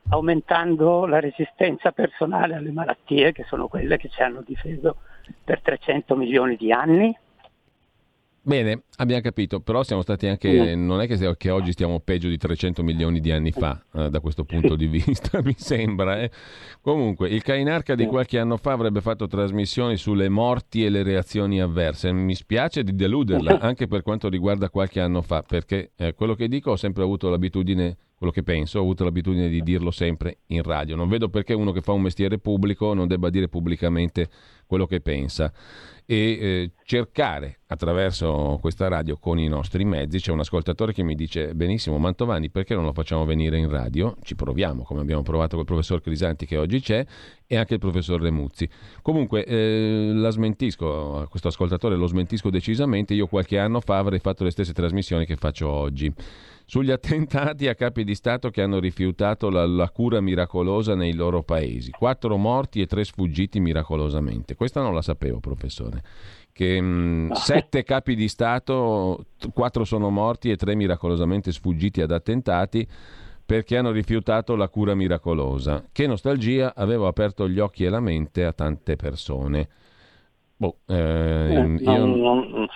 aumentando 0.10 1.06
la 1.06 1.20
resistenza 1.20 1.92
personale 1.94 2.56
alle 2.56 2.72
malattie, 2.72 3.32
che 3.32 3.46
sono 3.46 3.68
quelle 3.68 3.98
che 3.98 4.10
ci 4.10 4.22
hanno 4.22 4.42
difeso 4.46 4.98
per 5.44 5.62
300 5.62 6.16
milioni 6.16 6.58
di 6.58 6.72
anni, 6.72 7.18
Bene, 8.48 8.84
abbiamo 9.00 9.22
capito, 9.22 9.60
però 9.60 9.84
siamo 9.84 10.04
stati 10.04 10.26
anche, 10.26 10.74
non 10.74 11.02
è 11.02 11.06
che, 11.06 11.36
che 11.36 11.50
oggi 11.50 11.74
stiamo 11.74 12.00
peggio 12.00 12.30
di 12.30 12.38
300 12.38 12.82
milioni 12.82 13.20
di 13.20 13.30
anni 13.30 13.52
fa, 13.52 13.84
eh, 13.94 14.10
da 14.10 14.22
questo 14.22 14.46
punto 14.46 14.78
di 14.78 14.88
vista, 15.04 15.42
mi 15.44 15.54
sembra. 15.58 16.22
Eh. 16.22 16.32
Comunque, 16.80 17.28
il 17.28 17.44
Cainarca 17.44 17.94
di 17.94 18.06
qualche 18.06 18.40
anno 18.40 18.56
fa 18.56 18.72
avrebbe 18.72 19.02
fatto 19.02 19.28
trasmissioni 19.28 19.98
sulle 19.98 20.30
morti 20.30 20.86
e 20.86 20.90
le 20.90 21.04
reazioni 21.04 21.60
avverse. 21.60 22.10
Mi 22.14 22.36
spiace 22.36 22.86
di 22.86 22.96
deluderla, 22.96 23.60
anche 23.60 23.86
per 23.86 24.02
quanto 24.02 24.30
riguarda 24.30 24.70
qualche 24.70 25.02
anno 25.02 25.22
fa, 25.22 25.44
perché 25.44 25.92
eh, 25.98 26.14
quello 26.14 26.34
che 26.34 26.48
dico 26.48 26.72
ho 26.72 26.78
sempre 26.78 27.04
avuto 27.04 27.28
l'abitudine 27.28 27.98
quello 28.18 28.32
che 28.32 28.42
penso, 28.42 28.80
ho 28.80 28.82
avuto 28.82 29.04
l'abitudine 29.04 29.48
di 29.48 29.62
dirlo 29.62 29.92
sempre 29.92 30.40
in 30.48 30.64
radio. 30.64 30.96
Non 30.96 31.08
vedo 31.08 31.30
perché 31.30 31.54
uno 31.54 31.72
che 31.72 31.82
fa 31.82 31.92
un 31.92 32.02
mestiere 32.02 32.40
pubblico 32.40 32.96
non 32.96 33.08
debba 33.08 33.30
dire 33.30 33.48
pubblicamente 33.48 34.28
quello 34.66 34.88
che 34.88 35.02
pensa 35.02 35.54
e 36.04 36.16
eh, 36.16 36.72
cercare 36.84 37.60
attraverso 37.68 38.58
questa 38.60 38.88
radio 38.88 39.18
con 39.18 39.38
i 39.38 39.48
nostri 39.48 39.86
mezzi. 39.86 40.20
C'è 40.20 40.32
un 40.32 40.40
ascoltatore 40.40 40.94
che 40.94 41.04
mi 41.04 41.14
dice 41.14 41.54
benissimo 41.54 42.00
Mantovani 42.00 42.50
perché 42.50 42.74
non 42.74 42.86
lo 42.86 42.94
facciamo 42.94 43.24
venire 43.24 43.60
in 43.60 43.70
radio? 43.70 44.16
Ci 44.24 44.34
proviamo 44.36 44.84
come 44.84 45.02
abbiamo 45.02 45.22
provato 45.22 45.56
col 45.56 45.66
professor 45.66 46.02
Crisanti 46.02 46.48
che 46.48 46.58
oggi 46.58 46.80
c'è 46.80 47.06
e 47.46 47.56
anche 47.56 47.74
il 47.76 47.80
professor 47.80 48.20
Remuzzi. 48.20 48.68
Comunque 49.04 49.46
eh, 49.46 50.12
la 50.14 50.32
smentisco, 50.32 51.28
questo 51.30 51.50
ascoltatore 51.50 51.96
lo 51.96 52.08
smentisco 52.08 52.50
decisamente, 52.50 53.14
io 53.14 53.28
qualche 53.28 53.60
anno 53.60 53.80
fa 53.80 54.00
avrei 54.00 54.20
fatto 54.20 54.44
le 54.44 54.50
stesse 54.50 54.74
trasmissioni 54.74 55.26
che 55.26 55.36
faccio 55.36 55.68
oggi 55.68 56.12
sugli 56.70 56.92
attentati 56.92 57.70
a 57.70 57.76
capi 57.76 58.04
di 58.04 58.14
Stato 58.14 58.50
che 58.50 58.62
hanno 58.62 58.80
rifiutato 58.80 59.50
la, 59.50 59.66
la, 59.66 59.90
cura 59.90 60.20
miracolosa 60.20 60.96
nei 60.96 61.14
loro 61.14 61.42
paesi. 61.42 61.92
Quattro 61.92 62.36
morti 62.36 62.82
e 62.82 62.86
tre 62.88 63.06
sfuggiti 63.06 63.62
miracolosamente. 63.62 64.56
Questa 64.56 64.82
non 64.82 64.94
la 64.94 65.02
sapevo, 65.02 65.40
professore. 65.40 66.04
Che 66.52 66.82
mh, 66.82 67.32
sette 67.32 67.84
capi 67.84 68.16
di 68.16 68.28
Stato, 68.28 69.28
quattro 69.54 69.86
sono 69.86 70.10
morti 70.10 70.52
e 70.52 70.58
tre 70.58 70.76
miracolosamente 70.76 71.54
sfuggiti 71.54 72.02
ad 72.02 72.12
attentati 72.12 72.86
perché 73.46 73.78
hanno 73.78 73.92
rifiutato 73.92 74.58
la 74.58 74.68
cura 74.68 74.94
miracolosa. 74.94 75.86
Che 75.90 76.06
nostalgia, 76.06 76.74
avevo 76.76 77.08
aperto 77.08 77.48
gli 77.48 77.60
occhi 77.60 77.86
e 77.86 77.90
la 77.90 78.02
mente 78.02 78.44
a 78.44 78.52
tante 78.52 78.98
persone. 78.98 79.70
Boh, 80.58 80.80
eh, 80.86 80.96
eh, 80.96 81.78
io... 81.80 82.06
non, 82.06 82.50
non, 82.50 82.68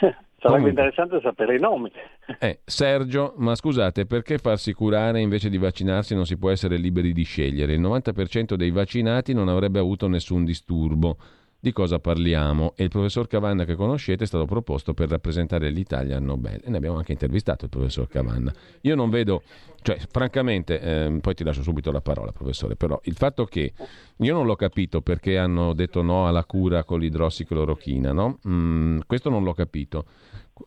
Sarebbe 0.42 0.70
interessante 0.70 1.20
sapere 1.22 1.56
i 1.56 1.60
nomi. 1.60 1.92
Eh, 2.40 2.62
Sergio, 2.66 3.36
ma 3.38 3.54
scusate, 3.54 4.08
perché 4.08 4.40
farsi 4.40 4.74
curare 4.74 5.22
invece 5.22 5.50
di 5.50 5.58
vaccinarsi 5.60 6.16
non 6.16 6.26
si 6.26 6.38
può 6.38 6.50
essere 6.50 6.78
liberi 6.78 7.14
di 7.14 7.24
scegliere? 7.24 7.74
Il 7.74 7.82
90% 7.82 8.56
dei 8.56 8.72
vaccinati 8.72 9.34
non 9.34 9.50
avrebbe 9.50 9.78
avuto 9.78 10.08
nessun 10.08 10.44
disturbo 10.44 11.18
di 11.62 11.72
cosa 11.72 12.00
parliamo 12.00 12.74
e 12.76 12.84
il 12.84 12.90
professor 12.90 13.28
Cavanna 13.28 13.66
che 13.66 13.76
conoscete 13.76 14.24
è 14.24 14.28
stato 14.28 14.46
proposto 14.46 14.96
per 14.96 15.10
rappresentare 15.10 15.70
l'Italia 15.70 16.18
al 16.18 16.24
Nobel 16.24 16.60
e 16.64 16.70
ne 16.72 16.78
abbiamo 16.78 16.98
anche 16.98 17.12
intervistato 17.12 17.66
il 17.66 17.70
professor 17.70 18.08
Cavanna. 18.08 18.52
Io 18.82 18.96
non 18.96 19.12
vedo, 19.12 19.44
cioè 19.84 20.00
francamente, 20.10 20.82
eh, 20.82 21.20
poi 21.22 21.36
ti 21.36 21.44
lascio 21.44 21.62
subito 21.62 21.92
la 21.92 22.02
parola 22.02 22.32
professore, 22.32 22.76
però 22.76 23.00
il 23.04 23.16
fatto 23.16 23.46
che 23.46 23.74
io 24.18 24.34
non 24.34 24.48
l'ho 24.48 24.56
capito 24.56 25.02
perché 25.02 25.38
hanno 25.38 25.74
detto 25.74 26.02
no 26.02 26.28
alla 26.28 26.46
cura 26.46 26.84
con 26.84 27.00
l'idrossiclorochina, 27.00 28.12
no? 28.12 28.40
Mm, 28.48 29.02
questo 29.06 29.30
non 29.30 29.44
l'ho 29.44 29.54
capito. 29.54 30.06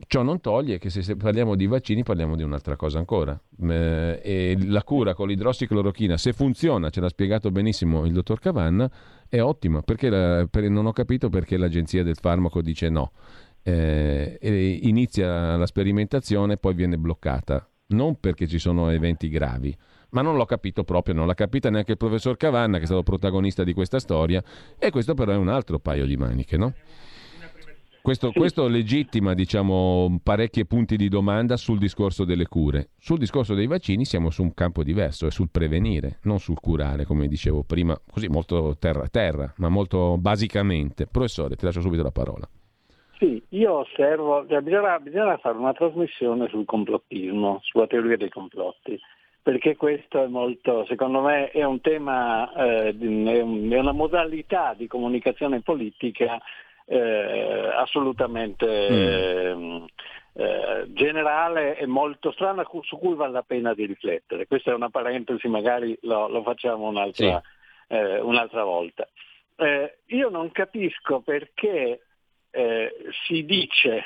Ciò 0.06 0.22
non 0.22 0.40
toglie 0.40 0.78
che 0.78 0.90
se 0.90 1.16
parliamo 1.16 1.54
di 1.54 1.66
vaccini 1.66 2.02
parliamo 2.02 2.36
di 2.36 2.42
un'altra 2.42 2.76
cosa 2.76 2.98
ancora. 2.98 3.38
Eh, 3.68 4.20
e 4.22 4.56
la 4.66 4.82
cura 4.82 5.14
con 5.14 5.28
l'idrossiclorochina, 5.28 6.16
se 6.16 6.32
funziona, 6.32 6.90
ce 6.90 7.00
l'ha 7.00 7.08
spiegato 7.08 7.50
benissimo 7.50 8.04
il 8.06 8.12
dottor 8.12 8.38
Cavanna, 8.38 8.90
è 9.28 9.40
ottima. 9.40 9.82
Perché 9.82 10.08
la, 10.08 10.46
per, 10.50 10.68
non 10.68 10.86
ho 10.86 10.92
capito 10.92 11.28
perché 11.28 11.56
l'agenzia 11.56 12.02
del 12.02 12.16
farmaco 12.16 12.62
dice 12.62 12.88
no. 12.88 13.12
Eh, 13.62 14.38
inizia 14.82 15.56
la 15.56 15.66
sperimentazione, 15.66 16.56
poi 16.56 16.74
viene 16.74 16.98
bloccata. 16.98 17.68
Non 17.86 18.18
perché 18.18 18.46
ci 18.46 18.58
sono 18.58 18.90
eventi 18.90 19.28
gravi, 19.28 19.76
ma 20.10 20.22
non 20.22 20.36
l'ho 20.36 20.46
capito 20.46 20.84
proprio, 20.84 21.14
non 21.14 21.26
l'ha 21.26 21.34
capita 21.34 21.68
neanche 21.70 21.92
il 21.92 21.96
professor 21.98 22.36
Cavanna, 22.36 22.78
che 22.78 22.84
è 22.84 22.86
stato 22.86 23.02
protagonista 23.02 23.62
di 23.62 23.74
questa 23.74 23.98
storia, 23.98 24.42
e 24.78 24.90
questo 24.90 25.14
però 25.14 25.32
è 25.32 25.36
un 25.36 25.48
altro 25.48 25.78
paio 25.78 26.06
di 26.06 26.16
maniche, 26.16 26.56
no? 26.56 26.72
Questo, 28.04 28.32
sì. 28.32 28.38
questo, 28.38 28.68
legittima 28.68 29.32
diciamo, 29.32 30.20
parecchi 30.22 30.66
punti 30.66 30.96
di 30.96 31.08
domanda 31.08 31.56
sul 31.56 31.78
discorso 31.78 32.26
delle 32.26 32.46
cure. 32.46 32.90
Sul 32.98 33.16
discorso 33.16 33.54
dei 33.54 33.66
vaccini 33.66 34.04
siamo 34.04 34.28
su 34.28 34.42
un 34.42 34.52
campo 34.52 34.82
diverso, 34.82 35.26
è 35.26 35.30
sul 35.30 35.48
prevenire, 35.50 36.18
non 36.24 36.38
sul 36.38 36.60
curare, 36.60 37.06
come 37.06 37.28
dicevo 37.28 37.62
prima, 37.62 37.98
così 38.12 38.28
molto 38.28 38.76
terra 38.78 39.04
a 39.04 39.08
terra, 39.08 39.50
ma 39.56 39.70
molto 39.70 40.18
basicamente. 40.18 41.06
Professore, 41.10 41.56
ti 41.56 41.64
lascio 41.64 41.80
subito 41.80 42.02
la 42.02 42.10
parola. 42.10 42.46
Sì, 43.16 43.42
io 43.48 43.72
osservo, 43.72 44.46
cioè, 44.50 44.60
bisogna, 44.60 44.98
bisogna 45.00 45.38
fare 45.38 45.56
una 45.56 45.72
trasmissione 45.72 46.46
sul 46.50 46.66
complottismo, 46.66 47.60
sulla 47.62 47.86
teoria 47.86 48.18
dei 48.18 48.28
complotti 48.28 49.00
perché 49.40 49.76
questo 49.76 50.22
è 50.22 50.26
molto, 50.26 50.84
secondo 50.86 51.20
me, 51.20 51.50
è 51.50 51.64
un 51.64 51.80
tema, 51.80 52.50
eh, 52.54 52.96
è, 52.96 53.40
una 53.40 53.92
modalità 53.92 54.74
di 54.74 54.86
comunicazione 54.86 55.60
politica 55.60 56.40
eh, 56.86 57.70
assolutamente 57.74 59.54
mm. 59.54 59.84
eh, 60.34 60.84
generale 60.88 61.78
e 61.78 61.86
molto 61.86 62.32
strana 62.32 62.66
su 62.82 62.98
cui 62.98 63.14
vale 63.14 63.32
la 63.32 63.42
pena 63.42 63.74
di 63.74 63.86
riflettere. 63.86 64.46
Questa 64.46 64.70
è 64.70 64.74
una 64.74 64.90
parentesi, 64.90 65.48
magari 65.48 65.96
lo, 66.02 66.28
lo 66.28 66.42
facciamo 66.42 66.88
un'altra, 66.88 67.42
sì. 67.88 67.94
eh, 67.94 68.20
un'altra 68.20 68.64
volta. 68.64 69.08
Eh, 69.56 69.98
io 70.06 70.28
non 70.30 70.50
capisco 70.50 71.20
perché 71.20 72.00
eh, 72.50 72.92
si 73.26 73.44
dice 73.44 74.04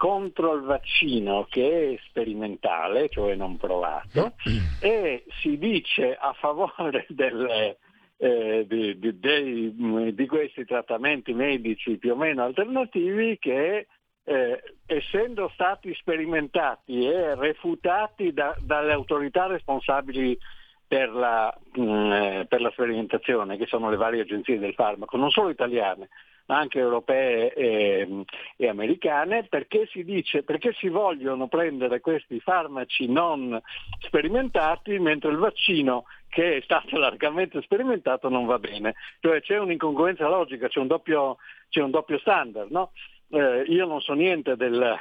contro 0.00 0.54
il 0.54 0.62
vaccino 0.62 1.46
che 1.50 1.92
è 1.92 2.00
sperimentale, 2.08 3.10
cioè 3.10 3.34
non 3.34 3.58
provato, 3.58 4.32
e 4.80 5.24
si 5.42 5.58
dice 5.58 6.16
a 6.18 6.32
favore 6.32 7.04
delle, 7.12 7.76
eh, 8.22 8.66
di, 8.68 8.98
di, 8.98 9.18
dei, 9.18 9.74
mm, 9.74 10.08
di, 10.08 10.26
questi 10.26 10.66
trattamenti 10.66 11.32
medici 11.32 11.96
più 11.96 12.12
o 12.12 12.16
meno 12.16 12.44
alternativi 12.44 13.38
che 13.38 13.86
eh, 14.24 14.62
essendo 14.84 15.48
stati 15.54 15.94
sperimentati 15.94 17.06
e 17.06 17.34
refutati 17.34 18.34
da, 18.34 18.54
dalle 18.60 18.92
autorità 18.92 19.46
responsabili 19.46 20.38
per 20.86 21.08
la, 21.08 21.56
mh, 21.72 21.80
mm, 21.80 22.12
eh, 22.12 22.46
per 22.46 22.60
la 22.60 22.70
sperimentazione, 22.72 23.56
che 23.56 23.64
sono 23.64 23.88
le 23.88 23.96
varie 23.96 24.20
agenzie 24.20 24.58
del 24.58 24.74
farmaco, 24.74 25.16
non 25.16 25.30
solo 25.30 25.48
italiane, 25.48 26.10
anche 26.50 26.78
europee 26.78 27.52
e, 27.52 28.24
e, 28.56 28.68
americane, 28.68 29.44
perché 29.44 29.86
si 29.90 30.04
dice, 30.04 30.42
perché 30.42 30.72
si 30.72 30.88
vogliono 30.88 31.48
prendere 31.48 32.00
questi 32.00 32.40
farmaci 32.40 33.06
non 33.06 33.60
sperimentati, 34.00 34.98
mentre 34.98 35.30
il 35.30 35.38
vaccino 35.38 36.04
che 36.28 36.58
è 36.58 36.60
stato 36.62 36.96
largamente 36.98 37.60
sperimentato 37.62 38.28
non 38.28 38.46
va 38.46 38.58
bene. 38.58 38.94
Cioè 39.20 39.40
c'è 39.42 39.58
un'incongruenza 39.58 40.28
logica, 40.28 40.68
c'è 40.68 40.80
un 40.80 40.86
doppio, 40.86 41.36
c'è 41.68 41.82
un 41.82 41.90
doppio 41.90 42.18
standard. 42.18 42.70
No? 42.70 42.92
Eh, 43.32 43.64
io 43.68 43.86
non 43.86 44.00
so 44.00 44.14
niente 44.14 44.56
del, 44.56 44.82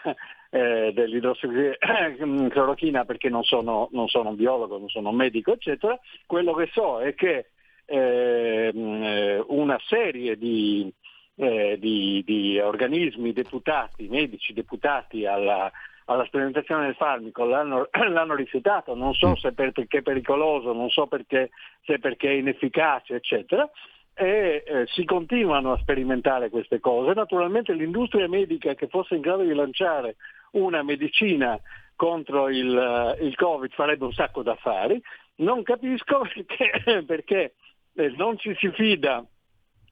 eh, 0.51 0.91
dell'idrossiclorochina 0.93 3.05
perché 3.05 3.29
non 3.29 3.43
sono, 3.43 3.89
non 3.91 4.07
sono, 4.07 4.29
un 4.29 4.35
biologo, 4.35 4.77
non 4.77 4.89
sono 4.89 5.09
un 5.09 5.15
medico, 5.15 5.53
eccetera. 5.53 5.99
Quello 6.25 6.53
che 6.53 6.69
so 6.71 7.01
è 7.01 7.15
che 7.15 7.49
ehm, 7.85 9.03
eh, 9.03 9.43
una 9.47 9.79
serie 9.87 10.37
di, 10.37 10.91
eh, 11.39 11.77
di, 11.79 12.21
di, 12.25 12.59
organismi 12.59 13.31
deputati, 13.31 14.09
medici 14.09 14.51
deputati 14.51 15.25
alla, 15.25 15.71
alla 16.05 16.25
sperimentazione 16.25 16.87
del 16.87 16.95
farmaco 16.95 17.45
l'hanno, 17.45 17.87
l'hanno, 18.09 18.35
rifiutato, 18.35 18.93
non 18.93 19.13
so 19.13 19.29
mm. 19.29 19.33
se 19.35 19.53
perché 19.53 19.87
è 19.89 20.01
pericoloso, 20.01 20.73
non 20.73 20.89
so 20.89 21.07
perché, 21.07 21.51
se 21.85 21.97
perché 21.99 22.27
è 22.27 22.33
inefficace, 22.33 23.15
eccetera. 23.15 23.69
E 24.13 24.63
eh, 24.67 24.85
si 24.87 25.05
continuano 25.05 25.71
a 25.71 25.77
sperimentare 25.77 26.49
queste 26.49 26.81
cose. 26.81 27.13
Naturalmente 27.13 27.71
l'industria 27.71 28.27
medica 28.27 28.73
che 28.73 28.87
fosse 28.87 29.15
in 29.15 29.21
grado 29.21 29.43
di 29.43 29.53
lanciare 29.53 30.17
una 30.51 30.83
medicina 30.83 31.57
contro 31.95 32.49
il, 32.49 32.67
uh, 32.67 33.23
il 33.23 33.35
Covid 33.35 33.71
farebbe 33.71 34.03
un 34.03 34.11
sacco 34.11 34.43
d'affari. 34.43 35.01
Non 35.35 35.63
capisco 35.63 36.27
perché, 36.35 37.03
perché 37.05 37.53
eh, 37.93 38.13
non 38.17 38.37
ci 38.37 38.53
si 38.59 38.69
fida 38.71 39.25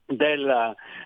dei 0.07 0.37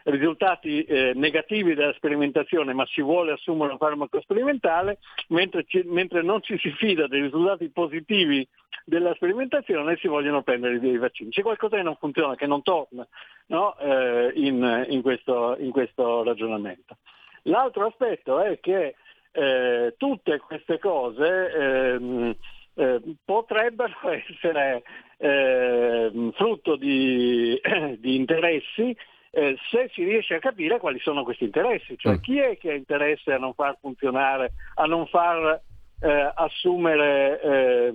risultati 0.04 0.84
eh, 0.84 1.12
negativi 1.16 1.74
della 1.74 1.94
sperimentazione, 1.94 2.74
ma 2.74 2.86
si 2.86 3.02
vuole 3.02 3.34
assumere 3.34 3.72
un 3.72 3.78
farmaco 3.78 4.22
sperimentale, 4.22 5.00
mentre, 5.30 5.66
ci, 5.66 5.82
mentre, 5.86 6.22
non 6.22 6.42
ci 6.42 6.58
si 6.60 6.72
fida 6.72 7.08
dei 7.08 7.22
risultati 7.22 7.70
positivi 7.70 8.48
della 8.86 9.14
sperimentazione 9.16 9.98
si 9.98 10.08
vogliono 10.08 10.44
prendere 10.44 10.80
dei 10.80 10.98
vaccini. 10.98 11.32
C'è 11.32 11.42
qualcosa 11.42 11.78
che 11.78 11.84
non 11.84 11.96
funziona, 11.98 12.36
che 12.36 12.48
non 12.48 12.62
torna 12.62 13.08
no? 13.48 13.78
eh, 13.78 14.32
in, 14.36 14.86
in, 14.90 15.02
questo, 15.02 15.56
in, 15.60 15.72
questo, 15.72 16.24
ragionamento. 16.24 16.98
L'altro 17.44 17.88
aspetto 17.88 18.40
è 18.40 18.60
che 18.60 18.96
eh, 19.32 19.96
tutte 19.98 20.40
queste 20.40 20.80
cose 20.80 21.52
ehm, 21.52 22.36
eh, 22.76 23.02
potrebbero 23.24 23.94
essere 24.10 24.84
eh, 25.22 26.32
frutto 26.34 26.76
di, 26.76 27.60
di 28.00 28.16
interessi 28.16 28.96
eh, 29.34 29.56
se 29.70 29.90
si 29.94 30.04
riesce 30.04 30.36
a 30.36 30.40
capire 30.40 30.80
quali 30.80 31.00
sono 31.00 31.24
questi 31.24 31.46
interessi, 31.46 31.98
cioè 31.98 32.16
mm. 32.16 32.20
chi 32.22 32.38
è 32.40 32.58
che 32.58 32.72
ha 32.72 32.76
interesse 32.76 33.32
a 33.32 33.38
non 33.38 33.54
far 33.54 33.78
funzionare, 33.80 34.54
a 34.76 34.86
non 34.86 35.06
far 35.08 35.62
eh, 36.02 36.32
assumere 36.36 37.42
eh, 37.42 37.94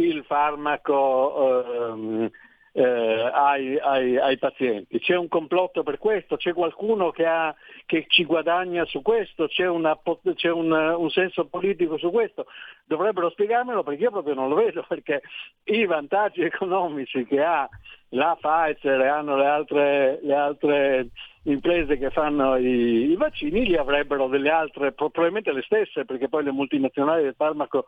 il 0.00 0.22
farmaco 0.24 1.92
ehm, 1.92 2.30
eh, 2.78 3.30
ai, 3.32 3.78
ai, 3.78 4.18
ai, 4.18 4.36
pazienti. 4.36 4.98
C'è 4.98 5.16
un 5.16 5.28
complotto 5.28 5.82
per 5.82 5.96
questo, 5.96 6.36
c'è 6.36 6.52
qualcuno 6.52 7.10
che, 7.10 7.24
ha, 7.24 7.54
che 7.86 8.04
ci 8.06 8.26
guadagna 8.26 8.84
su 8.84 9.00
questo, 9.00 9.46
c'è, 9.46 9.66
una, 9.66 9.98
c'è 10.34 10.50
un, 10.50 10.70
un, 10.70 11.08
senso 11.08 11.46
politico 11.46 11.96
su 11.96 12.10
questo. 12.10 12.44
Dovrebbero 12.84 13.30
spiegarmelo 13.30 13.82
perché 13.82 14.02
io 14.02 14.10
proprio 14.10 14.34
non 14.34 14.50
lo 14.50 14.56
vedo, 14.56 14.84
perché 14.86 15.22
i 15.64 15.86
vantaggi 15.86 16.42
economici 16.42 17.24
che 17.24 17.42
ha 17.42 17.66
la 18.10 18.36
Pfizer 18.38 19.00
e 19.00 19.08
hanno 19.08 19.38
le 19.38 19.46
altre, 19.46 20.18
le 20.22 20.34
altre 20.34 21.08
imprese 21.44 21.96
che 21.96 22.10
fanno 22.10 22.56
i, 22.56 23.10
i, 23.10 23.16
vaccini 23.16 23.64
li 23.64 23.76
avrebbero 23.76 24.28
delle 24.28 24.50
altre, 24.50 24.92
probabilmente 24.92 25.50
le 25.50 25.62
stesse, 25.62 26.04
perché 26.04 26.28
poi 26.28 26.44
le 26.44 26.52
multinazionali 26.52 27.22
del 27.22 27.34
farmaco 27.34 27.86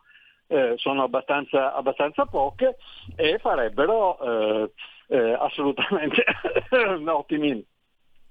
eh, 0.49 0.75
sono 0.77 1.05
abbastanza, 1.05 1.75
abbastanza, 1.75 2.25
poche 2.25 2.77
e 3.15 3.39
farebbero 3.39 4.19
eh, 4.21 4.71
eh, 5.09 5.37
assolutamente 5.39 6.25
ottimi, 7.07 7.65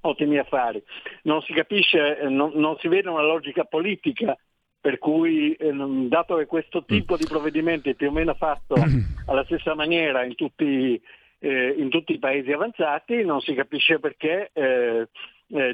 ottimi, 0.01 0.37
affari. 0.37 0.83
Non 1.23 1.41
si 1.41 1.53
capisce, 1.53 2.19
eh, 2.19 2.27
non, 2.27 2.51
non, 2.55 2.77
si 2.79 2.87
vede 2.87 3.09
una 3.09 3.23
logica 3.23 3.63
politica 3.63 4.37
per 4.79 4.97
cui, 4.97 5.53
eh, 5.53 5.71
dato 6.07 6.37
che 6.37 6.45
questo 6.45 6.83
tipo 6.85 7.17
di 7.17 7.25
provvedimenti 7.25 7.89
è 7.89 7.95
più 7.95 8.09
o 8.09 8.11
meno 8.11 8.33
fatto 8.33 8.75
alla 9.27 9.43
stessa 9.45 9.75
maniera 9.75 10.23
in 10.23 10.35
tutti, 10.35 10.99
eh, 11.39 11.75
in 11.77 11.89
tutti 11.89 12.13
i 12.13 12.19
paesi 12.19 12.51
avanzati, 12.51 13.23
non 13.23 13.41
si 13.41 13.53
capisce 13.53 13.99
perché 13.99 14.49
eh, 14.53 15.07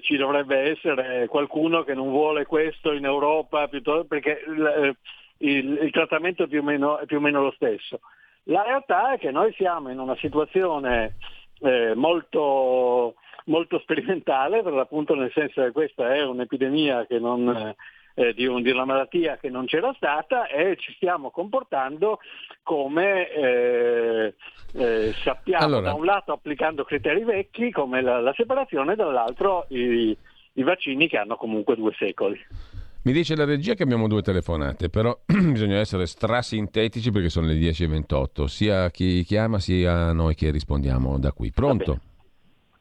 ci 0.02 0.18
dovrebbe 0.18 0.72
essere 0.72 1.28
qualcuno 1.28 1.84
che 1.84 1.94
non 1.94 2.10
vuole 2.10 2.46
questo 2.46 2.92
in 2.92 3.06
Europa, 3.06 3.68
perché 3.68 4.44
eh, 4.44 4.96
il, 5.44 5.80
il 5.82 5.92
trattamento 5.92 6.44
è 6.44 6.48
più, 6.48 6.64
meno, 6.64 6.98
è 6.98 7.06
più, 7.06 7.18
o 7.18 7.20
meno, 7.20 7.42
lo 7.42 7.52
stesso. 7.52 8.00
La 8.44 8.64
realtà 8.64 9.14
è 9.14 9.20
che 9.20 9.32
noi 9.32 9.54
siamo 9.54 9.90
in 9.90 10.00
una 10.00 10.16
situazione 10.18 11.16
eh, 11.60 11.94
molto, 11.96 13.16
molto, 13.46 13.80
sperimentale, 13.80 14.62
per 14.62 14.74
l'appunto 14.74 15.16
nel 15.16 15.32
senso 15.34 15.62
che 15.62 15.72
questa 15.72 16.14
è 16.14 16.24
un'epidemia 16.24 17.06
che 17.06 17.20
non, 17.20 17.76
eh, 18.16 18.34
di, 18.34 18.46
un, 18.46 18.62
di, 18.62 18.72
una 18.72 18.86
malattia 18.86 19.38
che 19.38 19.50
non 19.50 19.66
c'era 19.66 19.94
stata 19.96 20.48
e 20.48 20.76
ci 20.78 20.94
stiamo 20.94 21.30
comportando 21.30 22.20
come 22.64 23.30
eh, 23.30 24.34
eh, 24.74 25.14
sappiamo, 25.24 25.66
allora. 25.66 25.90
da 25.90 25.94
un 25.94 26.06
lato 26.06 26.34
applicando 26.34 26.84
criteri 26.84 27.24
vecchi 27.24 27.72
come 27.72 28.02
la, 28.02 28.20
la 28.20 28.34
separazione, 28.34 28.96
dall'altro 28.96 29.66
i, 29.70 30.16
i 30.54 30.64
vaccini 30.64 31.08
che 31.08 31.18
hanno 31.18 31.36
comunque 31.36 31.76
due 31.76 31.94
secoli. 31.98 32.40
Mi 33.06 33.12
dice 33.12 33.36
la 33.36 33.44
regia 33.44 33.74
che 33.74 33.84
abbiamo 33.84 34.08
due 34.08 34.22
telefonate, 34.22 34.90
però 34.90 35.14
bisogna 35.28 35.76
essere 35.76 36.06
strasintetici 36.06 37.12
perché 37.12 37.28
sono 37.28 37.48
le 37.48 37.56
10.28, 37.56 38.46
sia 38.46 38.90
chi 38.92 39.24
chiama 39.24 39.60
sia 39.60 40.14
noi 40.14 40.36
che 40.36 40.52
rispondiamo 40.52 41.20
da 41.20 41.34
qui. 41.34 41.52
Pronto? 41.52 42.00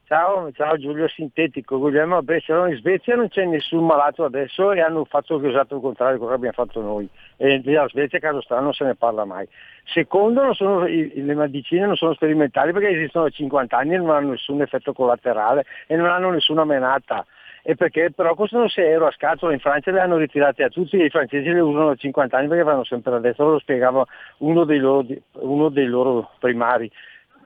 Ciao, 0.04 0.52
ciao 0.52 0.76
Giulio 0.76 1.08
Sintetico, 1.08 1.78
Guglielmo 1.78 2.22
Bresciano 2.22 2.66
in 2.66 2.76
Svezia 2.76 3.16
non 3.16 3.28
c'è 3.28 3.46
nessun 3.46 3.84
malato 3.84 4.24
adesso 4.24 4.70
e 4.70 4.80
hanno 4.80 5.04
fatto 5.06 5.42
esatto 5.42 5.76
il 5.76 5.80
contrario 5.80 6.12
di 6.12 6.18
quello 6.20 6.38
che 6.38 6.46
abbiamo 6.46 6.66
fatto 6.66 6.80
noi. 6.82 7.08
E 7.36 7.60
la 7.64 7.88
Svezia, 7.88 8.20
caso 8.20 8.42
strano, 8.42 8.64
non 8.64 8.74
se 8.74 8.84
ne 8.84 8.94
parla 8.94 9.24
mai. 9.24 9.48
Secondo, 9.92 10.54
sono, 10.54 10.84
le 10.84 11.34
medicine 11.34 11.86
non 11.86 11.96
sono 11.96 12.14
sperimentali 12.14 12.70
perché 12.72 12.90
esistono 12.90 13.24
da 13.24 13.30
50 13.30 13.76
anni 13.76 13.94
e 13.94 13.96
non 13.96 14.10
hanno 14.10 14.30
nessun 14.30 14.60
effetto 14.60 14.92
collaterale 14.92 15.64
e 15.88 15.96
non 15.96 16.06
hanno 16.06 16.30
nessuna 16.30 16.64
menata 16.64 17.26
e 17.62 17.76
perché 17.76 18.10
però 18.10 18.34
costano 18.34 18.68
6 18.68 18.84
euro 18.84 19.06
a 19.06 19.12
scatola, 19.12 19.52
in 19.52 19.60
Francia 19.60 19.92
le 19.92 20.00
hanno 20.00 20.16
ritirate 20.16 20.64
a 20.64 20.68
tutti, 20.68 20.96
i 20.96 21.10
francesi 21.10 21.48
le 21.48 21.60
usano 21.60 21.88
da 21.88 21.94
50 21.94 22.36
anni 22.36 22.48
perché 22.48 22.64
vanno 22.64 22.84
sempre 22.84 23.14
adesso, 23.14 23.44
lo 23.44 23.58
spiegava 23.60 24.04
uno 24.38 24.64
dei 24.64 24.78
loro, 24.78 25.06
uno 25.32 25.68
dei 25.68 25.86
loro 25.86 26.30
primari. 26.38 26.90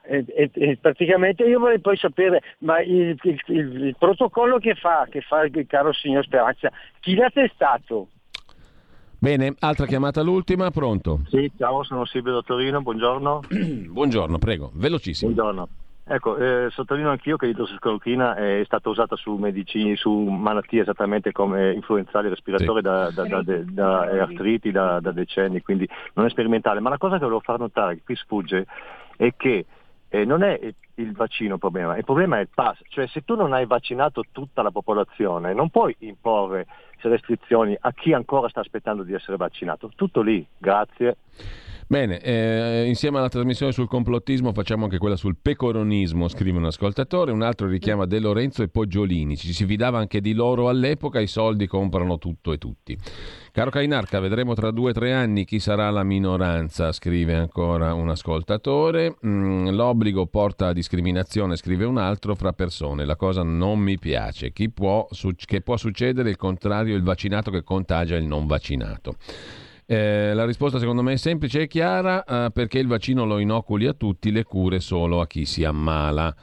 E, 0.08 0.24
e, 0.28 0.50
e, 0.52 0.78
praticamente 0.80 1.42
io 1.42 1.58
vorrei 1.58 1.80
poi 1.80 1.96
sapere, 1.96 2.40
ma 2.58 2.80
il, 2.80 3.18
il, 3.20 3.40
il, 3.46 3.84
il 3.86 3.96
protocollo 3.98 4.58
che 4.58 4.74
fa, 4.74 5.06
che 5.10 5.20
fa 5.20 5.42
il 5.42 5.66
caro 5.66 5.92
signor 5.92 6.24
Speranza, 6.24 6.70
chi 7.00 7.14
l'ha 7.14 7.28
testato? 7.28 8.08
Bene, 9.18 9.54
altra 9.58 9.86
chiamata 9.86 10.22
l'ultima, 10.22 10.70
pronto? 10.70 11.22
Sì, 11.28 11.50
ciao, 11.58 11.82
sono 11.82 12.04
Silvio 12.04 12.34
da 12.34 12.42
Torino, 12.42 12.80
buongiorno. 12.82 13.40
buongiorno, 13.90 14.38
prego, 14.38 14.70
velocissimo. 14.74 15.32
Buongiorno. 15.32 15.68
Ecco, 16.08 16.36
eh, 16.36 16.68
sottolineo 16.70 17.10
anch'io 17.10 17.36
che 17.36 17.46
l'idrossiclorochina 17.46 18.36
è 18.36 18.62
stata 18.64 18.88
usata 18.88 19.16
su 19.16 19.34
medicini, 19.34 19.96
su 19.96 20.10
malattie 20.12 20.82
esattamente 20.82 21.32
come 21.32 21.72
influenzali 21.72 22.28
respiratori, 22.28 22.78
sì. 22.78 22.84
da, 22.84 23.10
da, 23.10 23.42
da, 23.42 23.42
da, 23.42 24.00
artriti 24.22 24.70
da, 24.70 25.00
decenni, 25.00 25.62
quindi 25.62 25.88
non 26.14 26.26
è 26.26 26.30
sperimentale. 26.30 26.78
Ma 26.78 26.90
la 26.90 26.98
cosa 26.98 27.14
che 27.14 27.22
volevo 27.22 27.40
far 27.40 27.58
notare, 27.58 27.96
che 27.96 28.02
qui 28.04 28.14
sfugge, 28.14 28.66
è 29.16 29.34
che 29.36 29.66
eh, 30.08 30.24
non 30.24 30.44
è 30.44 30.56
il 30.94 31.12
vaccino 31.12 31.54
il 31.54 31.60
problema, 31.60 31.96
il 31.96 32.04
problema 32.04 32.38
è 32.38 32.42
il 32.42 32.50
pass, 32.54 32.78
cioè 32.88 33.08
se 33.08 33.24
tu 33.24 33.34
non 33.34 33.52
hai 33.52 33.66
vaccinato 33.66 34.22
tutta 34.30 34.62
la 34.62 34.70
popolazione 34.70 35.52
non 35.52 35.70
puoi 35.70 35.94
imporre 36.00 36.66
restrizioni 37.00 37.76
a 37.78 37.92
chi 37.92 38.12
ancora 38.12 38.48
sta 38.48 38.60
aspettando 38.60 39.02
di 39.02 39.12
essere 39.12 39.36
vaccinato. 39.36 39.90
Tutto 39.94 40.22
lì, 40.22 40.46
grazie. 40.56 41.16
Bene, 41.88 42.20
eh, 42.20 42.84
insieme 42.88 43.18
alla 43.18 43.28
trasmissione 43.28 43.70
sul 43.70 43.86
complottismo 43.86 44.52
facciamo 44.52 44.84
anche 44.84 44.98
quella 44.98 45.14
sul 45.14 45.36
pecoronismo, 45.40 46.26
scrive 46.26 46.58
un 46.58 46.64
ascoltatore, 46.64 47.30
un 47.30 47.42
altro 47.42 47.68
richiama 47.68 48.06
De 48.06 48.18
Lorenzo 48.18 48.64
e 48.64 48.68
Poggiolini, 48.68 49.36
ci 49.36 49.52
si 49.52 49.64
fidava 49.66 49.98
anche 49.98 50.20
di 50.20 50.32
loro 50.32 50.68
all'epoca, 50.68 51.20
i 51.20 51.28
soldi 51.28 51.68
comprano 51.68 52.18
tutto 52.18 52.52
e 52.52 52.58
tutti. 52.58 52.98
Caro 53.52 53.70
Cainarca, 53.70 54.18
vedremo 54.18 54.54
tra 54.54 54.72
due 54.72 54.90
o 54.90 54.92
tre 54.92 55.12
anni 55.12 55.44
chi 55.44 55.60
sarà 55.60 55.88
la 55.90 56.02
minoranza, 56.02 56.90
scrive 56.90 57.34
ancora 57.34 57.94
un 57.94 58.10
ascoltatore. 58.10 59.14
Mm, 59.24 59.68
l'obbligo 59.68 60.26
porta 60.26 60.66
a 60.66 60.72
discriminazione, 60.72 61.54
scrive 61.54 61.84
un 61.84 61.98
altro, 61.98 62.34
fra 62.34 62.52
persone. 62.52 63.04
La 63.04 63.16
cosa 63.16 63.44
non 63.44 63.78
mi 63.78 63.96
piace. 63.96 64.52
Chi 64.52 64.70
può, 64.70 65.06
che 65.46 65.60
può 65.60 65.76
succedere 65.76 66.30
il 66.30 66.36
contrario, 66.36 66.96
il 66.96 67.02
vaccinato 67.02 67.50
che 67.50 67.62
contagia 67.62 68.16
il 68.16 68.26
non 68.26 68.46
vaccinato. 68.46 69.14
Eh, 69.88 70.34
la 70.34 70.44
risposta 70.44 70.80
secondo 70.80 71.02
me 71.02 71.12
è 71.12 71.16
semplice 71.16 71.60
e 71.62 71.66
chiara 71.68 72.24
eh, 72.24 72.50
perché 72.50 72.80
il 72.80 72.88
vaccino 72.88 73.24
lo 73.24 73.38
inoculi 73.38 73.86
a 73.86 73.92
tutti, 73.92 74.32
le 74.32 74.42
cure 74.42 74.80
solo 74.80 75.20
a 75.20 75.26
chi 75.28 75.44
si 75.44 75.62
ammala. 75.62 76.34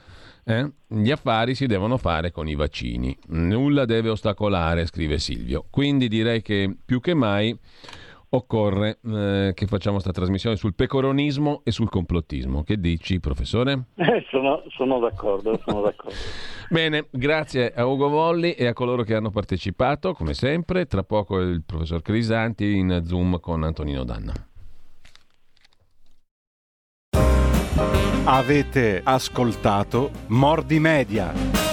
Eh? 0.46 0.70
Gli 0.86 1.10
affari 1.10 1.54
si 1.54 1.66
devono 1.66 1.98
fare 1.98 2.30
con 2.30 2.48
i 2.48 2.54
vaccini, 2.54 3.16
nulla 3.28 3.84
deve 3.84 4.08
ostacolare, 4.08 4.86
scrive 4.86 5.18
Silvio. 5.18 5.66
Quindi 5.68 6.08
direi 6.08 6.40
che 6.40 6.74
più 6.84 7.00
che 7.00 7.14
mai 7.14 7.56
occorre 8.34 8.98
eh, 9.04 9.52
che 9.54 9.66
facciamo 9.66 9.94
questa 9.94 10.12
trasmissione 10.12 10.56
sul 10.56 10.74
pecoronismo 10.74 11.62
e 11.64 11.70
sul 11.70 11.88
complottismo. 11.88 12.62
Che 12.62 12.78
dici, 12.78 13.20
professore? 13.20 13.86
Eh, 13.96 14.24
sono, 14.30 14.62
sono, 14.68 14.98
d'accordo, 14.98 15.60
sono 15.64 15.82
d'accordo. 15.82 16.14
Bene, 16.68 17.06
grazie 17.10 17.72
a 17.72 17.86
Ugo 17.86 18.08
Volli 18.08 18.52
e 18.52 18.66
a 18.66 18.72
coloro 18.72 19.02
che 19.02 19.14
hanno 19.14 19.30
partecipato, 19.30 20.12
come 20.12 20.34
sempre. 20.34 20.86
Tra 20.86 21.02
poco 21.02 21.38
il 21.38 21.62
professor 21.64 22.02
Crisanti 22.02 22.76
in 22.76 23.02
Zoom 23.04 23.40
con 23.40 23.62
Antonino 23.62 24.04
Danna. 24.04 24.32
Avete 28.26 29.02
ascoltato 29.04 30.10
Mordi 30.28 30.80
Media. 30.80 31.63